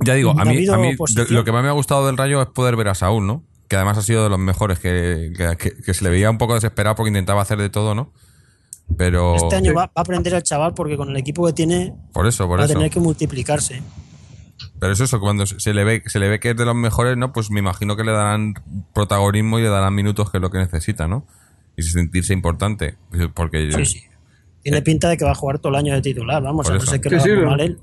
[0.00, 0.96] Ya digo, a mí, a mí
[1.30, 3.44] lo que más me ha gustado del Rayo es poder ver a Saúl, ¿no?
[3.68, 5.32] Que además ha sido de los mejores, que,
[5.84, 8.12] que, se le veía un poco desesperado porque intentaba hacer de todo, ¿no?
[8.96, 9.36] Pero...
[9.36, 12.46] Este año va, a aprender el chaval porque con el equipo que tiene por eso,
[12.46, 12.74] por va eso.
[12.74, 13.82] a tener que multiplicarse.
[14.78, 17.16] Pero es eso, cuando se le ve se le ve que es de los mejores,
[17.16, 17.32] ¿no?
[17.32, 18.54] Pues me imagino que le darán
[18.94, 21.26] protagonismo y le darán minutos que es lo que necesita, ¿no?
[21.76, 22.96] Y sentirse importante.
[23.34, 24.02] Porque sí, sí.
[24.62, 26.80] Tiene pinta de que va a jugar todo el año de titular, vamos, a no
[26.80, 27.78] ser que sí, lo mal él.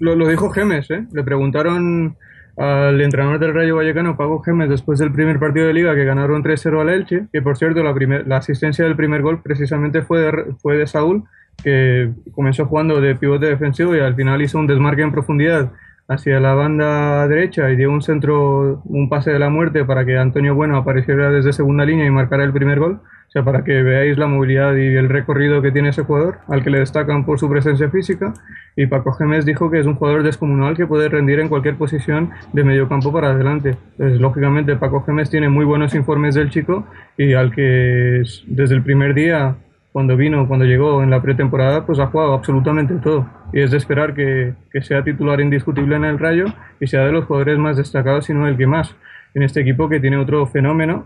[0.00, 1.06] Lo, lo, dijo Gemes, ¿eh?
[1.12, 2.16] Le preguntaron
[2.56, 6.42] al entrenador del Rayo Vallecano, Pago Gemes, después del primer partido de liga que ganaron
[6.42, 10.20] 3-0 al Elche, que por cierto la, primer, la asistencia del primer gol precisamente fue
[10.20, 11.24] de, fue de Saúl,
[11.62, 15.72] que comenzó jugando de pivote defensivo y al final hizo un desmarque en profundidad
[16.06, 20.18] hacia la banda derecha y dio un centro, un pase de la muerte para que
[20.18, 23.00] Antonio Bueno apareciera desde segunda línea y marcara el primer gol
[23.42, 26.78] para que veáis la movilidad y el recorrido que tiene ese jugador, al que le
[26.78, 28.32] destacan por su presencia física.
[28.76, 32.30] Y Paco Gémez dijo que es un jugador descomunal que puede rendir en cualquier posición
[32.52, 33.76] de medio campo para adelante.
[33.96, 38.82] Pues, lógicamente, Paco Gémez tiene muy buenos informes del chico y al que desde el
[38.82, 39.56] primer día,
[39.90, 43.28] cuando vino, cuando llegó en la pretemporada, pues ha jugado absolutamente todo.
[43.52, 46.46] Y es de esperar que, que sea titular indiscutible en el Rayo
[46.78, 48.94] y sea de los jugadores más destacados, sino el que más.
[49.34, 51.04] En este equipo que tiene otro fenómeno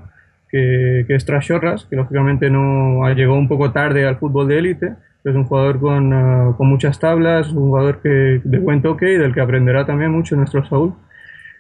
[0.51, 4.95] que, que es Trashorras, que lógicamente no llegó un poco tarde al fútbol de élite,
[5.25, 9.17] es un jugador con, uh, con, muchas tablas, un jugador que, de buen toque y
[9.17, 10.95] del que aprenderá también mucho nuestro Saúl.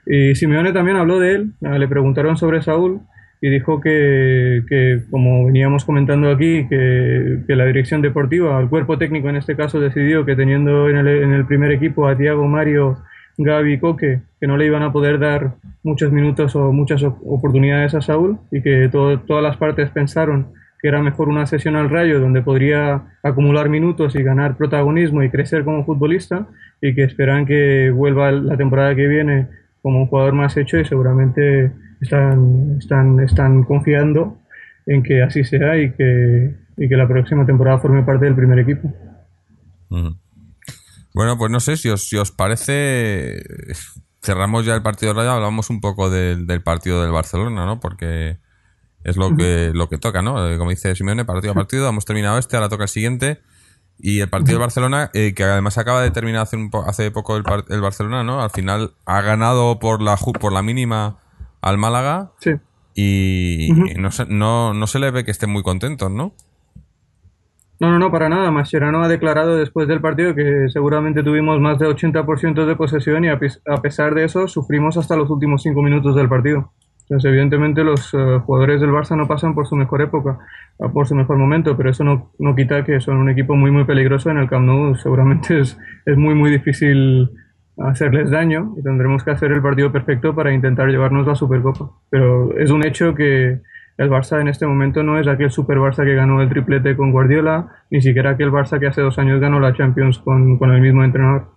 [0.07, 3.01] Y Simeone también habló de él, uh, le preguntaron sobre Saúl
[3.41, 8.99] y dijo que, que como veníamos comentando aquí, que, que, la dirección deportiva, el cuerpo
[8.99, 12.47] técnico en este caso, decidió que teniendo en el, en el primer equipo a Tiago
[12.47, 12.99] Mario
[13.39, 17.95] Gaby y Coque, que no le iban a poder dar muchos minutos o muchas oportunidades
[17.95, 20.49] a Saúl y que todas las partes pensaron
[20.80, 25.30] que era mejor una sesión al rayo donde podría acumular minutos y ganar protagonismo y
[25.30, 26.47] crecer como futbolista
[26.80, 29.49] y que esperan que vuelva la temporada que viene
[29.82, 32.78] como un jugador más hecho y seguramente están,
[33.24, 34.39] están, confiando
[34.86, 38.59] en que así sea y que, y que la próxima temporada forme parte del primer
[38.61, 38.93] equipo.
[41.14, 43.42] Bueno, pues no sé si os, si os parece.
[44.22, 47.80] Cerramos ya el partido de Rayo, hablamos un poco del, del partido del Barcelona, ¿no?
[47.80, 48.38] Porque
[49.04, 50.48] es lo que, lo que toca, ¿no?
[50.48, 53.40] Eh, como dice Simeone, partido a partido, hemos terminado este, ahora toca el siguiente.
[54.00, 57.36] Y el partido del Barcelona, eh, que además acaba de terminar hace, un hace poco
[57.36, 58.42] el, el, Barcelona, ¿no?
[58.42, 61.18] Al final ha ganado por la, por la mínima
[61.61, 62.32] al Málaga.
[62.38, 62.52] Sí.
[62.94, 66.34] Y no, se, no, no se le ve que estén muy contentos, ¿no?
[67.81, 68.51] No, no, no, para nada.
[68.51, 73.29] Mascherano ha declarado después del partido que seguramente tuvimos más de 80% de posesión y
[73.29, 73.39] a,
[73.81, 76.72] pesar de eso sufrimos hasta los últimos cinco minutos del partido.
[77.03, 80.39] Entonces, evidentemente los uh, jugadores del Barça no pasan por su mejor época,
[80.93, 83.85] por su mejor momento, pero eso no, no, quita que son un equipo muy, muy
[83.85, 84.95] peligroso en el Camp Nou.
[85.03, 87.31] Seguramente es, es muy, muy difícil
[87.79, 91.93] hacerles daño y tendremos que hacer el partido perfecto para intentar llevarnos la Supercopa.
[92.11, 93.61] Pero es un hecho que
[93.99, 97.11] el Barça en este momento no es aquel super Barça que ganó el triplete con
[97.11, 100.80] Guardiola, ni siquiera aquel Barça que hace dos años ganó la Champions con, con el
[100.80, 101.51] mismo entrenador.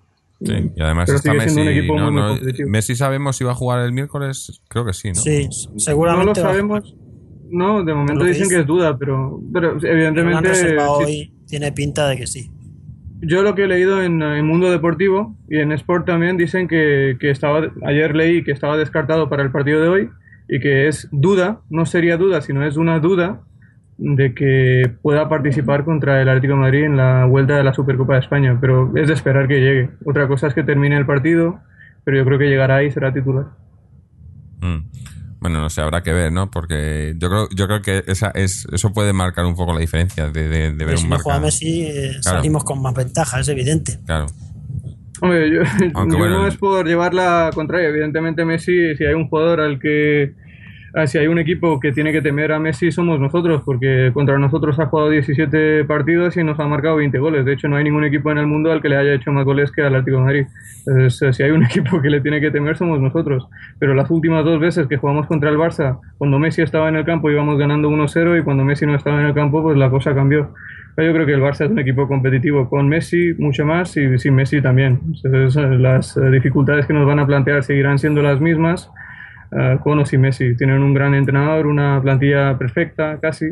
[0.43, 1.87] Sí, y además está Messi.
[1.87, 2.35] No, no,
[2.65, 5.15] Messi sabemos si va a jugar el miércoles, creo que sí, ¿no?
[5.15, 6.41] Sí, seguramente.
[6.41, 6.95] No lo sabemos.
[7.51, 10.55] No, de momento dicen que es duda, pero, pero evidentemente.
[10.55, 10.75] Sí.
[10.87, 12.49] hoy tiene pinta de que sí.
[13.21, 17.17] Yo lo que he leído en, en, Mundo Deportivo y en Sport también dicen que,
[17.19, 17.71] que estaba.
[17.85, 20.09] Ayer leí que estaba descartado para el partido de hoy
[20.51, 23.39] y que es duda, no sería duda, sino es una duda
[23.97, 28.15] de que pueda participar contra el Atlético de Madrid en la vuelta de la Supercopa
[28.15, 29.91] de España, pero es de esperar que llegue.
[30.05, 31.61] Otra cosa es que termine el partido,
[32.03, 33.45] pero yo creo que llegará y será titular.
[34.59, 34.89] Mm.
[35.39, 36.51] Bueno, no sé, habrá que ver, ¿no?
[36.51, 40.29] Porque yo creo, yo creo que esa es, eso puede marcar un poco la diferencia
[40.29, 43.47] de, de, de ver si un no juega Messi, eh, salimos con más ventaja, es
[43.47, 43.99] evidente.
[44.05, 44.25] Claro.
[45.21, 45.61] Hombre, yo,
[45.93, 47.89] Aunque yo bueno, no es por llevar la contraria.
[47.89, 50.33] Evidentemente, Messi, si hay un jugador al que.
[50.93, 54.37] Ah, Si hay un equipo que tiene que temer a Messi, somos nosotros, porque contra
[54.37, 57.45] nosotros ha jugado 17 partidos y nos ha marcado 20 goles.
[57.45, 59.45] De hecho, no hay ningún equipo en el mundo al que le haya hecho más
[59.45, 60.45] goles que al Atlético de Madrid.
[60.85, 63.47] Entonces, eh, si hay un equipo que le tiene que temer, somos nosotros.
[63.79, 67.05] Pero las últimas dos veces que jugamos contra el Barça, cuando Messi estaba en el
[67.05, 70.13] campo íbamos ganando 1-0 y cuando Messi no estaba en el campo, pues la cosa
[70.13, 70.53] cambió.
[70.97, 74.35] Yo creo que el Barça es un equipo competitivo con Messi mucho más y sin
[74.35, 74.99] Messi también.
[75.23, 78.91] Entonces, las eh, dificultades que nos van a plantear seguirán siendo las mismas
[79.51, 80.55] eh, con o sin Messi.
[80.55, 83.45] Tienen un gran entrenador, una plantilla perfecta casi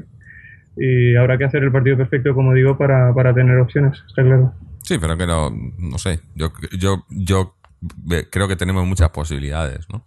[0.77, 4.53] y habrá que hacer el partido perfecto, como digo, para, para tener opciones, está claro.
[4.83, 6.21] Sí, pero que no, no sé.
[6.35, 7.55] Yo, yo, yo
[8.31, 9.97] creo que tenemos muchas posibilidades, ¿no?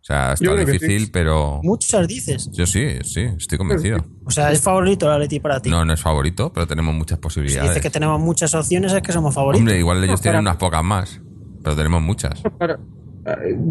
[0.00, 1.10] O sea, está difícil, sí.
[1.12, 2.50] pero Muchas dices.
[2.52, 4.04] yo sí, sí, estoy convencido.
[4.24, 5.70] O sea, es favorito el Atleti para ti.
[5.70, 7.70] No, no es favorito, pero tenemos muchas si posibilidades.
[7.70, 9.60] dice que tenemos muchas opciones, es que somos favoritos.
[9.60, 11.20] Hombre, igual ellos No, tienen para- unas pocas más,
[11.62, 12.40] pero tenemos muchas.
[12.58, 12.78] Para-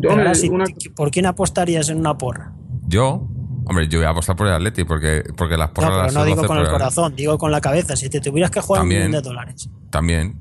[0.10, 2.54] hombre, sí, una- ¿Por quién apostarías en una porra?
[2.88, 3.28] Yo,
[3.66, 6.14] hombre, yo voy a apostar por el Atleti porque, porque las No, porras pero las
[6.14, 7.96] no digo con el corazón, digo con la cabeza.
[7.96, 9.02] Si te tuvieras que jugar También.
[9.04, 9.70] un millón de dólares.
[9.90, 10.40] También.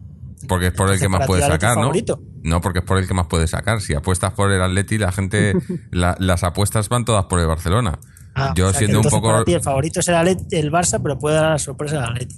[0.49, 1.83] Porque es por el que más puedes sacar, ¿no?
[1.83, 2.21] favorito.
[2.43, 3.81] No, porque es por el que más puedes sacar.
[3.83, 5.53] Si apuestas por el Atleti, la gente,
[5.91, 7.99] la- las apuestas van todas por el Barcelona.
[8.35, 9.29] Ah, yo o sea, que siendo un poco...
[9.33, 12.13] Para ti el favorito es el, Atleti- el Barça, pero puede dar la sorpresa al
[12.13, 12.37] Atleti.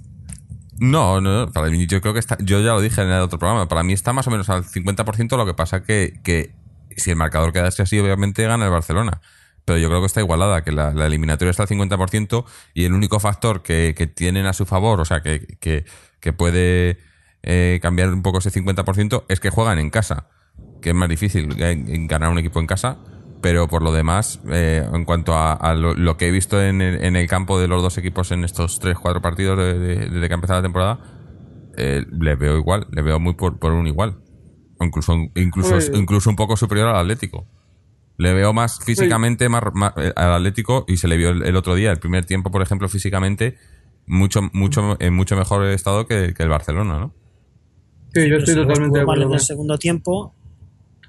[0.78, 3.38] No, no, para mí yo creo que está, yo ya lo dije en el otro
[3.38, 6.56] programa, para mí está más o menos al 50%, lo que pasa que, que
[6.96, 9.20] si el marcador quedase así, obviamente gana el Barcelona.
[9.64, 12.92] Pero yo creo que está igualada, que la, la eliminatoria está al 50% y el
[12.92, 16.98] único factor que, tienen a su favor, o sea, que, que, puede
[17.42, 20.26] eh, cambiar un poco ese 50% es que juegan en casa,
[20.80, 21.76] que es más difícil eh,
[22.08, 22.98] ganar un equipo en casa.
[23.40, 27.04] Pero por lo demás, eh, en cuanto a, a lo, que he visto en el,
[27.04, 30.32] en el campo de los dos equipos en estos 3-4 partidos de- de- desde que
[30.32, 31.00] ha empezado la temporada,
[31.76, 34.21] eh, le veo igual, le veo muy por, por un igual.
[34.84, 37.46] Incluso, incluso, incluso un poco superior al Atlético.
[38.18, 41.56] Le veo más físicamente más, más- eh, al Atlético y se le vio el, el
[41.56, 43.56] otro día, el primer tiempo, por ejemplo, físicamente,
[44.06, 47.14] mucho, mucho, en mucho mejor estado que, que el Barcelona, ¿no?
[48.14, 49.22] sí, yo estoy totalmente de acuerdo.
[49.28, 50.34] en el segundo tiempo.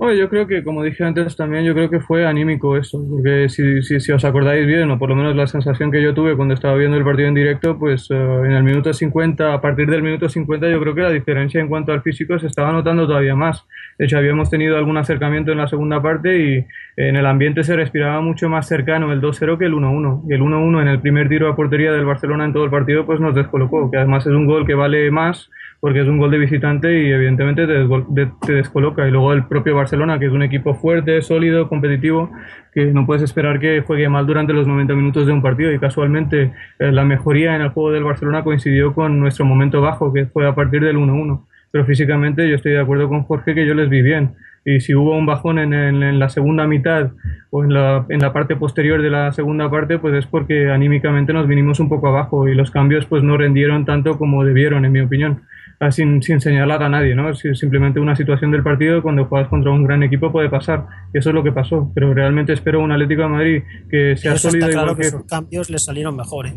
[0.05, 3.47] Oye, yo creo que, como dije antes también, yo creo que fue anímico eso, porque
[3.47, 6.35] si, si, si os acordáis bien, o por lo menos la sensación que yo tuve
[6.35, 9.89] cuando estaba viendo el partido en directo, pues eh, en el minuto 50, a partir
[9.89, 13.07] del minuto 50, yo creo que la diferencia en cuanto al físico se estaba notando
[13.07, 13.65] todavía más.
[13.97, 16.65] De hecho, habíamos tenido algún acercamiento en la segunda parte y
[16.97, 20.23] en el ambiente se respiraba mucho más cercano el 2-0 que el 1-1.
[20.29, 23.05] Y el 1-1 en el primer tiro a portería del Barcelona en todo el partido,
[23.05, 25.49] pues nos descolocó, que además es un gol que vale más
[25.83, 29.05] porque es un gol de visitante y evidentemente te, descoloca.
[29.05, 32.31] Y luego el propio Barcelona, que es un equipo fuerte, sólido, competitivo,
[32.73, 35.73] que no puedes esperar que juegue mal durante los 90 minutos de un partido.
[35.73, 40.13] Y casualmente eh, la mejoría en el juego del Barcelona coincidió con nuestro momento bajo,
[40.13, 41.43] que fue a partir del 1-1.
[41.69, 44.35] Pero físicamente yo estoy de acuerdo con Jorge que yo les vi bien.
[44.65, 47.11] Y si hubo un bajón en, en- en la segunda mitad
[47.49, 51.33] o en la, en la parte posterior de la segunda parte, pues es porque anímicamente
[51.33, 54.91] nos vinimos un poco abajo y los cambios pues no rendieron tanto como debieron, en
[54.91, 55.41] mi opinión.
[55.79, 57.33] Ah, Sin, sin señalar a nadie, ¿no?
[57.33, 60.85] Si- simplemente una situación del partido cuando juegas contra un gran equipo puede pasar.
[61.13, 61.91] Y eso es lo que pasó.
[61.93, 65.09] Pero realmente espero un Atlético de Madrid que sea sólido claro que que...
[65.09, 66.47] sus cambios les salieron mejor.
[66.47, 66.53] ¿eh?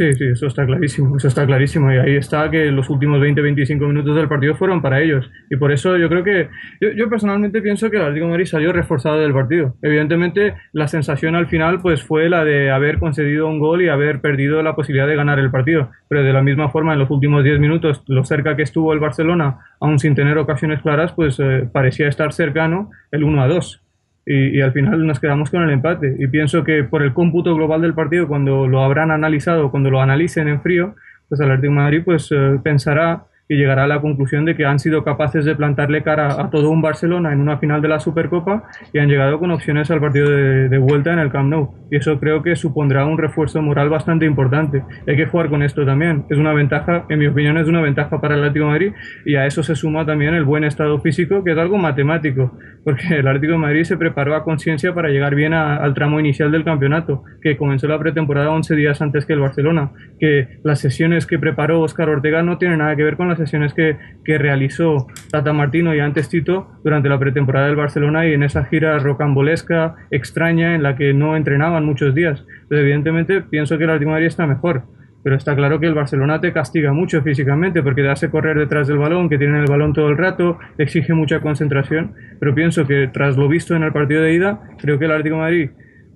[0.00, 1.92] Sí, sí, eso está clarísimo, eso está clarísimo.
[1.92, 5.30] Y ahí está que los últimos 20-25 minutos del partido fueron para ellos.
[5.50, 6.48] Y por eso yo creo que,
[6.96, 9.76] yo, personalmente pienso que el Atlético de Madrid salió reforzado del partido.
[9.82, 14.22] Evidentemente, la sensación al final pues fue la de haber concedido un gol y haber
[14.22, 15.90] perdido la posibilidad de ganar el partido.
[16.08, 19.00] Pero de la misma forma, en los últimos 10 minutos, lo cerca que estuvo el
[19.00, 23.82] Barcelona, aún sin tener ocasiones claras, pues eh, parecía estar cercano el 1 a 2
[24.26, 26.16] y, y al final nos quedamos con el empate.
[26.18, 30.00] Y pienso que por el cómputo global del partido, cuando lo habrán analizado, cuando lo
[30.00, 30.94] analicen en frío,
[31.28, 34.78] pues el Atlético Madrid pues, eh, pensará y llegará a la conclusión de que han
[34.78, 38.62] sido capaces de plantarle cara a todo un Barcelona en una final de la Supercopa
[38.92, 41.74] y han llegado con opciones al partido de, de vuelta en el Camp Nou.
[41.90, 44.84] Y eso creo que supondrá un refuerzo moral bastante importante.
[45.08, 46.24] Hay que jugar con esto también.
[46.30, 48.92] Es una ventaja, en mi opinión, es una ventaja para el Atlético de Madrid
[49.26, 53.16] y a eso se suma también el buen estado físico, que es algo matemático, porque
[53.16, 56.52] el Atlético de Madrid se preparó a conciencia para llegar bien a- al tramo inicial
[56.52, 59.90] del campeonato, que comenzó la pretemporada 11 días antes que el Barcelona,
[60.20, 63.74] que las sesiones que preparó Óscar Ortega no tienen nada que ver con las sesiones
[63.74, 68.42] que, que realizó Tata Martino y antes Tito durante la pretemporada del Barcelona y en
[68.42, 72.44] esa gira rocambolesca, extraña, en la que no entrenaban muchos días.
[72.62, 74.84] Entonces, evidentemente, pienso que el Madrid está mejor.
[75.22, 78.88] pero está claro que el Barcelona te castiga mucho físicamente porque te hace correr detrás
[78.88, 83.08] del balón, que tiene el balón todo el rato, exige mucha concentración, pero pienso que
[83.12, 85.70] tras lo visto en el partido de ida, creo que el Atlético Madrid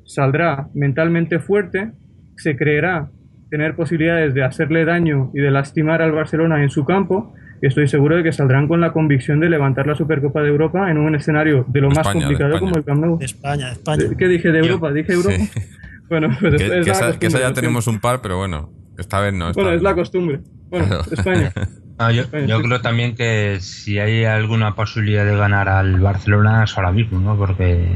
[0.05, 1.93] saldrá mentalmente fuerte,
[2.37, 3.11] se creerá
[3.55, 7.33] tener posibilidades de hacerle daño y de lastimar al Barcelona en su campo,
[7.63, 10.91] y estoy seguro de que saldrán con la convicción de levantar la Supercopa de Europa
[10.91, 13.17] en un escenario de lo más complicado como el Camp Nou.
[13.17, 14.05] De España, de España.
[14.19, 14.93] ¿Qué dije de Europa?
[14.93, 15.37] ¿Dije Europa?
[16.11, 18.71] Bueno, pues que, es que, la esa, que esa ya tenemos un par, pero bueno,
[18.99, 19.49] esta vez no.
[19.49, 19.97] esta Bueno, vez es la no.
[19.97, 20.41] costumbre.
[20.69, 21.53] Bueno, España.
[21.97, 22.63] Ah, yo, yo sí.
[22.65, 27.37] creo también que si hay alguna posibilidad de ganar al Barcelona es ahora mismo, ¿no?
[27.37, 27.87] Porque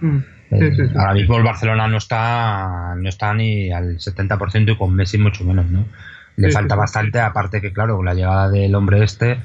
[0.00, 0.18] Mm,
[0.50, 0.94] Sí, sí, sí.
[0.96, 5.44] ahora mismo el Barcelona no está no está ni al 70% y con Messi mucho
[5.44, 5.84] menos, ¿no?
[6.36, 9.40] Le falta bastante, aparte que, claro, con la llegada del hombre este,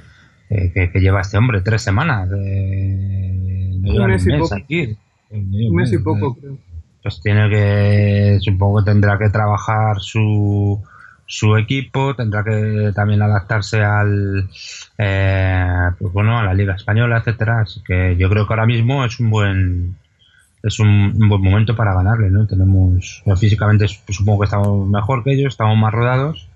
[0.49, 4.55] eh, que, que lleva este hombre tres semanas, eh, Un mes y poco.
[4.55, 4.79] aquí.
[4.81, 4.97] eh,
[5.31, 6.57] Un mes y eh, poco, creo.
[7.01, 10.81] pues tiene que supongo que tendrá que trabajar su
[11.25, 14.47] su equipo tendrá que también adaptarse al
[14.97, 15.65] eh,
[15.97, 19.19] pues bueno a la liga española etcétera así que yo creo que ahora mismo es
[19.19, 19.95] un buen
[20.63, 20.87] es un,
[21.21, 25.77] un buen momento para ganarle no tenemos físicamente supongo que estamos mejor que ellos estamos
[25.77, 26.47] más rodados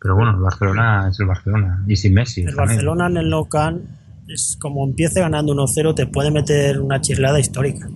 [0.00, 2.68] pero bueno el Barcelona es el Barcelona y sin Messi El también.
[2.68, 3.82] Barcelona en el Camp
[4.28, 7.88] es como empiece ganando 1-0 te puede meter una chirlada histórica.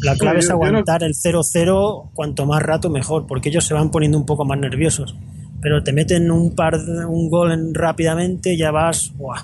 [0.00, 3.90] La clave es no- aguantar el 0-0 cuanto más rato mejor, porque ellos se van
[3.90, 5.16] poniendo un poco más nerviosos.
[5.60, 9.42] Pero te meten un par de- un gol en- rápidamente y ya vas ¡buah!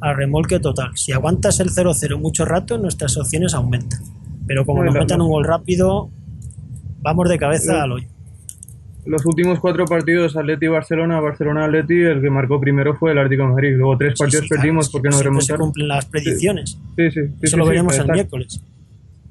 [0.00, 0.90] A remolque total.
[0.96, 4.00] Si aguantas el 0-0 mucho rato, nuestras opciones aumentan.
[4.46, 6.10] Pero como No, nos metan un gol rápido,
[7.02, 7.82] vamos de cabeza No.
[7.82, 8.08] al hoyo.
[9.04, 13.76] Los últimos cuatro partidos, Atleti-Barcelona, Barcelona-Atleti, el que marcó primero fue el Atlético de Madrid.
[13.76, 15.66] Luego tres Sí, partidos sí, claro, perdimos porque nos siempre se remontaron.
[15.68, 16.78] cumplen las predicciones.
[16.96, 17.20] Sí, sí.
[17.40, 18.60] Eso lo veremos el miércoles.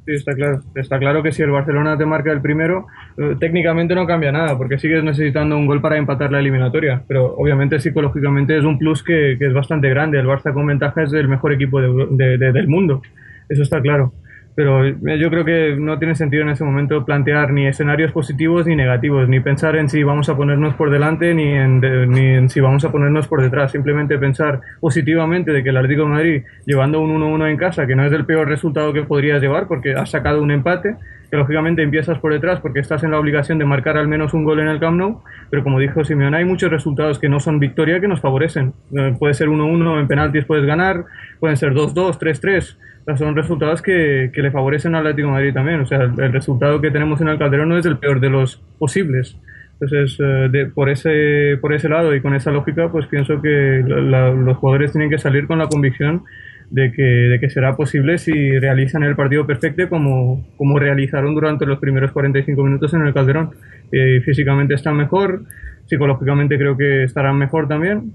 [0.06, 0.62] Sí, está claro.
[0.76, 2.86] Está claro que si el Barcelona te marca el primero,
[3.18, 7.02] eh, técnicamente no cambia nada, porque sigues necesitando un gol para empatar la eliminatoria.
[7.08, 10.20] Pero obviamente psicológicamente es un plus que, es bastante grande.
[10.20, 13.02] El Barça con ventaja es el mejor equipo de de- de- del mundo.
[13.50, 14.14] Eso está claro.
[14.56, 18.66] Pero eh, yo creo que no tiene sentido en ese momento plantear ni escenarios positivos
[18.66, 22.50] ni negativos, ni pensar en si vamos a ponernos por delante ni en, ni en
[22.50, 23.72] si vamos a ponernos por detrás.
[23.72, 27.96] Simplemente pensar positivamente de que el Atlético de Madrid, llevando un 1-1 en casa, que
[27.96, 30.96] no es el peor resultado que podrías llevar porque has sacado un empate,
[31.30, 34.44] que lógicamente empiezas por detrás porque estás en la obligación de marcar al menos un
[34.44, 37.60] gol en el Camp Nou, pero como dijo Simeone, hay muchos resultados que no son
[37.60, 38.74] victoria que nos favorecen.
[38.96, 41.06] Eh, puede ser 1-1, en penaltis puedes ganar,
[41.40, 42.78] pueden ser 2-2, 3-3.
[43.02, 45.80] O sea, son resultados que, que le favorecen al Atlético Madrid también.
[45.82, 48.58] O sea, el, resultado que tenemos en el Calderón no es el peor de los
[48.80, 49.38] posibles.
[49.80, 53.84] Entonces, eh, de- por, ese, por ese lado y con esa lógica, pues pienso que
[53.86, 56.24] la- los jugadores tienen que salir con la convicción
[56.70, 61.66] de que, de que será posible si realizan el partido perfecto como, como realizaron durante
[61.66, 63.52] los primeros 45 minutos en el Calderón.
[63.92, 65.44] Eh, físicamente están mejor,
[65.86, 68.14] psicológicamente creo que estarán mejor también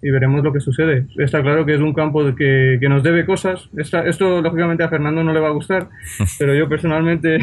[0.00, 1.06] y veremos lo que sucede.
[1.18, 3.68] Está claro que es un campo de que, que nos debe cosas.
[3.76, 5.88] Esta- esto, lógicamente, a Fernando no le va a gustar,
[6.38, 7.38] pero yo personalmente,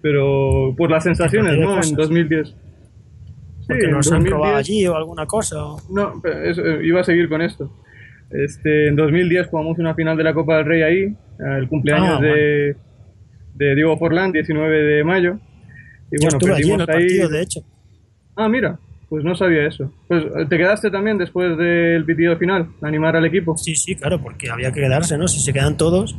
[0.00, 1.66] pero por las sensaciones, ¿no?
[1.66, 1.90] cosas.
[1.90, 2.48] En 2010.
[2.48, 2.54] Sí,
[3.66, 5.64] Porque en nos han robado 2010 allí o alguna cosa.
[5.64, 7.70] o- no, pero eso, iba a seguir con esto.
[8.30, 12.22] Este, en 2010 jugamos una final de la Copa del Rey ahí, el cumpleaños Ah,
[12.22, 12.76] de,
[13.54, 15.38] de Diego Forlán, 19 de mayo.
[16.12, 17.02] Y Yo bueno, allí en perdimos el ahí.
[17.06, 17.60] partido, de hecho.
[18.36, 18.78] Ah, mira,
[19.08, 19.92] pues no sabía eso.
[20.08, 23.56] Pues eh, te quedaste también después del pitido final, animar al equipo.
[23.56, 25.26] Sí, sí, claro, porque había que quedarse, ¿no?
[25.26, 26.16] Si se quedan todos.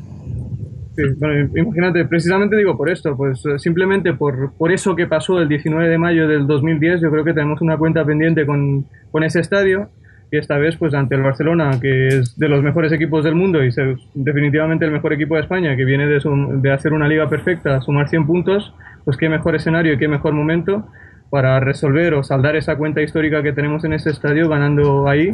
[0.96, 5.40] Sí, bueno, imagínate, precisamente digo por esto, pues eh, simplemente por, por eso que pasó
[5.40, 9.24] el 19 de mayo del 2010, yo creo que tenemos una cuenta pendiente con, con
[9.24, 9.90] ese estadio
[10.32, 13.64] y esta vez pues ante el Barcelona, que es de los mejores equipos del mundo
[13.64, 17.28] y se- definitivamente el mejor equipo de España, que viene de, de hacer una liga
[17.30, 18.74] perfecta, sumar 100 puntos,
[19.04, 20.88] pues qué mejor escenario y qué mejor momento
[21.30, 25.32] para resolver o saldar esa cuenta histórica que tenemos en ese estadio ganando ahí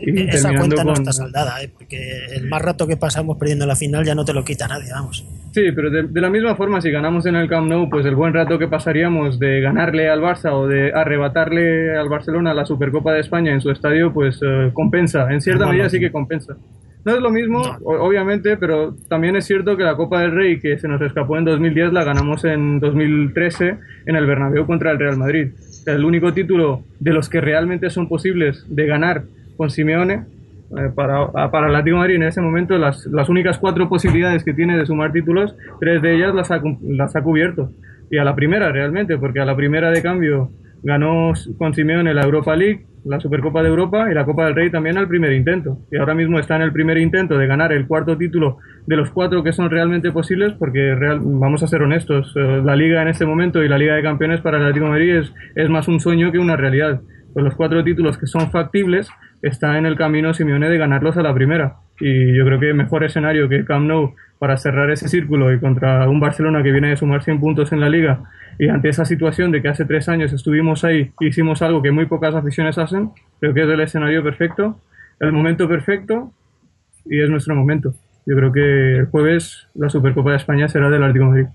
[0.00, 1.70] y Esa cuenta no está saldada, ¿eh?
[1.72, 4.90] Porque el más rato que pasamos perdiendo la final ya no te lo quita nadie,
[4.92, 5.24] vamos.
[5.52, 8.14] Sí, pero de, de la misma forma, si ganamos en el Camp Nou, pues el
[8.14, 13.12] buen rato que pasaríamos de ganarle al Barça o de arrebatarle al Barcelona la Supercopa
[13.12, 15.32] de España en su estadio, pues eh, compensa.
[15.32, 15.90] En cierta No, medida no.
[15.90, 16.54] sí que compensa.
[17.04, 17.78] No es lo mismo, No.
[17.86, 21.44] obviamente, pero también es cierto que la Copa del Rey, que se nos escapó en
[21.46, 23.76] 2010, la ganamos en 2013
[24.06, 25.52] en el Bernabéu contra el Real Madrid.
[25.56, 29.22] O sea, el único título de los que realmente son posibles de ganar
[29.58, 30.14] con Simeone
[30.70, 33.88] eh, para, a- para el Atlético de Madrid en ese momento las, las únicas cuatro
[33.90, 37.70] posibilidades que tiene de sumar títulos, tres de ellas las ha, las ha cubierto.
[38.10, 40.50] Y a la primera realmente, porque a la primera de cambio
[40.82, 44.70] ganó con Simeone la Europa League, la Supercopa de Europa y la Copa del Rey
[44.70, 45.78] también al primer intento.
[45.90, 49.10] Y ahora mismo está en el primer intento de ganar el cuarto título de los
[49.10, 53.08] cuatro que son realmente posibles, porque real, vamos a ser honestos, eh, la Liga en
[53.08, 55.88] este momento y la Liga de Campeones para el Atlético de Madrid es, es más
[55.88, 57.00] un sueño que una realidad.
[57.32, 59.08] Pues los cuatro títulos que son factibles
[59.42, 61.76] está en el camino Simeone de ganarlos a la primera.
[62.00, 66.08] Y yo creo que mejor escenario que Camp Nou para cerrar ese círculo y contra
[66.08, 68.22] un Barcelona que viene de sumar 100 puntos en la liga
[68.58, 71.90] y ante esa situación de que hace tres años estuvimos ahí y hicimos algo que
[71.90, 73.10] muy pocas aficiones hacen,
[73.40, 74.80] creo que es el escenario perfecto,
[75.20, 76.32] el momento perfecto
[77.04, 77.94] y es nuestro momento.
[78.26, 81.46] Yo creo que el jueves la Supercopa de España será del Atlético de Madrid.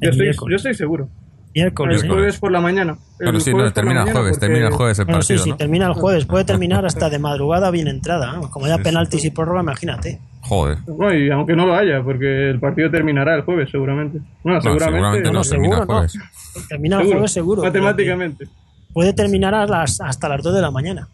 [0.00, 1.08] Yo estoy, yo estoy seguro.
[1.54, 2.02] Miércoles.
[2.02, 2.96] El jueves por la mañana.
[3.20, 5.44] El Bueno, sí, no, termina el jueves, porque- termina el jueves el Bueno, sí, partido,
[5.44, 5.56] sí, ¿no?
[5.56, 6.24] termina el jueves.
[6.26, 8.32] Puede terminar hasta de madrugada bien entrada.
[8.32, 8.50] ¿no?
[8.50, 10.20] Como ya penaltis y prórroga, imagínate.
[10.42, 10.78] Joder.
[10.86, 14.18] Bueno, y aunque no lo haya, porque el partido terminará el jueves, seguramente.
[14.42, 14.92] Bueno, No, seguramente.
[14.96, 15.94] seguramente no, no, termina el seguro, no.
[15.94, 16.68] jueves.
[16.68, 17.62] Termina el jueves seguro.
[17.62, 18.48] Matemáticamente.
[18.92, 21.08] Puede terminar a las, hasta las 2 de la mañana.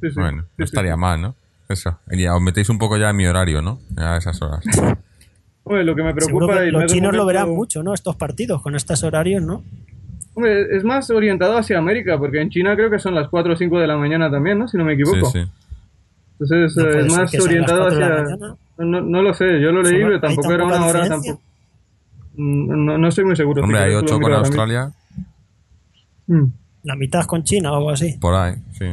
[0.00, 0.14] Sí, sí.
[0.20, 0.70] Bueno, Sí, no sí.
[0.70, 1.34] estaría mal, ¿no?
[1.68, 1.98] Eso.
[2.10, 3.80] Y ya os metéis un poco ya en mi horario, ¿no?
[3.96, 4.62] Ya a esas horas.
[5.64, 7.94] Hombre, lo que me preocupa que los chinos lo verán mucho, ¿no?
[7.94, 9.62] Estos partidos con estos horarios, ¿no?
[10.34, 13.56] Hombre, es más orientado hacia América, porque en China creo que son las 4 o
[13.56, 14.68] 5 de la mañana también, ¿no?
[14.68, 15.30] Si no me Sí, equivoco.
[15.30, 15.44] sí.
[16.38, 18.36] Entonces No eh, puede es ser más orientado las 4 de la hacia...
[18.36, 18.56] mañana.
[18.76, 21.40] No, no lo sé, yo lo leí, pero ¿hay tampoco era una hora tampoco.
[22.36, 23.62] Mm, No, no estoy muy seguro.
[23.62, 24.32] Hombre, si hay quieres lo 8 con.
[24.34, 24.92] Australia,
[26.26, 26.44] Mm,
[26.82, 28.16] La mitad con China o algo así.
[28.20, 28.86] por ahí, sí.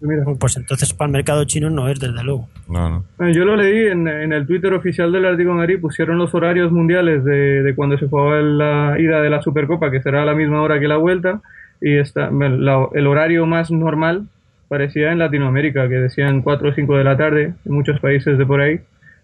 [0.00, 0.24] Mira.
[0.38, 2.48] Pues entonces para el mercado chino no es, desde luego.
[2.68, 3.30] No, no.
[3.30, 7.24] Yo lo leí en, en el Twitter oficial del de Madrid, pusieron los horarios mundiales
[7.24, 10.62] de, de cuando se jugaba la ida de la Supercopa, que será a la misma
[10.62, 11.40] hora que la vuelta,
[11.80, 14.24] y está, la- el horario más normal
[14.68, 18.44] parecía en Latinoamérica, que decían 4 o 5 de la tarde, en muchos países de
[18.46, 18.80] por ahí.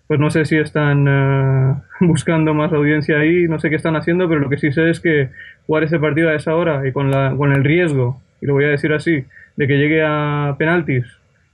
[0.06, 4.28] Pues no sé si están eh, buscando más audiencia ahí, no sé qué están haciendo,
[4.28, 5.28] pero lo que sí sé es que
[5.66, 8.64] jugar ese partido a esa hora y con, la, con el riesgo, y lo voy
[8.64, 9.24] a decir así,
[9.56, 11.04] de que llegue a penaltis,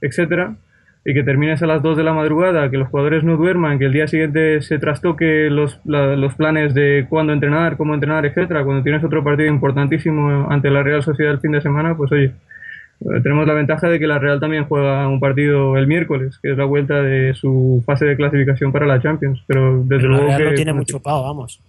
[0.01, 0.55] etcétera,
[1.03, 3.85] y que termines a las 2 de la madrugada, que los jugadores no duerman, que
[3.85, 8.63] el día siguiente se trastoque los, la- los planes de cuándo entrenar, cómo entrenar, etcétera,
[8.63, 12.25] cuando tienes otro partido importantísimo ante la Real Sociedad el fin de semana, pues oye,
[12.25, 16.51] eh, tenemos la ventaja de que la Real también juega un partido el miércoles, que
[16.51, 20.17] es la vuelta de su fase de clasificación para la Champions, pero desde Pero la
[20.17, 21.59] luego Real que no tiene mucho pago, vamos.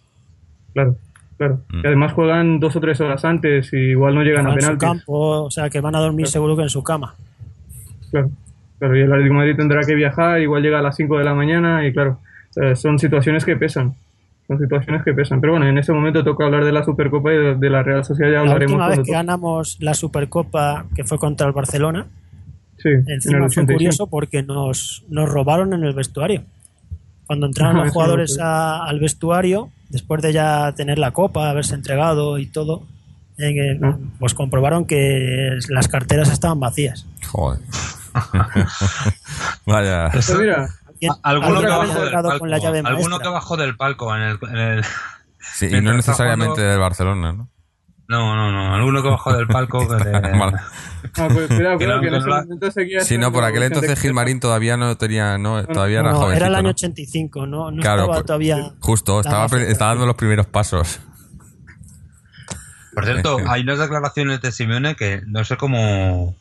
[0.74, 0.94] claro,
[1.38, 1.60] claro.
[1.70, 1.78] Mm.
[1.78, 4.60] Y además juegan dos o tres horas antes y igual no llegan a en su
[4.60, 4.88] penaltis.
[4.88, 7.14] campo, o sea que van a dormir seguro que en su cama.
[8.10, 8.30] Claro,
[8.78, 11.24] claro, y el Atlético de Madrid tendrá que viajar, igual llega a las 5 de
[11.24, 12.18] la mañana y claro,
[12.56, 13.94] eh, son situaciones que pesan.
[14.48, 15.40] Son situaciones que pesan.
[15.40, 18.04] Pero bueno, en ese momento toca hablar de la Supercopa y de, de la Real
[18.04, 22.06] Sociedad, ya La hablaremos última vez que ganamos la Supercopa, que fue contra el Barcelona,
[22.78, 23.72] Sí, en el encima fue 85.
[23.72, 26.42] curioso porque nos, nos robaron en el vestuario.
[27.32, 32.36] Cuando entraron los jugadores a- al vestuario, después de ya tener la copa, haberse entregado
[32.36, 32.82] y todo,
[33.38, 33.96] eh, Ah.
[34.18, 37.06] pues comprobaron que las carteras estaban vacías.
[37.30, 37.60] Joder.
[39.66, 40.10] Vaya.
[40.12, 40.68] Pues mira,
[41.00, 43.18] ¿Quién- Alguno alguien que, bajó del palco, con la llave alguno maestra?
[43.18, 44.38] que bajó del palco en el...
[44.50, 44.84] en el-
[45.54, 47.48] Sí, y no necesariamente jugando- del Barcelona, ¿no?
[48.08, 48.74] No, no, no.
[48.74, 49.88] Alguno que bajó del palco...
[49.88, 49.94] que.
[51.16, 54.96] Ah, pues cuidado, Que cuidado, no- que en la- por aquel entonces Gilmarín todavía no
[54.96, 56.70] tenía, no, todavía No, era no, jovencito, era el año ¿no?
[56.70, 58.72] 85, no, no Claro, estaba por- todavía.
[58.80, 61.00] Justo, estaba, dando los primeros pasos.
[62.94, 66.34] Por cierto, hay unas declaraciones de Simeone que no sé cómo,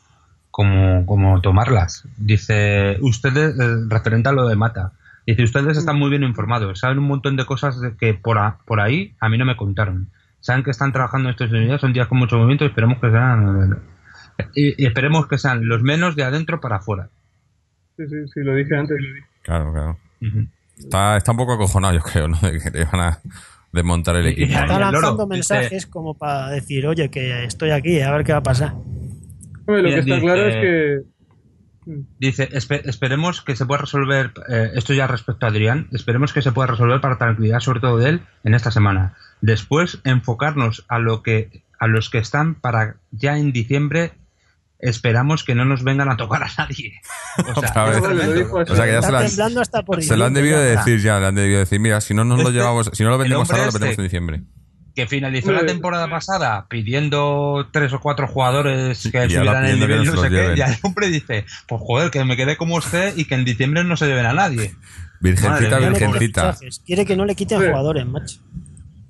[0.50, 2.04] cómo, cómo tomarlas.
[2.18, 4.92] Dice, ustedes, eh, referente a lo de Mata,
[5.26, 8.58] dice, ustedes están muy bien informados, saben un montón de cosas de que por, a-
[8.66, 10.08] por ahí a mí no me contaron.
[10.40, 13.78] Saben que están trabajando estos días, son días con mucho movimiento y esperemos que sean,
[14.54, 17.08] y, y esperemos que sean los menos de adentro para afuera.
[17.96, 18.96] Sí, sí, sí, lo dije antes.
[19.42, 19.98] Claro, claro.
[20.78, 22.38] Está, está un poco acojonado, yo creo, ¿no?
[22.40, 23.18] De que le van a
[23.72, 24.50] desmontar el equipo.
[24.50, 28.38] y- Está lanzando mensajes como para decir, oye, que estoy aquí, a ver qué va
[28.38, 28.74] a pasar.
[29.66, 31.12] Lo que está dice- claro es que...
[32.20, 36.40] Dice, "Espe- esperemos que se pueda resolver, eh, esto ya respecto a Adrián, esperemos que
[36.40, 39.14] se pueda resolver para tranquilidad sobre todo de él en esta semana.
[39.40, 44.12] Después enfocarnos a lo que a los que están para ya en diciembre
[44.82, 47.00] esperamos que no nos vengan a tocar a nadie.
[47.56, 47.84] O sea.
[47.86, 50.56] O sea que ya Está se lo han, temblando hasta por se lo han diciembre,
[50.56, 52.90] debido de decir ya, le han debido decir, mira, si no nos lo Este- llevamos,
[52.92, 54.42] si no lo vendemos ahora, lo este- vendemos en diciembre.
[54.94, 60.20] que finalizó la temporada pasada pidiendo tres o cuatro jugadores que subieran el nivel, no
[60.20, 63.34] sé qué, y el hombre dice, pues joder, que me quede como usted y que
[63.34, 64.74] en diciembre no se lleven a nadie.
[65.20, 66.56] Virgencita, Madre virgencita.
[66.84, 68.40] Quiere que no le quiten jugadores, macho.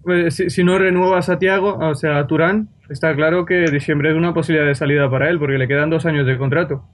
[0.02, 4.10] Pues, si, si no renuevas a Tiago, o sea, a Turán, está claro que diciembre
[4.10, 6.84] es una posibilidad de salida para él, porque le quedan dos años de contrato.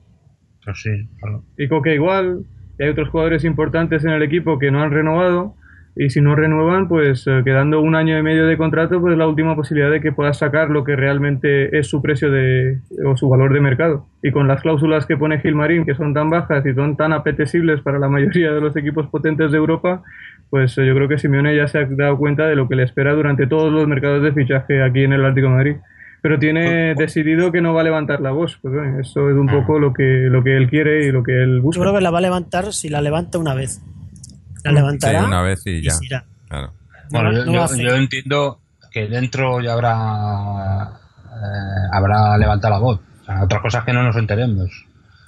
[0.64, 1.44] Pues sí, claro.
[1.56, 2.44] Y Coque igual,
[2.78, 5.54] y hay otros jugadores importantes en el equipo que no han renovado,
[6.00, 9.18] y si no renuevan, pues eh, quedando un año y medio de contrato, pues es
[9.18, 13.16] la última posibilidad de que pueda sacar lo que realmente es su precio de, o
[13.16, 14.06] su valor de mercado.
[14.22, 17.80] Y con las cláusulas que pone Gilmarín, que son tan bajas y son tan apetecibles
[17.80, 20.04] para la mayoría de los equipos potentes de Europa,
[20.50, 22.82] pues eh, yo creo que Simeone ya se ha dado cuenta de lo que le
[22.84, 25.76] espera durante todos los mercados de fichaje aquí en el Atlético de Madrid.
[26.20, 28.58] Pero tiene decidido que no va a levantar la voz.
[28.60, 31.32] Pues bueno, eso es un poco lo que, lo que él quiere y lo que
[31.42, 31.78] él busca.
[31.78, 33.80] Yo creo que la va a levantar si la levanta una vez.
[34.64, 35.92] La levantará Sí, una vez y ya.
[36.48, 36.72] Claro.
[37.10, 40.90] Bueno, No, yo, no entiendo que dentro ya habrá
[41.26, 43.00] eh, habrá levantado la voz.
[43.22, 44.70] O sea, otras cosas que no nos enteremos.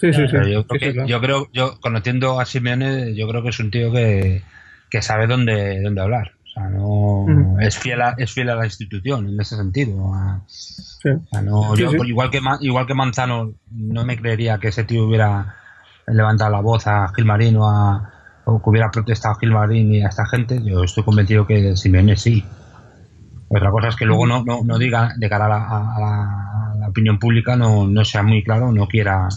[0.00, 0.28] Sí, sí, sí.
[0.32, 1.08] Pero yo Sí, creo, sí, que, claro.
[1.08, 4.42] yo creo, yo conociendo a Simeone, yo creo que es un tío que,
[4.90, 6.32] que sabe dónde, dónde hablar.
[6.44, 10.12] O sea, no es fiel a, es fiel a la institución en ese sentido.
[10.14, 11.08] A- Sí.
[11.10, 11.96] o sea, no- Sí, yo, sí.
[12.06, 15.54] igual que igual que Manzano, no me creería que ese tío hubiera
[16.06, 18.12] levantado la voz a Gilmarín o, a,
[18.44, 20.60] o que hubiera protestado a Gilmarín y a esta gente.
[20.64, 22.44] Yo estoy convencido que Simeone sí.
[23.48, 26.72] Otra cosa es que luego no, no, no diga de cara a la, a la-
[26.72, 29.28] a la opinión pública, no, no sea muy claro, no quiera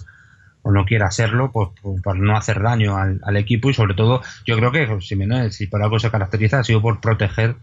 [0.63, 3.93] o no quiera serlo, pues, pues, para no hacer daño al, al equipo y sobre
[3.93, 7.55] todo, yo creo que Simeone, si por algo se caracteriza, ha sido por proteger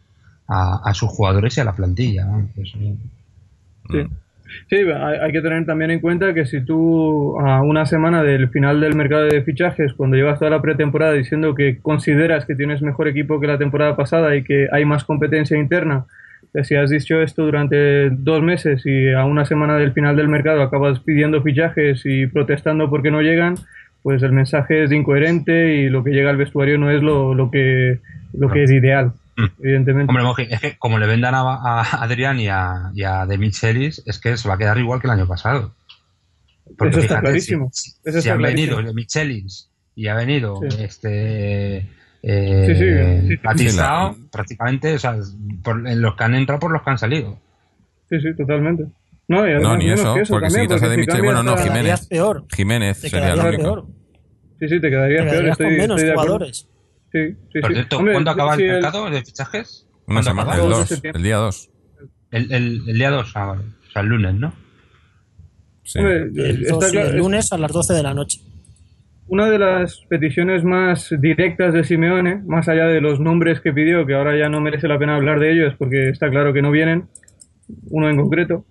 [0.46, 2.24] a, a sus jugadores y a la plantilla.
[2.24, 2.48] ¿no?
[2.54, 2.94] Pues, eh,
[3.90, 4.06] Sí.
[4.68, 8.48] Sí, hay, hay que tener también en cuenta que si tú a una semana del
[8.48, 12.82] final del mercado de fichajes, cuando llevas toda la pretemporada diciendo que consideras que tienes
[12.82, 16.06] mejor equipo que la temporada pasada y que hay más competencia interna,
[16.64, 20.62] si has dicho esto durante dos meses y a una semana del final del mercado
[20.62, 23.54] acabas pidiendo fichajes y protestando porque no llegan,
[24.02, 27.50] pues el mensaje es incoherente y lo que llega al vestuario no es lo, lo
[27.50, 28.00] que
[28.32, 29.44] lo que es ideal, Mm.
[29.62, 30.10] evidentemente.
[30.10, 33.38] Hombre, Moji, es que como le vendan a, a Adrián y a, y a De
[33.38, 35.72] Michelis, es que se va a quedar igual que el año pasado.
[36.78, 37.70] Eso está clarísimo.
[37.72, 38.76] Si, Eso si está han clarísimo.
[38.76, 40.82] venido De Michelis y ha venido Sí.
[40.82, 41.86] este
[42.22, 43.36] eh, Sí, sí, sí.
[43.42, 45.16] Batistao, Sí, la- prácticamente, o sea,
[45.62, 47.38] por, en los que han entrado por los que han salido.
[48.08, 48.84] Sí, sí, totalmente.
[49.28, 51.42] No, y No, ni eso, que eso porque si también, quitas a De si bueno,
[51.44, 52.06] no, Jiménez.
[52.08, 52.44] peor.
[52.54, 53.62] Jiménez Te sería quedarías único.
[53.62, 53.86] peor.
[54.58, 55.30] Sí, sí, te quedarías Te peor.
[55.30, 56.68] quedarías Estoy, con menos estoy jugadores.
[57.12, 57.18] Sí,
[57.52, 57.74] sí, Por sí.
[57.74, 59.86] cierto, Hombre, ¿cuándo acaba el el- mercado de fichajes?
[60.06, 61.18] Una ¿Cuándo semana, el Dos de 2, septiembre.
[61.18, 61.70] el día 2.
[62.32, 64.52] El, el, el día 2, ah, o sea, el lunes, ¿no?
[65.84, 65.98] Sí.
[66.00, 68.40] hombre, El, está 2 y claro- el lunes a las 12 de la noche.
[69.30, 74.04] Una de las peticiones más directas de Simeone, más allá de los nombres que pidió,
[74.04, 76.72] que ahora ya no merece la pena hablar de ellos porque está claro que no
[76.72, 77.04] vienen,
[77.90, 78.64] uno en concreto,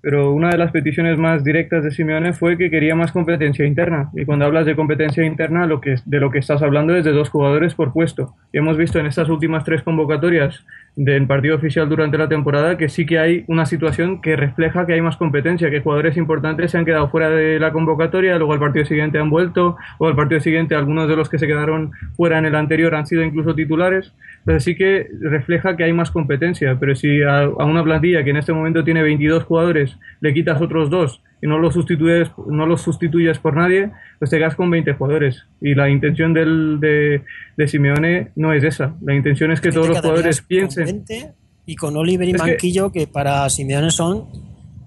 [0.00, 4.10] pero una de las peticiones más directas de Simeone fue que quería más competencia interna.
[4.14, 7.12] Y cuando hablas de competencia interna, lo que, de lo que estás hablando es de
[7.12, 8.34] dos jugadores por puesto.
[8.52, 12.88] Y hemos visto en estas últimas tres convocatorias del partido oficial durante la temporada que
[12.88, 16.78] sí que hay una situación que refleja que hay más competencia, que jugadores importantes se
[16.78, 20.40] han quedado fuera de la convocatoria, luego al partido siguiente han vuelto, o al partido
[20.40, 24.12] siguiente algunos de los que se quedaron fuera en el anterior han sido incluso titulares.
[24.40, 28.30] Entonces sí que refleja que hay más competencia, pero si a, a una plantilla que
[28.30, 32.66] en este momento tiene 22 jugadores le quitas otros dos y no los sustituyes, no
[32.66, 35.44] los sustituyes por nadie, pues te quedas con 20 jugadores.
[35.60, 37.22] Y la intención del, de,
[37.56, 38.94] de Simeone no es esa.
[39.02, 40.84] La intención es que todos los jugadores piensen.
[40.84, 41.32] Con 20
[41.66, 44.26] y con Oliver y Es Manquillo, que, para Simeone son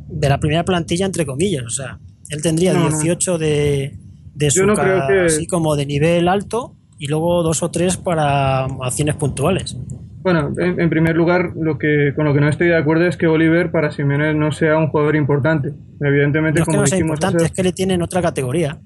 [0.07, 1.63] de la primera plantilla, entre comillas.
[1.65, 1.97] O sea,
[2.29, 2.99] él tendría No, no.
[2.99, 3.97] 18 de,
[4.35, 4.81] de su no que-
[5.25, 9.75] así como de nivel alto y luego dos o tres para acciones puntuales.
[10.23, 13.17] Bueno, en, en primer lugar, lo que con lo que no estoy de acuerdo es
[13.17, 15.73] que Oliver para Simeone no sea un jugador importante.
[15.99, 18.77] Evidentemente, No es que como no sea dijimos importante, es que le tienen otra categoría.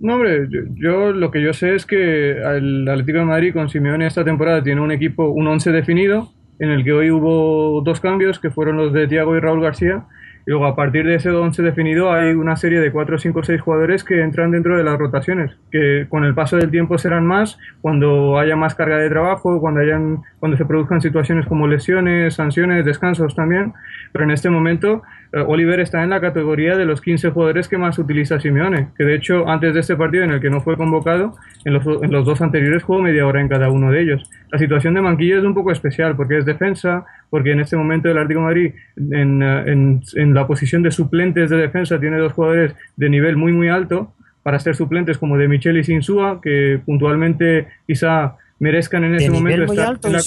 [0.00, 3.68] No, hombre, yo, yo lo que yo sé es que el Atlético de Madrid con
[3.68, 8.00] Simeone esta temporada tiene un equipo, un 11 definido, en el que hoy hubo dos
[8.00, 10.04] cambios, que fueron los de Thiago y Raúl García,
[10.46, 14.04] luego a partir de ese 11 definido hay una serie de 4, 5, 6 jugadores
[14.04, 18.38] que entran dentro de las rotaciones, que con el paso del tiempo serán más cuando
[18.38, 23.34] haya más carga de trabajo, cuando, hayan, cuando se produzcan situaciones como lesiones, sanciones, descansos
[23.34, 23.72] también,
[24.12, 25.02] pero en este momento
[25.46, 29.14] Oliver está en la categoría de los 15 jugadores que más utiliza Simeone, que de
[29.16, 32.24] hecho antes de este partido en el que no fue convocado, en los, en los
[32.24, 34.30] dos anteriores jugó media hora en cada uno de ellos.
[34.52, 38.08] La situación de Manquillo es un poco especial porque es defensa, porque en este momento
[38.10, 42.18] el Atlético de Madrid en, eh, en- en la posición de suplentes de defensa tiene
[42.18, 46.40] dos jugadores de nivel muy muy alto para ser suplentes como de Michel y Sinsúa,
[46.42, 50.18] que puntualmente quizá merezcan en nivel momento muy estar alto, en la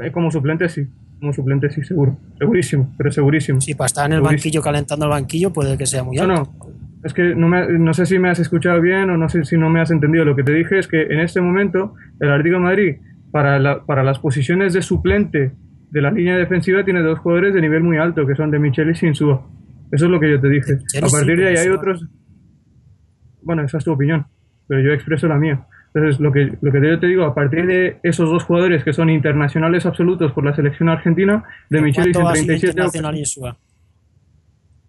[0.00, 0.86] eh, Como suplentes sí,
[1.20, 3.60] como suplentes sí, seguro, segurísimo, pero segurísimo.
[3.60, 4.38] Si para estar en el Segurísimo.
[4.38, 6.34] banquillo calentando el banquillo puede que sea muy No, alto.
[6.58, 6.70] no,
[7.04, 9.56] es que no, me- no sé si me has escuchado bien o no sé si
[9.58, 10.24] no me has entendido.
[10.24, 12.96] Lo que te dije es que en este momento el Atlético de Madrid,
[13.30, 15.52] para, la- para las posiciones de suplente
[15.90, 18.90] de la línea defensiva, tiene dos jugadores de nivel muy alto, que son de Michel
[18.90, 19.46] y Sinsúa.
[19.92, 20.78] Eso es lo que yo te dije.
[21.02, 22.06] A partir de ahí hay otros...
[23.42, 24.26] Bueno, esa es tu opinión,
[24.68, 25.66] pero yo expreso la mía.
[25.92, 28.92] Entonces, lo que, lo que yo te digo, a partir de esos dos jugadores que
[28.92, 33.56] son internacionales absolutos por la selección argentina, de Michelis en 37 internacional Insúa?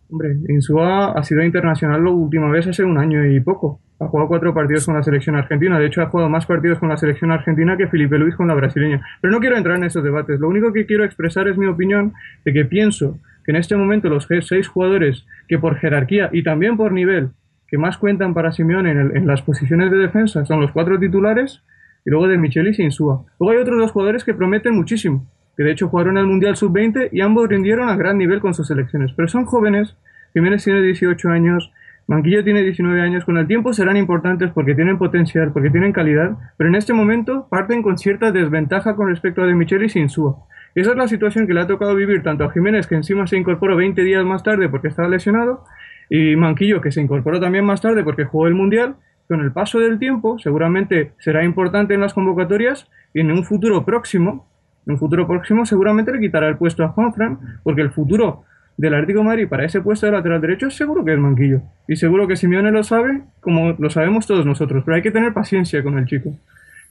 [0.09, 3.79] Hombre, Insúa ha sido internacional la última vez hace un año y poco.
[3.99, 5.79] Ha jugado cuatro partidos con la selección argentina.
[5.79, 8.53] De hecho, ha jugado más partidos con la selección argentina que Felipe Luis con la
[8.55, 9.01] brasileña.
[9.21, 10.39] Pero no quiero entrar en esos debates.
[10.39, 12.13] Lo único que quiero expresar es mi opinión
[12.43, 16.77] de que pienso que en este momento los seis jugadores que por jerarquía y también
[16.77, 17.31] por nivel
[17.71, 21.63] que más cuentan para Simeone en, las posiciones de defensa son los cuatro titulares
[22.05, 23.23] y luego de Michelis y Insúa.
[23.39, 25.25] Luego hay otros dos jugadores que prometen muchísimo,
[25.55, 28.67] que de hecho jugaron el Mundial Sub-20 y ambos rindieron a gran nivel con sus
[28.67, 29.13] selecciones.
[29.15, 29.95] Pero son jóvenes,
[30.33, 31.71] Jiménez tiene 18 años,
[32.07, 36.31] Manquillo tiene 19 años, con el tiempo serán importantes porque tienen potencial, porque tienen calidad,
[36.57, 40.35] pero en este momento parten con cierta desventaja con respecto a de Michelis y Insúa.
[40.75, 43.37] Esa es la situación que le ha tocado vivir tanto a Jiménez, que encima se
[43.37, 45.63] incorporó 20 días más tarde porque estaba lesionado,
[46.13, 48.95] y Manquillo, que se incorporó también más tarde porque jugó el Mundial,
[49.29, 53.85] con el paso del tiempo seguramente será importante en las convocatorias y en un futuro
[53.85, 54.45] próximo,
[54.85, 58.43] en un futuro próximo seguramente le quitará el puesto a Juanfran, porque el futuro
[58.75, 61.61] del Atlético Madrid para ese puesto de lateral derecho seguro que es Manquillo.
[61.87, 65.33] Y seguro que Simeone lo sabe, como lo sabemos todos nosotros, pero hay que tener
[65.33, 66.37] paciencia con el chico.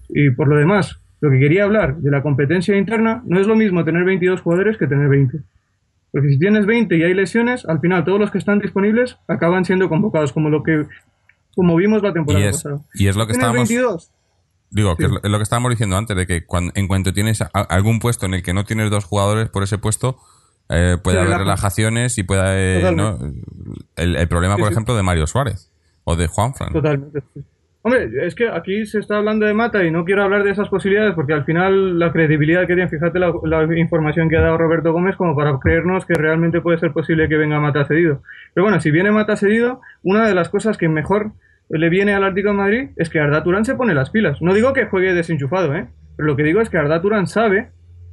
[0.08, 3.54] Y por lo demás, lo que quería hablar de la competencia interna, no es lo
[3.54, 5.40] mismo tener 22 jugadores que tener 20.
[6.12, 9.64] Porque si tienes 20 y hay lesiones, al final todos los que están disponibles acaban
[9.64, 10.86] siendo convocados, como lo que
[11.54, 12.80] como vimos la temporada y es, pasada.
[12.94, 13.68] Y es lo que estábamos...
[13.68, 14.10] 22?
[14.72, 18.26] Digo, que es lo, que estábamos diciendo antes, de que en cuanto tienes algún puesto
[18.26, 20.18] en el que no tienes dos jugadores por ese puesto,
[20.68, 22.88] eh, puede haber relajaciones y puede...
[23.96, 25.72] el, problema, por ejemplo, de Mario Suárez
[26.04, 26.72] o de Juanfran.
[26.72, 27.22] Totalmente.
[27.82, 30.68] Hombre, es que aquí se está hablando de Mata y no quiero hablar de esas
[30.68, 34.92] posibilidades porque al final la credibilidad que tiene, fíjate la, información que ha dado Roberto
[34.92, 38.22] Gómez como para creernos que realmente puede ser posible que venga Mata cedido.
[38.52, 41.32] Pero bueno, si viene Mata cedido, una de las cosas que mejor
[41.70, 44.42] le viene al Atlético de Madrid es que Arda Turán se pone las pilas.
[44.42, 45.88] No digo que juegue desenchufado, ¿eh?
[46.16, 47.70] Pero lo que digo es que Arda Turán sabe,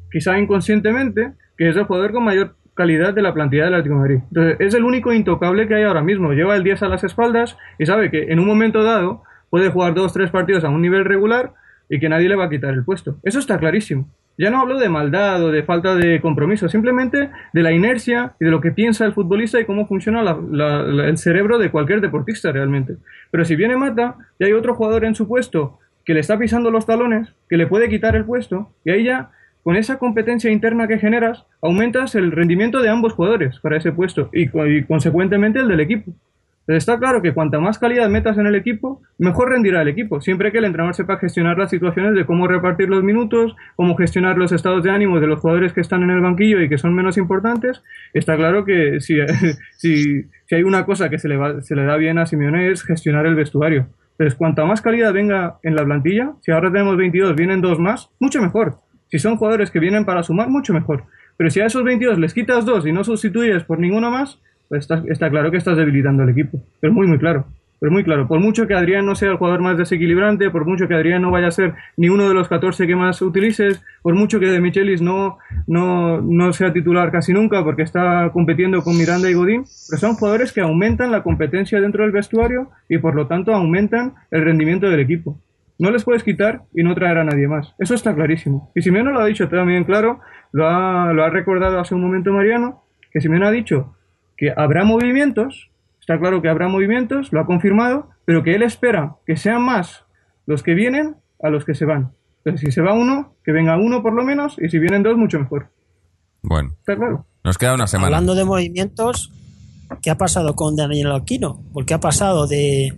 [0.09, 4.01] quizá inconscientemente, que es el jugador con mayor calidad de la plantilla del Atlético de
[4.01, 4.19] Madrid.
[4.29, 6.31] Entonces, es el único intocable que hay ahora mismo.
[6.31, 9.93] Lleva el 10 a las espaldas y sabe que en un momento dado puede jugar
[9.93, 11.53] dos, tres partidos a un nivel regular
[11.89, 13.17] y que nadie le va a quitar el puesto.
[13.23, 14.07] Eso está clarísimo.
[14.37, 18.45] Ya no hablo de maldad o de falta de compromiso, simplemente de la inercia y
[18.45, 22.97] de lo que piensa el futbolista y cómo funciona el cerebro de cualquier deportista realmente.
[23.31, 26.69] Pero si viene Mata y hay otro jugador en su puesto que le está pisando
[26.69, 29.31] los talones, que le puede quitar el puesto, y ahí ya,
[29.63, 34.29] con esa competencia interna que generas, aumentas el rendimiento de ambos jugadores para ese puesto
[34.31, 34.47] y
[34.83, 36.13] consecuentemente el del equipo
[36.67, 40.51] está claro que cuanta más calidad metas en el equipo, mejor rendirá el equipo, siempre
[40.51, 44.51] que el entrenador sepa gestionar las situaciones de cómo repartir los minutos, cómo gestionar los
[44.51, 47.17] estados de ánimo de los jugadores que están en el banquillo y que son menos
[47.17, 47.81] importantes.
[48.13, 49.15] Está claro que si,
[49.77, 52.83] si, hay una cosa que se le, va, se le da bien a Simeone es
[52.83, 53.87] gestionar el vestuario.
[54.11, 58.09] Entonces, cuanta más calidad venga en la plantilla, si ahora tenemos 22, vienen dos más,
[58.19, 58.79] mucho mejor.
[59.09, 61.05] Si son jugadores que vienen para sumar, mucho mejor.
[61.37, 64.87] Pero si a esos 22 les quitas dos y no sustituyes por ninguno más, pues
[65.07, 66.61] está, claro que estás debilitando el equipo.
[66.79, 67.45] Pero muy, muy claro.
[67.79, 68.27] Pero muy claro.
[68.27, 71.29] Por mucho que Adrián no sea el jugador más desequilibrante, por mucho que Adrián no
[71.29, 74.59] vaya a ser ni uno de los 14 que más utilices, por mucho que De
[74.59, 75.37] Michelis no,
[75.67, 80.15] no, no sea titular casi nunca porque está compitiendo con Miranda y Godín, pero son
[80.15, 84.89] jugadores que aumentan la competencia dentro del vestuario y por lo tanto aumentan el rendimiento
[84.89, 85.39] del equipo.
[85.79, 87.75] No les puedes quitar y no traer a nadie más.
[87.77, 88.71] Eso está clarísimo.
[88.73, 90.19] Y Simeone lo ha dicho también claro,
[90.51, 93.96] lo ha, lo ha recordado hace un momento Mariano, que Simeone ha dicho
[94.37, 95.69] que habrá movimientos,
[95.99, 100.05] está claro que habrá movimientos, lo ha confirmado, pero que él espera que sean más
[100.45, 102.13] los que vienen a los que se van.
[102.37, 105.17] Entonces, si se va uno, que venga uno por lo menos, y si vienen dos,
[105.17, 105.69] mucho mejor.
[106.41, 106.69] Bueno.
[106.79, 107.25] Está claro.
[107.43, 108.07] Nos queda una semana.
[108.07, 109.33] Hablando de movimientos,
[110.01, 111.61] ¿qué ha pasado con Daniel Aquino?
[111.73, 112.97] Porque ha pasado de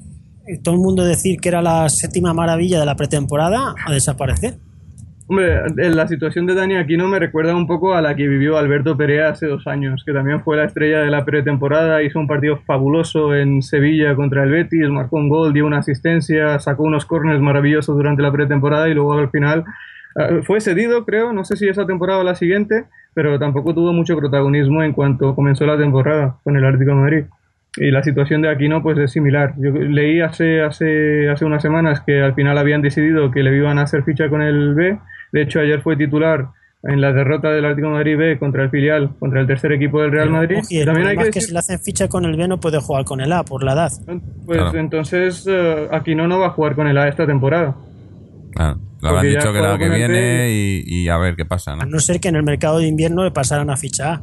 [0.64, 4.58] todo el mundo decir que era la séptima maravilla de la pretemporada a desaparecer.
[5.32, 8.98] Hombre, la situación de Dani Aquino me recuerda un poco a la que vivió Alberto
[8.98, 12.58] Perea hace dos años, que también fue la estrella de la pretemporada, hizo un partido
[12.66, 17.40] fabuloso en Sevilla contra el Betis, marcó un gol, dio una asistencia, sacó unos corners
[17.42, 19.66] maravillosos durante la pretemporada y luego al final
[20.16, 23.94] ah, fue cedido, creo, no sé si esa temporada o la siguiente, pero tampoco tuvo
[23.94, 27.26] mucho protagonismo en cuanto comenzó la temporada con el de Madrid.
[27.78, 29.54] Y la situación de Aquino pues es similar.
[29.60, 33.78] Yo leí hace, hace, hace unas semanas que al final habían decidido que le iban
[33.78, 34.98] a hacer ficha con el B
[35.32, 36.50] de hecho, ayer fue titular
[36.84, 40.02] en la derrota del Atlético de Madrid B contra el filial, contra el tercer equipo
[40.02, 40.60] del Real Madrid.
[40.86, 43.20] también hay que, que si le hacen ficha con el B no puede jugar con
[43.20, 43.92] el A por la edad.
[44.46, 47.76] Pues entonces uh, Aquino no va a jugar con el A esta temporada.
[48.54, 48.80] Claro.
[49.02, 51.76] Lo habrán dicho que la que viene y, a ver qué pasa.
[51.76, 51.84] ¿no?
[51.84, 54.22] A no ser que en el mercado de invierno le pasaran a ficha A.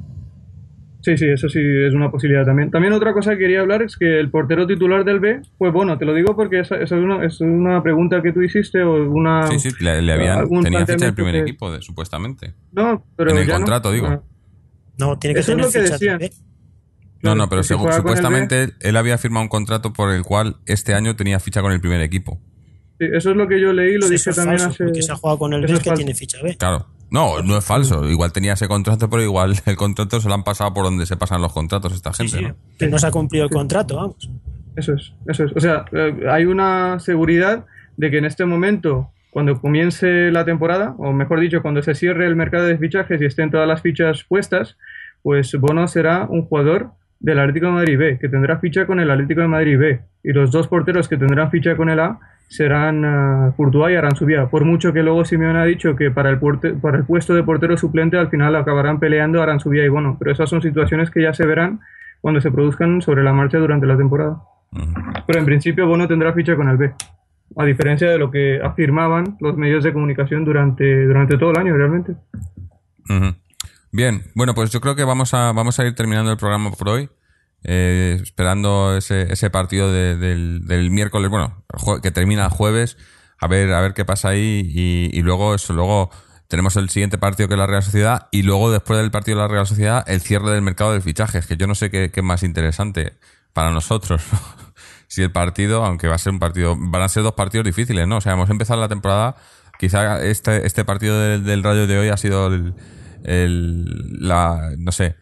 [1.07, 2.69] Sí, sí, eso sí es una posibilidad también.
[2.73, 5.97] También otra cosa que quería hablar es que el portero titular del B, pues bueno,
[5.99, 9.09] te lo digo porque esa, esa es, una, es una pregunta que tú hiciste o
[9.09, 9.47] una...
[9.47, 12.55] Sí, sí, le, le habían, algún tenía ficha del primer que- equipo, de- supuestamente.
[12.73, 13.59] No, pero En el ya no.
[13.61, 14.09] contrato, digo.
[14.09, 14.20] Ah,
[14.99, 16.19] No, tiene que Eso es lo que decían.
[16.19, 16.33] de-
[17.23, 20.93] No, no, pero si según- supuestamente él había firmado un contrato por el cual este
[20.93, 22.41] año tenía ficha con el primer equipo.
[22.99, 24.85] sí, eso es lo que yo leí, lo Pues dije eso es también falso, hace...
[24.87, 25.95] porque se ha jugado con el B es que falso.
[25.99, 26.57] tiene ficha B.
[26.57, 26.87] Claro.
[27.11, 28.09] No, no es falso.
[28.09, 31.16] Igual tenía ese contrato, pero igual el contrato se lo han pasado por donde se
[31.16, 32.57] pasan los contratos esta gente, sí, ¿no?
[32.78, 34.31] que no se ha cumplido el contrato, vamos.
[34.77, 35.53] Eso es, eso es.
[35.57, 37.65] O sea, eh, hay una seguridad
[37.97, 42.27] de que en este momento, cuando comience la temporada, o mejor dicho, cuando se cierre
[42.27, 44.77] el mercado de fichajes y estén todas las fichas puestas,
[45.23, 49.10] pues Bono será un jugador del Atlético de Madrid B, que tendrá ficha con el
[49.10, 50.01] Atlético de Madrid B.
[50.22, 52.18] Y los dos porteros que tendrán ficha con el A
[52.48, 54.47] serán uh, Courtois y Aranzubía.
[54.47, 57.43] Por mucho que luego Simeone ha dicho que para el, porte- para el puesto de
[57.43, 60.16] portero suplente al final acabarán peleando Aranzubía y Bono.
[60.18, 61.80] Pero esas son situaciones que ya se verán
[62.20, 64.38] cuando se produzcan sobre la marcha durante la temporada.
[65.26, 66.93] Pero en principio Bono tendrá ficha con el B.
[67.56, 71.76] A diferencia de lo que afirmaban los medios de comunicación durante, durante todo el año,
[71.76, 72.12] realmente.
[73.09, 73.34] Ujú.
[73.97, 76.90] Bien, bueno, pues yo creo que vamos a, vamos a ir terminando el programa por
[76.90, 77.09] hoy.
[77.64, 81.64] eh, esperando ese, ese partido de- del, del miércoles, bueno,
[82.02, 82.98] que termina el jueves,
[83.40, 84.70] a ver, a ver qué pasa ahí
[85.12, 86.10] y, luego eso, luego
[86.47, 89.44] tenemos el siguiente partido que es la Real Sociedad y luego después del partido de
[89.44, 92.20] la Real Sociedad el cierre del mercado de fichajes, que yo no sé qué, qué
[92.20, 93.14] es más interesante
[93.55, 94.23] para nosotros.
[94.32, 94.39] ¿no?
[95.09, 98.06] si el partido, aunque va a ser un partido, van a ser dos partidos difíciles,
[98.06, 98.18] ¿no?
[98.18, 99.36] O sea, hemos empezado la temporada,
[99.78, 102.74] quizá este, este partido del, del Rayo de hoy ha sido el,
[103.24, 105.16] el- la, no sé,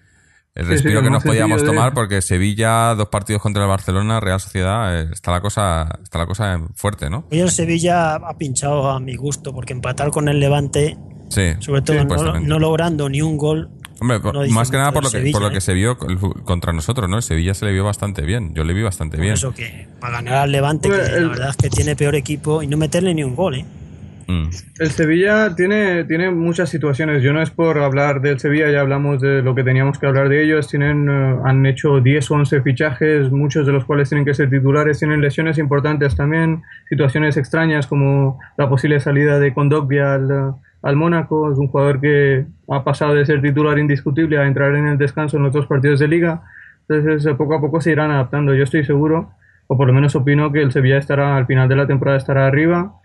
[0.55, 3.69] el Sí, respiro sí, que nos podíamos de- tomar porque Sevilla, dos partidos contra el
[3.69, 7.27] Barcelona, Real Sociedad, eh, está la cosa, está la cosa fuerte, ¿no?
[7.33, 10.97] Hoy el Sevilla ha pinchado a mi gusto, porque empatar con el Levante,
[11.29, 11.55] Sí.
[11.59, 13.69] sobre todo no, logrando ni un gol,
[14.01, 15.61] Hombre, no más que nada por lo que, por lo que ¿eh?
[15.61, 17.17] se vio con- contra nosotros, ¿no?
[17.17, 18.53] El Sevilla se le vio bastante bien.
[18.55, 19.35] Yo le vi bastante por bien.
[19.35, 22.63] eso que para ganar al Levante, que el- la verdad es que tiene peor equipo,
[22.63, 23.65] y no meterle ni un gol, ¿eh?
[24.27, 24.49] Mm.
[24.79, 27.23] El Sevilla tiene, tiene muchas situaciones.
[27.23, 30.29] Yo no es por hablar del Sevilla, ya hablamos de lo que teníamos que hablar
[30.29, 30.69] de ellos.
[30.69, 34.51] Tienen, eh, han hecho 10 o 11 fichajes, muchos de los cuales tienen que ser
[34.51, 34.99] titulares.
[34.99, 40.53] Tienen lesiones importantes también, situaciones extrañas como la posible salida de Kondogbia al, eh,
[40.83, 41.53] al Mónaco.
[41.53, 45.37] Es un jugador que ha pasado de ser titular indiscutible a entrar en el descanso
[45.37, 46.43] en los dos partidos de liga.
[46.89, 48.55] Entonces, eh, poco a poco se irán adaptando.
[48.55, 49.33] Yo estoy seguro,
[49.67, 52.47] o por lo menos opino, que el Sevilla estará al final de la temporada estará
[52.47, 53.01] arriba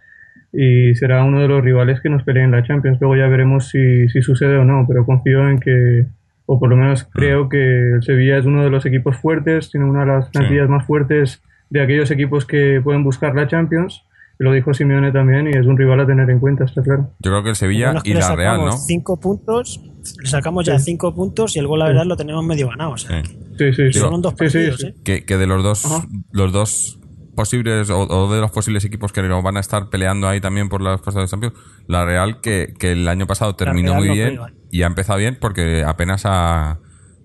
[0.52, 2.98] y será uno de los rivales que nos peleen en la Champions.
[3.00, 6.06] Luego ya veremos si, si sucede o no, pero confío en que,
[6.46, 9.86] o por lo menos creo que el Sevilla es uno de los equipos fuertes, tiene
[9.88, 14.04] una de las plantillas más fuertes de aquellos equipos que pueden buscar la Champions.
[14.40, 17.12] Y lo dijo Simeone también y es un rival a tener en cuenta, está claro.
[17.20, 18.72] Yo creo que el Sevilla Bueno, es que y la Real, ¿no?
[18.72, 19.82] Cinco puntos,
[20.22, 22.92] le sacamos ya cinco puntos y el gol, la verdad, lo tenemos medio ganado.
[22.92, 23.38] O sea, Sí.
[23.58, 24.00] Sí, sí, sí.
[24.00, 24.88] Son dos Sí, sí, partidos, sí.
[24.88, 24.96] ¿eh?
[25.04, 26.08] que, que de los dos Ajá.
[26.32, 27.02] los dos
[27.40, 30.68] posibles o, o de los posibles equipos que nos van a estar peleando ahí también
[30.68, 31.53] por las cosas de Champions
[31.88, 34.52] la Real que, que el año pasado terminó muy no bien pega.
[34.72, 36.80] y ha empezado bien porque apenas ha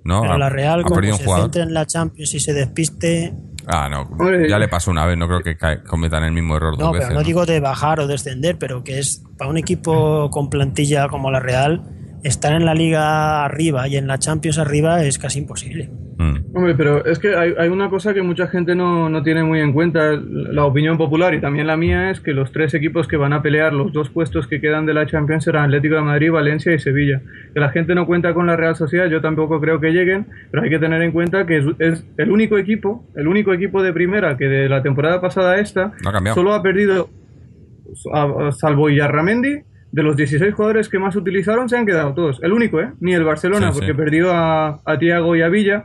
[0.04, 2.32] no Pero ha, la Real, ha como perdido un se jugador centre en la Champions
[2.34, 3.34] y se despiste,
[3.66, 4.08] ah no
[4.48, 6.92] ya le pasó una vez no creo que cae- cometan el mismo error no, dos
[6.92, 7.26] pero veces no ¿no?
[7.26, 11.40] digo de bajar o descender, pero que es para un equipo con plantilla como la
[11.40, 11.82] Real,
[12.22, 15.90] estar en la liga arriba y en la Champions arriba es casi imposible.
[16.56, 19.58] Hombre, pero es que hay, hay una cosa que mucha gente no, no tiene muy
[19.60, 20.12] en cuenta.
[20.24, 23.42] La opinión popular y también la mía es que los tres equipos que van a
[23.42, 26.78] pelear los dos puestos que quedan de la Champions serán Atlético de Madrid, Valencia y
[26.78, 27.20] Sevilla.
[27.52, 30.62] Que la gente no cuenta con la Real Sociedad, yo tampoco creo que lleguen, pero
[30.62, 33.92] hay que tener en cuenta que es, es el único equipo, el único equipo de
[33.92, 37.08] primera que de la temporada pasada a esta No solo ha perdido,
[38.12, 39.56] a- a- salvo Yarramendi,
[39.90, 42.40] de los 16 jugadores que más utilizaron se han quedado todos.
[42.42, 42.92] El único, ¿eh?
[43.00, 43.78] Ni el Barcelona, Sí, sí.
[43.80, 45.84] porque perdió a, a Tiago y a Villa.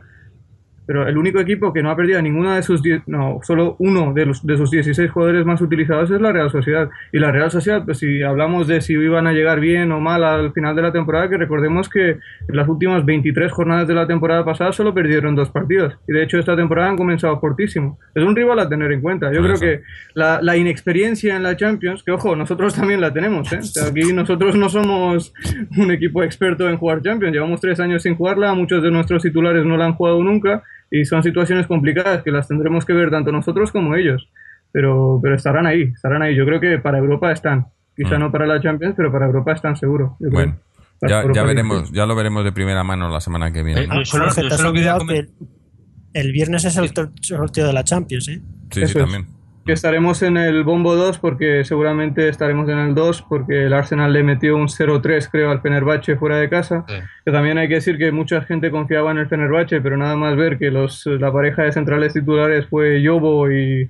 [0.89, 3.75] Pero el único equipo que no ha perdido a ninguna de sus 10, no, solo
[3.77, 6.89] uno de, los, de sus 16 jugadores más utilizados es la Real Sociedad.
[7.11, 10.23] Y la Real Sociedad, pues si hablamos de si iban a llegar bien o mal
[10.23, 14.07] al final de la temporada, que recordemos que en las últimas 23 jornadas de la
[14.07, 15.95] temporada pasada solo perdieron dos partidos.
[16.07, 17.99] Y de hecho esta temporada han comenzado fortísimo.
[18.15, 19.31] Es un rival a tener en cuenta.
[19.31, 19.63] Yo creo eso.
[19.63, 19.83] que
[20.15, 23.59] la, la inexperiencia en la Champions, que ojo, nosotros también la tenemos, ¿eh?
[23.59, 25.35] O sea, aquí nosotros no somos
[25.77, 29.63] un equipo experto en jugar Champions, llevamos tres años sin jugarla, muchos de nuestros titulares
[29.65, 33.31] no la han jugado nunca y son situaciones complicadas que las tendremos que ver tanto
[33.31, 34.29] nosotros como ellos.
[34.71, 36.35] Pero, pero estarán ahí, estarán ahí.
[36.35, 37.65] Yo creo que para Europa están.
[37.95, 38.21] Quizá Mm.
[38.21, 40.15] no para la Champions, pero para Europa están seguro.
[40.19, 40.57] yo bueno
[41.01, 44.05] ya, ya veremos ya lo veremos de primera mano la semana que viene Eh, eh,
[44.05, 44.79] solo- solo que
[45.17, 45.29] el,
[46.13, 46.91] el viernes es el
[47.21, 48.41] sorteo de la Champions, ¿eh?
[48.69, 48.93] sí sí es.
[48.93, 49.25] también
[49.69, 54.11] que estaremos en el bombo 2 porque seguramente estaremos en el 2 porque el Arsenal
[54.11, 56.85] le metió un 0-3 creo al Fenerbahce fuera de casa.
[57.23, 60.35] Que también hay que decir que mucha gente confiaba en el Fenerbahce, pero nada más
[60.35, 63.87] ver que los, la pareja de centrales titulares fue Yobo y,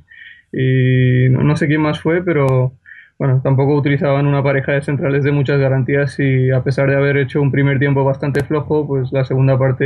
[0.52, 2.74] no sé quién más fue, pero
[3.18, 7.16] bueno, tampoco utilizaban una pareja de centrales de muchas garantías y a pesar de haber
[7.16, 9.86] hecho un primer tiempo bastante flojo, pues la segunda parte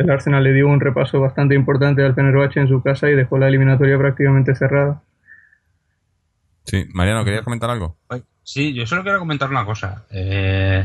[0.00, 3.38] el Arsenal le dio un repaso bastante importante al Fenerbahce en su casa y dejó
[3.38, 5.00] la eliminatoria prácticamente cerrada.
[6.68, 7.96] Sí, Mariano, ¿querías comentar algo?
[8.42, 10.04] Sí, yo solo quiero comentar una cosa.
[10.10, 10.84] Eh,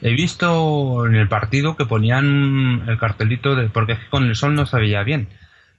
[0.00, 4.66] he visto en el partido que ponían el cartelito de porque con el sol no
[4.66, 5.28] se veía bien.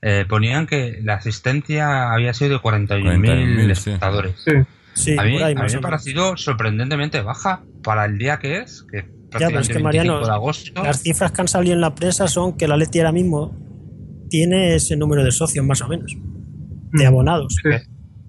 [0.02, 4.36] Eh, ponían que la asistencia había sido de 41.000 espectadores.
[4.44, 4.52] Sí.
[4.94, 8.18] Sí, a mí, por ahí a mí más me ha parecido sorprendentemente baja para el
[8.18, 10.84] día que es, que Ya, pero es prácticamente que Mariano, 25 de agosto.
[10.84, 13.53] las cifras que han salido en la prensa son que el Atleti ahora mismo
[14.30, 16.98] tiene ese número de socios más o menos, Mm.
[16.98, 17.56] de abonados.
[17.61, 17.69] Sí,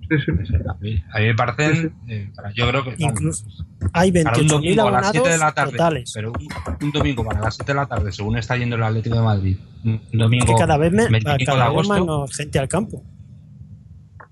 [0.08, 0.16] sí,
[0.46, 0.54] sí.
[0.68, 3.44] A mí, me parecen, eh, yo creo que vamos, Incluso
[3.92, 6.12] hay para un 28.000 domingo a las 7 de la abonados tarde, totales.
[6.14, 6.48] pero un,
[6.86, 9.56] un domingo para las 7 de la tarde, según está yendo el Atlético de Madrid,
[9.84, 12.68] un Es domingo que cada vez, me, 25 de cada vez agosto, menos gente al
[12.68, 13.02] campo.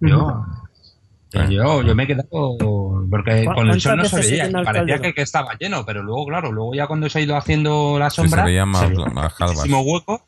[0.01, 0.45] yo,
[1.51, 2.29] yo, yo me he quedado
[3.11, 6.03] porque ¿Cu- con el sol no se se veía, parecía que, que estaba lleno, pero
[6.03, 8.89] luego, claro, luego ya cuando se ha ido haciendo la Sí, se sombra, veía más-
[8.89, 10.25] veía más muchísimo hueco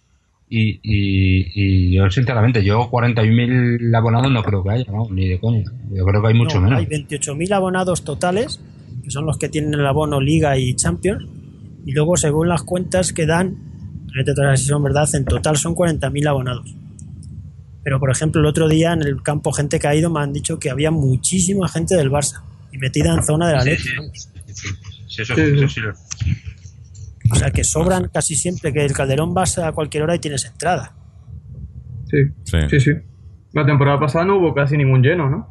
[0.49, 5.09] y, y, y yo sinceramente, yo 41.000 abonados no creo que haya, ¿no?
[5.11, 6.79] ni de coña, yo creo que hay mucho No, menos.
[6.79, 8.61] Hay 28.000 abonados totales,
[9.03, 11.25] que son los que tienen el abono Liga y Champions,
[11.85, 13.57] y luego según las cuentas que dan,
[14.57, 16.75] si son verdad, en total son 40.000 abonados.
[17.83, 20.33] Pero por ejemplo, el otro día en el campo gente que ha ido me han
[20.33, 22.41] dicho que había muchísima gente del Barça
[22.73, 23.83] y metida en zona de la Sí, leche.
[24.13, 24.69] sí, sí, sí,
[25.09, 25.93] sí, eso, eso sí lo-
[27.31, 30.45] O sea que sobran casi siempre que el Calderón vas a cualquier hora y tienes
[30.45, 30.95] entrada.
[32.11, 32.59] Sí, Sí.
[32.71, 32.91] sí, sí.
[33.53, 35.49] La temporada pasada no hubo casi ningún lleno, ¿no?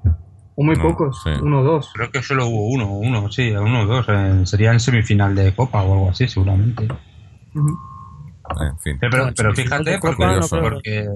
[0.55, 1.31] O muy No, pocos, sí.
[1.41, 1.91] uno o dos.
[1.93, 4.05] Creo que solo hubo uno, uno, sí, uno o dos.
[4.09, 6.87] eh, sería en semifinal de Copa o algo así, seguramente.
[7.55, 8.97] En fin.
[8.99, 10.61] Pero, pero, fíjate, de Copa porque, no creo.
[10.61, 11.09] porque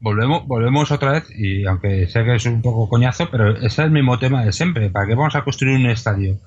[0.00, 3.78] volvemos, volvemos otra vez, y aunque sé que es un poco coñazo, pero ese es
[3.78, 4.90] el mismo tema de siempre.
[4.90, 6.38] ¿Para qué vamos a construir un estadio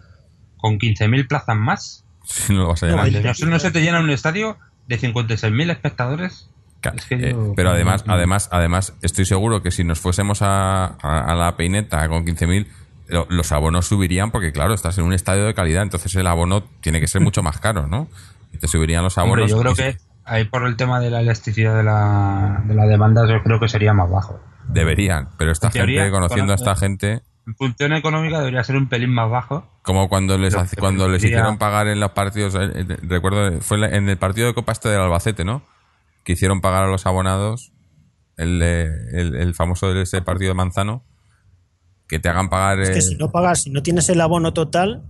[0.57, 2.03] con 15.000 plazas más?
[2.47, 3.27] Si no lo vas a No, llenar.
[3.27, 6.49] hay- ¿No, no se te llena un estadio de 56.000 espectadores?
[6.95, 10.85] Es que eh, yo- pero además, además, además, estoy seguro que si nos fuésemos a,
[11.01, 12.67] a- a la peineta con 15.000,
[13.07, 16.63] lo- los abonos subirían porque, claro, estás en un estadio de calidad, entonces el abono
[16.81, 18.07] tiene que ser mucho más caro, ¿no?
[18.53, 19.51] Y te subirían los Hombre, abonos.
[19.51, 23.27] yo creo que ahí por el tema de la elasticidad de la, de la demanda,
[23.27, 24.39] yo creo que sería más bajo.
[24.67, 28.87] Deberían, pero esta teoría, gente, conociendo a esta gente, En función económica debería ser un
[28.89, 29.65] pelín más bajo.
[29.81, 33.77] como cuando les hace- cuando les hicieron pagar en los partidos, eh, eh, recuerdo, fue
[33.77, 35.61] la- en el partido de Copa Este del Albacete, ¿no?
[36.25, 37.71] Que hicieron pagar a los abonados
[38.35, 41.05] el, el, el famoso de ese partido de Manzano,
[42.07, 42.81] que te hagan pagar...
[42.81, 45.03] Es que si no pagas, si no tienes el abono total,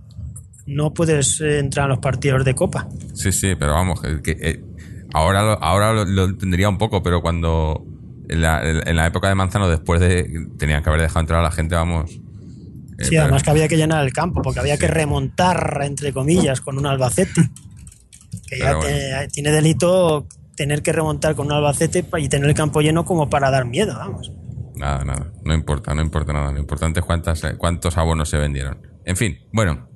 [0.66, 2.86] no puedes eh, entrar a los partidos de Copa.
[3.14, 4.64] Sí, sí, pero vamos, que, que, eh,
[5.12, 7.84] ahora, lo, ahora lo, lo entendería un poco, pero cuando
[8.28, 10.46] en la, en la época de Manzano, después de...
[10.56, 12.20] Tenían que haber dejado entrar a la gente, vamos...
[12.98, 16.78] Sí, además que había que llenar el campo, porque había que remontar, entre comillas, con
[16.78, 17.48] un Albacete.
[18.48, 20.26] Que ya te- tiene delito
[20.56, 23.94] tener que remontar con un Albacete y tener el campo lleno como para dar miedo,
[23.96, 24.32] vamos.
[24.74, 26.52] Nada, nada, no importa, no importa nada.
[26.52, 28.78] Lo importante es cuántas, eh, cuántos abonos se vendieron.
[29.04, 29.88] En fin, bueno,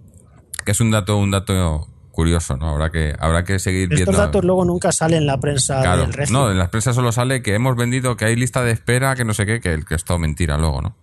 [0.65, 2.69] que es un dato, un dato curioso, ¿no?
[2.71, 4.13] Habrá que, habrá que seguir Estos viendo.
[4.19, 6.43] datos luego nunca salen en la prensa Claro, del régimen.
[6.43, 9.25] no, en las prensa solo sale que hemos vendido, que hay lista de espera, que
[9.25, 10.97] no sé qué, que, que es todo mentira luego, ¿no?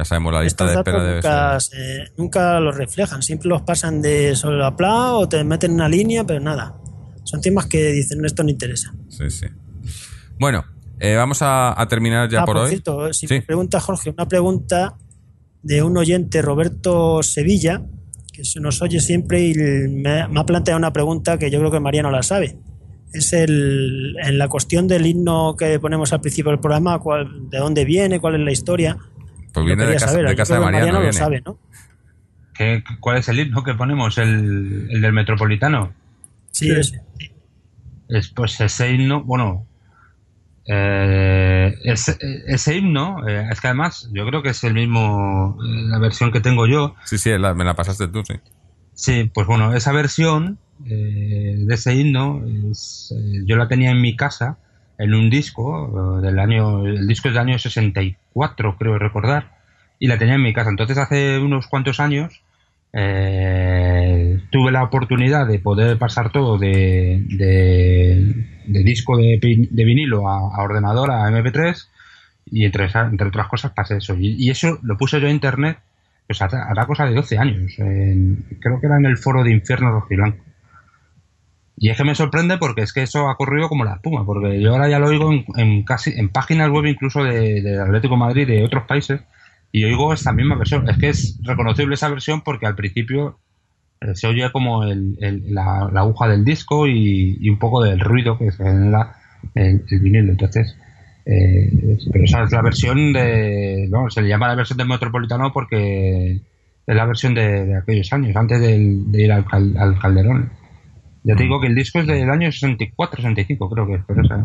[0.00, 3.60] Ya sabemos, la lista Estos de espera debe nunca, se- nunca los reflejan, siempre los
[3.60, 6.74] pasan de solapla o te meten una línea, pero nada.
[7.24, 8.94] Son temas que dicen esto no interesa.
[9.10, 9.46] Sí, sí.
[10.38, 10.64] Bueno,
[11.00, 12.70] eh, vamos a, a terminar ya Ah, por, por hoy.
[12.70, 13.34] cierto, si Sí.
[13.34, 14.96] me pregunta Jorge, una pregunta
[15.62, 17.82] de un oyente, Roberto Sevilla,
[18.32, 21.70] que se nos oye siempre y me, me ha planteado una pregunta que yo creo
[21.70, 22.56] que Mariano la sabe.
[23.12, 27.58] Es el, en la cuestión del himno que ponemos al principio del programa, cuál, de
[27.58, 28.96] dónde viene, cuál es la historia.
[29.52, 30.92] Pues viene de casa, de casa de Mariano.
[30.92, 31.12] lo viene.
[31.12, 31.58] sabe, ¿no?
[32.54, 34.18] ¿Qué, ¿Cuál es el himno que ponemos?
[34.18, 35.92] ¿El, el del Metropolitano?
[36.50, 36.72] Sí, Sí.
[36.72, 37.02] ese.
[38.08, 39.66] Es, pues ese himno, bueno,
[40.66, 42.16] eh, ese,
[42.46, 46.32] ese himno, eh, es que además yo creo que es el mismo, eh, la versión
[46.32, 46.94] que tengo yo.
[47.04, 48.34] Sí, sí, la- me la pasaste tú, sí.
[48.94, 54.00] Sí, pues bueno, esa versión eh, de ese himno, es, eh, yo la tenía en
[54.00, 54.58] mi casa,
[54.98, 57.58] en un disco del año, el disco es del año
[58.34, 59.52] 64, creo recordar,
[59.98, 60.70] y la tenía en mi casa.
[60.70, 62.42] Entonces hace unos cuantos años
[62.92, 69.38] eh, tuve la oportunidad de poder pasar todo de, de, disco de,
[69.70, 71.86] de vinilo a, a ordenador, a MP3,
[72.50, 74.16] y entre, entre otras cosas pasé eso.
[74.18, 75.78] Y, eso lo puse yo en internet,
[76.26, 77.72] pues hará, cosa de 12 años.
[77.76, 80.44] creo que era en el foro de Infierno Rojiblanco.
[81.80, 84.60] Y es que me sorprende porque es que eso ha corrido como la espuma, porque
[84.60, 88.46] yo ahora ya lo oigo en, casi en páginas web incluso de, de Atlético Madrid
[88.46, 89.22] de otros países
[89.72, 90.88] y oigo esta misma versión.
[90.88, 93.38] Es que es reconocible esa versión porque al principio
[94.00, 95.16] eh, se oye como el,
[95.48, 99.16] la, aguja del disco y, un poco del ruido que se genera
[99.54, 100.32] el, el vinilo.
[100.32, 100.76] Entonces,
[101.26, 103.86] eh, pero esa es la versión de.
[103.90, 106.40] Bueno, se le llama la versión del Metropolitano porque
[106.86, 108.76] es la versión de, aquellos años, antes de,
[109.12, 109.44] ir al,
[110.00, 110.50] Calderón.
[111.22, 114.00] Ya te digo que el disco es del año 64, 65, creo que es.
[114.06, 114.44] Pero esa...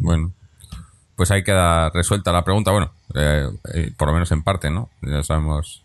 [0.00, 0.32] Bueno,
[1.16, 2.70] pues ahí queda resuelta la pregunta.
[2.70, 4.90] Bueno, eh, eh, por lo menos en parte, ¿no?
[5.02, 5.82] Ya sabemos.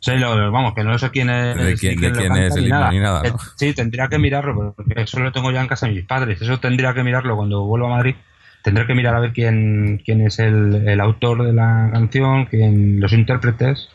[0.00, 1.56] Sí, vamos, que no sé quién es.
[1.56, 3.22] De quién, es el himno ni nada.
[3.56, 6.40] Sí, tendría que mirarlo, porque eso lo tengo ya en casa de mis padres.
[6.40, 8.14] Eso tendría que mirarlo cuando vuelva a Madrid
[8.62, 13.12] tendré que mirar a ver quién, quién es el, autor de la canción, quién, los
[13.12, 13.88] intérpretes.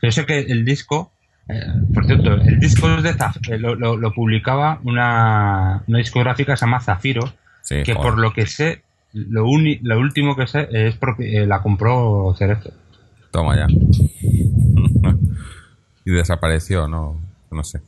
[0.00, 1.11] Yo sé que el disco,
[1.48, 1.60] eh,
[1.92, 7.32] por cierto, el disco de eh, lo, publicaba una, una discográfica que se llama Zafiro,
[7.68, 8.82] que por lo que sé,
[9.12, 9.44] lo,
[9.82, 12.70] lo último que sé es porque eh, la compró Cerezo.
[13.30, 13.66] Toma ya.
[16.04, 17.20] y desapareció, no,
[17.50, 17.80] no sé.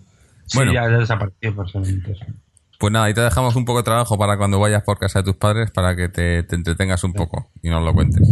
[0.47, 2.17] Sí, bueno, ya desapareció personalmente.
[2.79, 5.25] Pues nada, ahí te dejamos un poco de trabajo para cuando vayas por casa de
[5.25, 8.29] tus padres para que te, entretengas un poco y nos lo cuentes.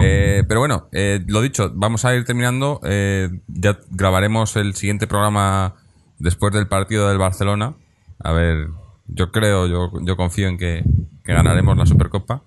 [0.00, 2.80] Eh, pero bueno, eh, lo dicho, vamos a ir terminando.
[2.84, 5.74] Eh, ya grabaremos el siguiente programa
[6.18, 7.74] después del partido del Barcelona.
[8.20, 8.68] A ver,
[9.08, 10.84] yo creo, yo, yo confío en que,
[11.24, 12.42] ganaremos la Supercopa.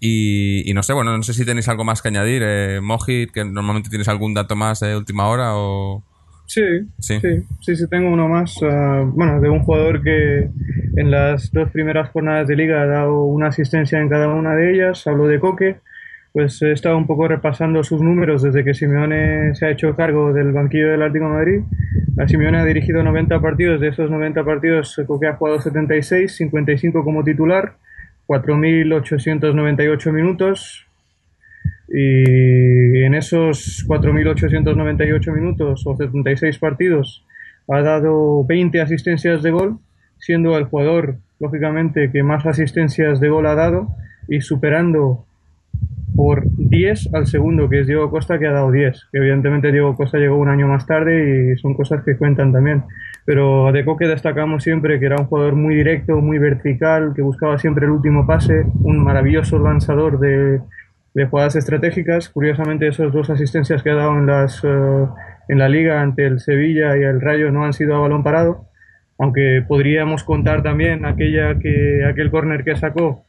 [0.00, 3.44] Y, no sé, bueno, no sé si tenéis algo más que añadir, eh, Mojit, que
[3.44, 6.04] normalmente tienes algún dato más de última hora o...
[6.46, 6.62] Sí,
[6.98, 7.20] sí,
[7.60, 8.56] sí, sí, tengo uno más.
[8.62, 10.48] Ah, bueno, de un jugador que
[10.96, 14.72] en las dos primeras jornadas de liga ha dado una asistencia en cada una de
[14.72, 15.06] ellas.
[15.06, 15.80] Hablo de Coque.
[16.32, 20.32] Pues he estado un poco repasando sus números desde que Simeone se ha hecho cargo
[20.32, 21.60] del banquillo del Atlético Madrid.
[22.16, 27.02] La Simeone ha dirigido 90 partidos, de esos 90 partidos Coque ha jugado 76, 55
[27.02, 27.74] como titular,
[28.26, 30.86] 4.898 minutos,
[31.88, 37.24] y en esos 4.898 minutos o 76 partidos
[37.68, 39.78] ha dado 20 asistencias de gol,
[40.18, 43.88] siendo el jugador, lógicamente, que más asistencias de gol ha dado
[44.28, 45.24] y superando
[46.14, 49.08] por 10 al segundo, que es Diego Costa, que ha dado 10.
[49.12, 52.82] Que evidentemente Diego Costa llegó un año más tarde y son cosas que cuentan también.
[53.24, 57.58] Pero de Coque destacamos siempre que era un jugador muy directo, muy vertical, que buscaba
[57.58, 60.60] siempre el último pase, un maravilloso lanzador de,
[61.14, 62.28] de jugadas estratégicas.
[62.28, 65.06] Curiosamente, esas dos asistencias que ha dado en, las, eh,
[65.48, 68.66] en la liga ante el Sevilla y el Rayo no han sido a balón parado,
[69.18, 73.24] aunque podríamos contar también aquella que, aquel córner que sacó,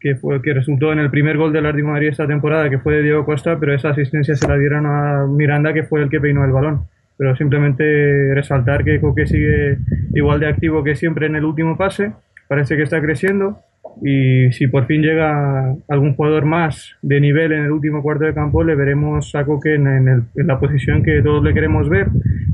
[0.00, 2.78] que, fue, que resultó en el primer gol del Atlético de Madrid esta temporada, que
[2.78, 6.08] fue de Diego Costa, pero esa asistencia se la dieron a Miranda, que fue el
[6.08, 6.86] que peinó el balón.
[7.16, 9.78] Pero simplemente resaltar que Coque sigue
[10.14, 12.12] igual de activo que siempre en el último pase,
[12.48, 13.60] parece que está creciendo
[14.02, 18.34] y si por fin llega algún jugador más de nivel en el último cuarto de
[18.34, 22.08] campo, le veremos a Coque en, la posición que todos le queremos ver,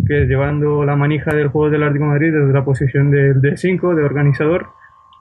[0.06, 3.56] que es llevando la manija del juego del Atlético de Madrid desde la posición de
[3.56, 4.66] 5, de, organizador.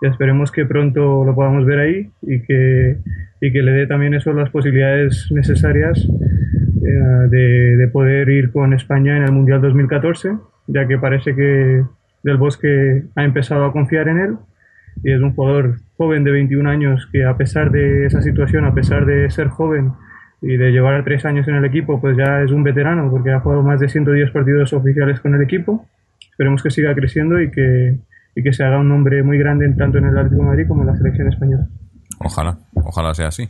[0.02, 2.98] Y esperemos que pronto lo podamos ver ahí y que,
[3.42, 8.74] y que le dé también eso las posibilidades necesarias eh, de, de poder ir con
[8.74, 11.84] España en el Mundial 2014, ya que parece que
[12.24, 14.38] Del Bosque ha empezado a confiar en él
[15.04, 18.74] y es un jugador joven de 21 años que a pesar de esa situación, a
[18.74, 19.94] pesar de ser joven
[20.42, 23.40] y de llevar tres años en el equipo, pues ya es un veterano porque ha
[23.40, 25.88] jugado más de 110 partidos oficiales con el equipo.
[26.32, 27.98] Esperemos que siga creciendo y que,
[28.36, 30.82] y que se haga un nombre muy grande tanto en el Atlético de Madrid como
[30.82, 31.68] en la selección española.
[32.20, 33.50] Ojalá, ojalá sea así.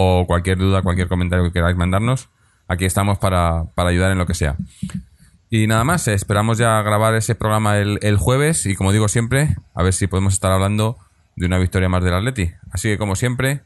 [0.02, 2.30] o cualquier duda, cualquier comentario que queráis mandarnos.
[2.70, 4.56] Aquí estamos para, ayudar en lo que sea.
[5.50, 9.58] Y nada más, esperamos ya grabar ese programa el, el jueves y como digo siempre,
[9.74, 10.98] a ver si podemos estar hablando
[11.36, 12.52] de una victoria más del Atleti.
[12.72, 13.64] Así que como siempre,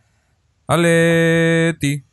[0.66, 2.04] Atleti.